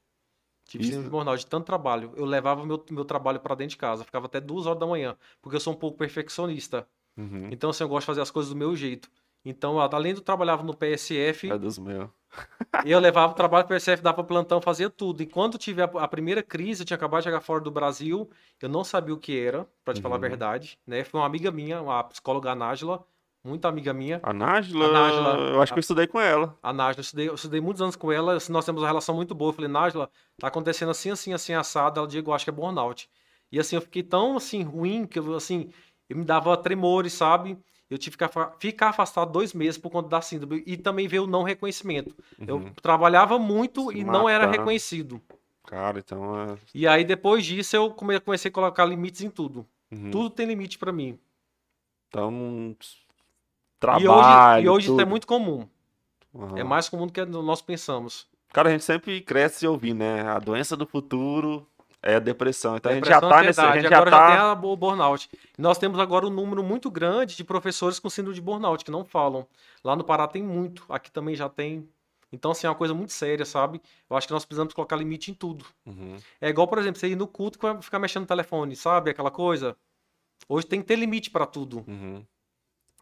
[0.64, 2.12] Tive síndrome de burnout de tanto trabalho.
[2.16, 5.16] Eu levava meu, meu trabalho para dentro de casa, ficava até duas horas da manhã,
[5.42, 6.88] porque eu sou um pouco perfeccionista.
[7.16, 7.48] Uhum.
[7.50, 9.10] Então, assim, eu gosto de fazer as coisas do meu jeito.
[9.44, 11.50] Então, além eu trabalhava no PSF.
[11.50, 12.08] É dos meus.
[12.84, 15.22] eu levava o trabalho para o PSF, dava plantão, fazia tudo.
[15.22, 18.28] E quando tive a, a, primeira crise, eu tinha acabado de chegar fora do Brasil,
[18.60, 20.02] eu não sabia o que era, para te uhum.
[20.02, 20.22] falar a uhum.
[20.22, 20.78] verdade.
[20.86, 21.04] Né?
[21.04, 23.04] Foi uma amiga minha, a psicóloga Nájila,
[23.44, 24.20] muito amiga minha.
[24.22, 24.86] A Nájila?
[24.86, 26.56] A Nájila eu acho que eu estudei com ela.
[26.62, 29.14] A Nájila, eu estudei, eu estudei muitos anos com ela, assim, nós temos uma relação
[29.14, 29.50] muito boa.
[29.50, 32.00] Eu falei, Nájila, tá acontecendo assim, assim, assim, assado.
[32.00, 33.08] Ela, Diego, eu acho que é burnout.
[33.52, 35.70] E assim, eu fiquei tão, assim, ruim, que eu, assim,
[36.08, 37.58] eu me dava tremores, sabe?
[37.90, 38.24] Eu tive que
[38.58, 40.62] ficar afastado dois meses por conta da síndrome.
[40.66, 42.16] E também veio o não reconhecimento.
[42.38, 42.46] Uhum.
[42.48, 45.20] Eu trabalhava muito Se e não era reconhecido.
[45.66, 46.58] Cara, então é...
[46.74, 49.66] E aí, depois disso, eu comecei a colocar limites em tudo.
[49.92, 50.10] Uhum.
[50.10, 51.18] Tudo tem limite para mim.
[52.08, 52.74] Então,
[53.84, 54.04] trabalho.
[54.04, 55.66] E hoje, e hoje isso é muito comum.
[56.32, 56.56] Uhum.
[56.56, 58.26] É mais comum do que nós pensamos.
[58.52, 60.22] Cara, a gente sempre cresce ouvindo, né?
[60.22, 61.66] A doença do futuro
[62.02, 62.76] é a depressão.
[62.76, 63.60] Então depressão, a gente já tá nesse.
[63.60, 64.28] A gente agora já, tá...
[64.28, 65.28] já tem a, o burnout.
[65.58, 69.04] Nós temos agora um número muito grande de professores com síndrome de burnout que não
[69.04, 69.46] falam.
[69.82, 71.88] Lá no Pará tem muito, aqui também já tem.
[72.32, 73.80] Então, assim, é uma coisa muito séria, sabe?
[74.10, 75.64] Eu acho que nós precisamos colocar limite em tudo.
[75.86, 76.16] Uhum.
[76.40, 79.10] É igual, por exemplo, você ir no culto e ficar mexendo no telefone, sabe?
[79.10, 79.76] Aquela coisa.
[80.48, 81.84] Hoje tem que ter limite para tudo.
[81.86, 82.24] Uhum.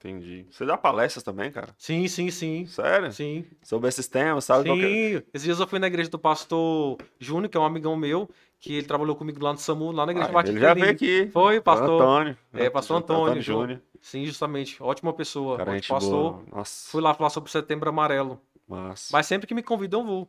[0.05, 0.45] Entendi.
[0.51, 1.69] Você dá palestras também, cara?
[1.79, 2.67] Sim, sim, sim.
[2.67, 3.13] Sério?
[3.13, 3.45] Sim.
[3.63, 4.65] Sobre esses temas, sabe?
[4.65, 4.69] Sim.
[4.69, 5.25] Qualquer...
[5.33, 8.29] Esses dias eu fui na igreja do pastor Júnior, que é um amigão meu,
[8.59, 10.59] que ele trabalhou comigo lá no SAMU, lá na igreja ah, Batista.
[10.59, 11.29] Ele já veio aqui.
[11.33, 12.03] Foi, pastor.
[12.03, 12.37] Antônio.
[12.53, 13.23] É, pastor Antônio.
[13.25, 13.81] Antônio Júnior.
[14.01, 14.83] Sim, justamente.
[14.83, 15.59] Ótima pessoa.
[15.59, 16.33] Cara, Ótimo pastor.
[16.33, 16.45] Boa.
[16.51, 16.91] Nossa.
[16.91, 18.41] Fui lá falar sobre o Setembro Amarelo.
[18.69, 19.09] Nossa.
[19.13, 20.29] Mas sempre que me convidam, eu vou.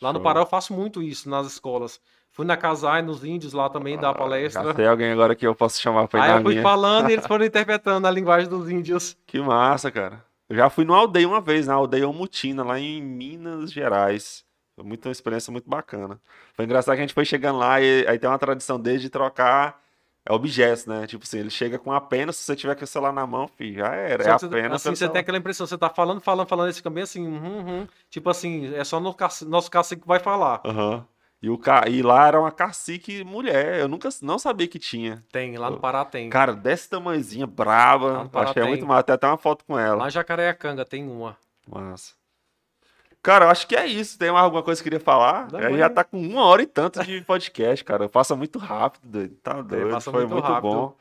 [0.00, 2.00] Lá no Pará eu faço muito isso nas escolas.
[2.32, 4.72] Fui na Casai, nos índios lá também, ah, dar palestra.
[4.72, 6.62] Tem alguém agora que eu posso chamar pra ir Aí eu fui minha.
[6.62, 9.16] falando e eles foram interpretando a linguagem dos índios.
[9.26, 10.24] Que massa, cara.
[10.48, 14.44] Eu já fui no aldeia uma vez, na aldeia Omutina, lá em Minas Gerais.
[14.74, 16.20] Foi muito, uma experiência muito bacana.
[16.54, 19.10] Foi engraçado que a gente foi chegando lá e aí tem uma tradição desde de
[19.10, 19.80] trocar
[20.28, 21.06] objetos, né?
[21.06, 23.48] Tipo assim, ele chega com a pena, se você tiver com o celular na mão,
[23.48, 24.24] filho, já era.
[24.24, 24.74] Só é a pena.
[24.74, 27.88] Assim, você tem aquela impressão, você tá falando, falando, falando, esse bem assim, uhum, uhum.
[28.08, 29.14] tipo assim, é só no
[29.46, 30.60] nosso cacique que vai falar.
[30.64, 31.04] Uhum.
[31.42, 31.84] E, o ca...
[31.88, 33.80] e lá era uma cacique mulher.
[33.80, 35.24] Eu nunca não sabia que tinha.
[35.32, 36.28] Tem, lá no Pará tem.
[36.28, 38.28] Cara, desse tamanhozinha, brava.
[38.32, 39.04] Acho que é muito massa.
[39.04, 39.96] Tem até uma foto com ela.
[39.96, 41.36] Lá em Jacareacanga tem uma.
[41.66, 42.12] Massa.
[43.22, 44.18] Cara, eu acho que é isso.
[44.18, 45.48] Tem mais alguma coisa que eu queria falar?
[45.54, 48.08] É, já tá com uma hora e tanto de podcast, cara.
[48.08, 49.96] Passa muito rápido, Tá é, doido.
[49.96, 50.94] É, Foi muito, muito bom.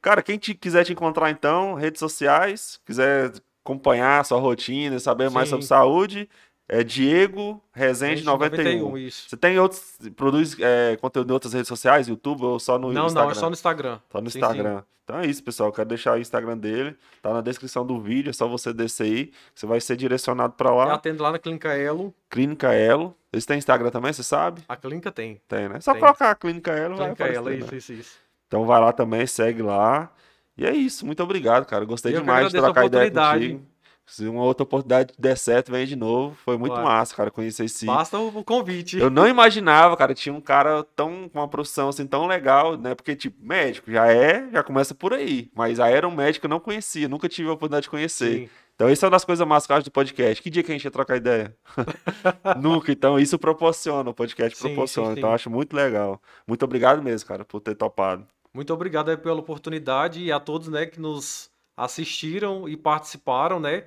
[0.00, 3.32] Cara, quem te, quiser te encontrar, então, redes sociais, quiser
[3.64, 5.34] acompanhar a sua rotina, saber Sim.
[5.34, 6.28] mais sobre saúde,
[6.72, 8.78] é Diego Rezende 91.
[8.78, 9.28] 91 isso.
[9.28, 9.98] Você tem outros.
[10.16, 13.24] Produz é, conteúdo em outras redes sociais, YouTube ou só no não, Instagram?
[13.24, 13.98] Não, é só no Instagram.
[14.10, 14.78] Só no sim, Instagram.
[14.78, 14.84] Sim.
[15.04, 15.68] Então é isso, pessoal.
[15.68, 16.96] Eu quero deixar o Instagram dele.
[17.20, 18.30] Tá na descrição do vídeo.
[18.30, 19.32] É só você descer aí.
[19.54, 20.86] Você vai ser direcionado para lá.
[20.86, 22.14] Eu atendo lá na Clínica Elo.
[22.30, 23.14] Clínica Elo.
[23.30, 24.62] Eles têm Instagram também, você sabe?
[24.66, 25.40] A clínica tem.
[25.46, 25.78] Tem, né?
[25.80, 26.00] Só tem.
[26.00, 26.96] colocar a Clínica Elo.
[26.96, 27.56] Clínica Elo, né?
[27.56, 28.16] isso, isso, isso.
[28.46, 30.10] Então vai lá também, segue lá.
[30.56, 31.04] E é isso.
[31.04, 31.84] Muito obrigado, cara.
[31.84, 33.71] Gostei eu demais de trocar ideia contigo.
[34.12, 36.36] Se uma outra oportunidade der certo, vem de novo.
[36.44, 36.86] Foi muito claro.
[36.86, 37.86] massa, cara, conhecer esse.
[37.86, 38.98] Basta o convite.
[38.98, 42.94] Eu não imaginava, cara, tinha um cara tão com uma profissão assim tão legal, né?
[42.94, 45.50] Porque, tipo, médico já é, já começa por aí.
[45.54, 45.78] Mas
[46.14, 48.40] médico eu não conhecia, nunca tive a oportunidade de conhecer.
[48.40, 48.48] Sim.
[48.74, 50.42] Então, isso é uma das coisas mais caras do podcast.
[50.42, 51.56] Que dia que a gente ia trocar ideia?
[52.60, 52.92] Nunca.
[52.92, 55.08] Então, isso proporciona, o podcast sim, proporciona.
[55.08, 55.20] Sim, sim.
[55.20, 56.20] Então, acho muito legal.
[56.46, 58.26] Muito obrigado mesmo, cara, por ter topado.
[58.52, 63.84] Muito obrigado pela oportunidade e a todos, né, que nos assistiram e participaram, né?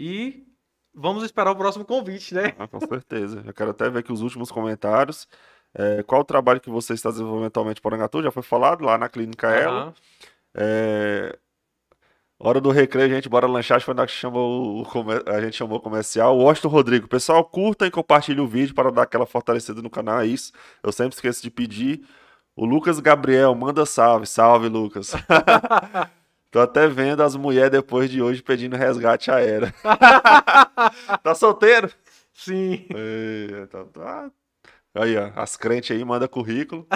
[0.00, 0.46] E
[0.94, 2.54] vamos esperar o próximo convite, né?
[2.58, 3.42] Ah, com certeza.
[3.44, 5.28] Eu quero até ver aqui os últimos comentários.
[5.74, 8.22] É, qual o trabalho que você está desenvolvendo atualmente por Angatu?
[8.22, 9.54] Já foi falado lá na Clínica uhum.
[9.54, 9.94] Ela.
[10.54, 11.38] É...
[12.38, 13.82] Hora do recreio, gente, bora lanchar.
[13.82, 14.86] Foi na que chamou o,
[15.30, 16.34] a gente chamou o comercial.
[16.38, 17.06] Washington Rodrigo.
[17.06, 20.22] Pessoal, curta e compartilhe o vídeo para dar aquela fortalecida no canal.
[20.22, 20.50] É isso.
[20.82, 22.08] Eu sempre esqueço de pedir.
[22.56, 24.26] O Lucas Gabriel, manda salve.
[24.26, 25.12] Salve, Lucas.
[26.50, 29.72] Tô até vendo as mulheres depois de hoje pedindo resgate aéreo.
[31.22, 31.90] tá solteiro?
[32.34, 32.86] Sim.
[32.90, 34.30] Eita, tá.
[34.94, 36.86] Aí, ó, as crentes aí, manda currículo.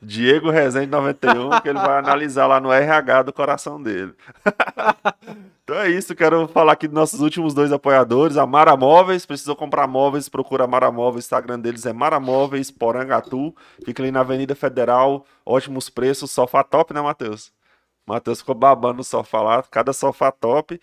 [0.00, 4.14] Diego Rezende 91, que ele vai analisar lá no RH do coração dele.
[5.64, 9.56] então é isso, quero falar aqui dos nossos últimos dois apoiadores, a Mara Móveis, precisou
[9.56, 13.54] comprar móveis, procura a Mara Móveis, o Instagram deles é Mara Móveis, Porangatu,
[13.84, 17.52] fica ali na Avenida Federal, ótimos preços, sofá top, né, Matheus?
[18.08, 20.80] Matheus ficou babando no sofá lá, cada sofá top.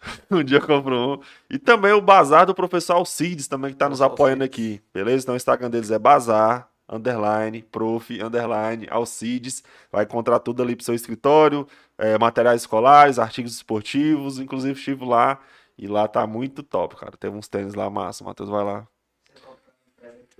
[0.30, 1.22] um dia comprou um.
[1.48, 4.82] E também o bazar do professor Alcides, também, que está nos apoiando aqui.
[4.92, 5.24] Beleza?
[5.24, 9.62] Então o Instagram deles é bazar, underline, prof, underline, Alcides.
[9.90, 11.66] Vai encontrar tudo ali pro seu escritório,
[11.96, 15.40] é, materiais escolares, artigos esportivos, inclusive estive lá.
[15.78, 17.16] E lá tá muito top, cara.
[17.16, 18.22] Tem uns tênis lá massa.
[18.22, 18.86] Matheus vai lá.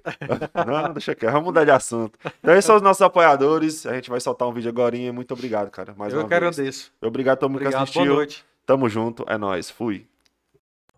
[0.66, 1.26] Não, deixa aqui.
[1.26, 2.18] Vamos mudar de assunto.
[2.40, 3.86] Então, esses são os nossos apoiadores.
[3.86, 4.96] A gente vai soltar um vídeo agora.
[5.12, 5.94] Muito obrigado, cara.
[5.96, 6.92] Mais Eu uma que agradeço.
[7.00, 8.26] Obrigado a todo mundo que assistiu.
[8.64, 10.06] Tamo junto, é nós, fui.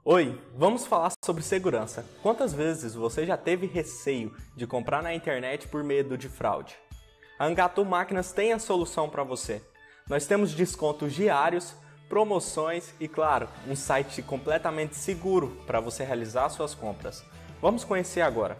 [0.04, 2.04] Oi, vamos falar sobre segurança.
[2.22, 6.76] Quantas vezes você já teve receio de comprar na internet por medo de fraude?
[7.38, 9.62] A Angatu Máquinas tem a solução para você.
[10.06, 11.74] Nós temos descontos diários,
[12.06, 17.24] promoções e, claro, um site completamente seguro para você realizar suas compras.
[17.62, 18.58] Vamos conhecer agora.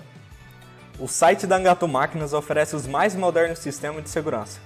[0.98, 4.60] O site da Angatu Máquinas oferece os mais modernos sistemas de segurança,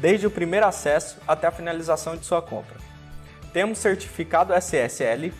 [0.00, 2.78] desde o primeiro acesso até a finalização de sua compra.
[3.52, 5.30] Temos certificado SSL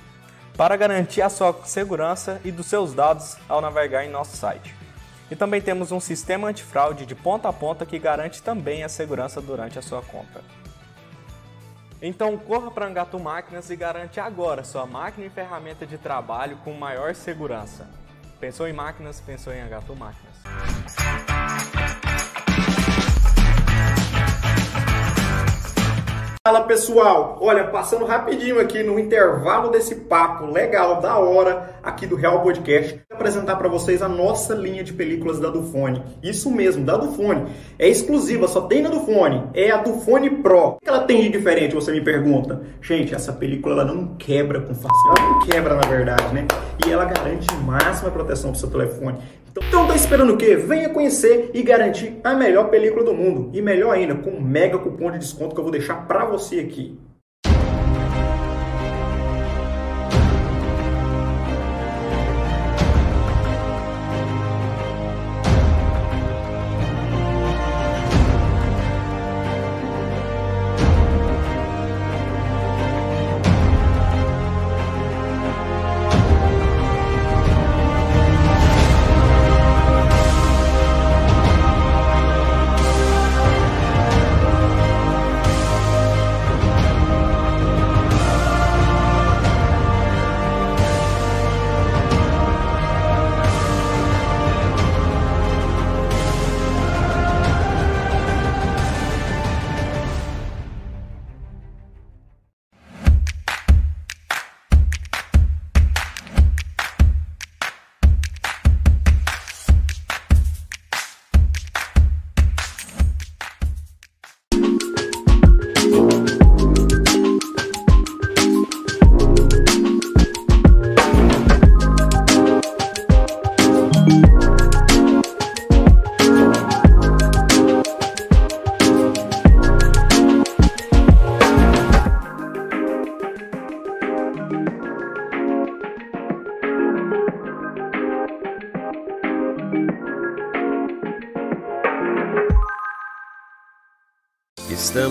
[0.55, 4.75] para garantir a sua segurança e dos seus dados ao navegar em nosso site.
[5.31, 9.41] E também temos um sistema antifraude de ponta a ponta que garante também a segurança
[9.41, 10.43] durante a sua compra.
[12.03, 16.75] Então corra para Angatu Máquinas e garante agora sua máquina e ferramenta de trabalho com
[16.75, 17.89] maior segurança.
[18.39, 20.34] Pensou em máquinas, pensou em Angatu Máquinas.
[26.47, 32.17] Fala pessoal, olha, passando rapidinho aqui no intervalo desse papo legal, da hora, aqui do
[32.17, 36.03] Real Podcast, vou apresentar para vocês a nossa linha de películas da Dufone.
[36.23, 37.47] Isso mesmo, da Dufone.
[37.79, 39.43] É exclusiva, só tem na Dufone.
[39.55, 40.59] É a Dufone Pro.
[40.59, 42.61] O que ela tem de diferente, você me pergunta?
[42.83, 45.21] Gente, essa película ela não quebra com facilidade.
[45.21, 46.47] Ela não quebra, na verdade, né?
[46.87, 49.17] E ela garante máxima proteção pro seu telefone.
[49.57, 50.57] Então tá esperando o quê?
[50.57, 53.51] Venha conhecer e garantir a melhor película do mundo.
[53.53, 56.59] E melhor ainda, com um mega cupom de desconto que eu vou deixar para você
[56.59, 56.99] aqui.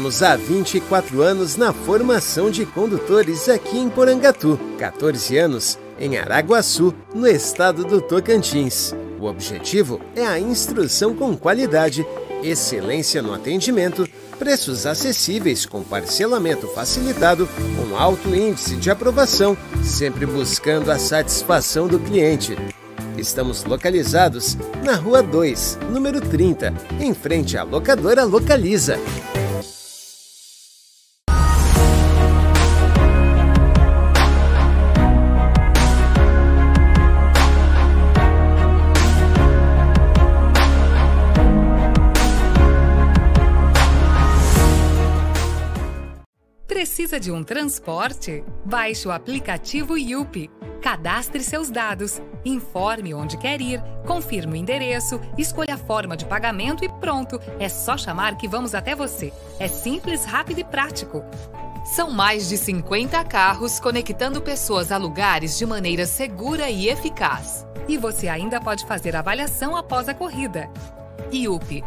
[0.04, 6.94] Estamos há 24 anos na formação de condutores aqui em Porangatu, 14 anos em Araguaçu,
[7.16, 8.94] no estado do Tocantins.
[9.18, 12.06] O objetivo é a instrução com qualidade,
[12.44, 14.06] excelência no atendimento,
[14.38, 17.48] preços acessíveis com parcelamento facilitado,
[17.78, 22.58] com alto índice de aprovação, sempre buscando a satisfação do cliente.
[23.18, 29.00] Estamos localizados na Rua 2, número 30, em frente à locadora Localiza.
[47.14, 48.44] Precisa de um transporte?
[48.66, 50.50] Baixe o aplicativo Yupi.
[50.82, 56.84] Cadastre seus dados, informe onde quer ir, confirme o endereço, escolha a forma de pagamento
[56.84, 57.40] e pronto.
[57.60, 59.32] É só chamar que vamos até você.
[59.60, 61.24] É simples, rápido e prático.
[61.86, 67.64] São mais de 50 carros conectando pessoas a lugares de maneira segura e eficaz.
[67.88, 70.68] E você ainda pode fazer avaliação após a corrida.
[71.32, 71.84] IUP,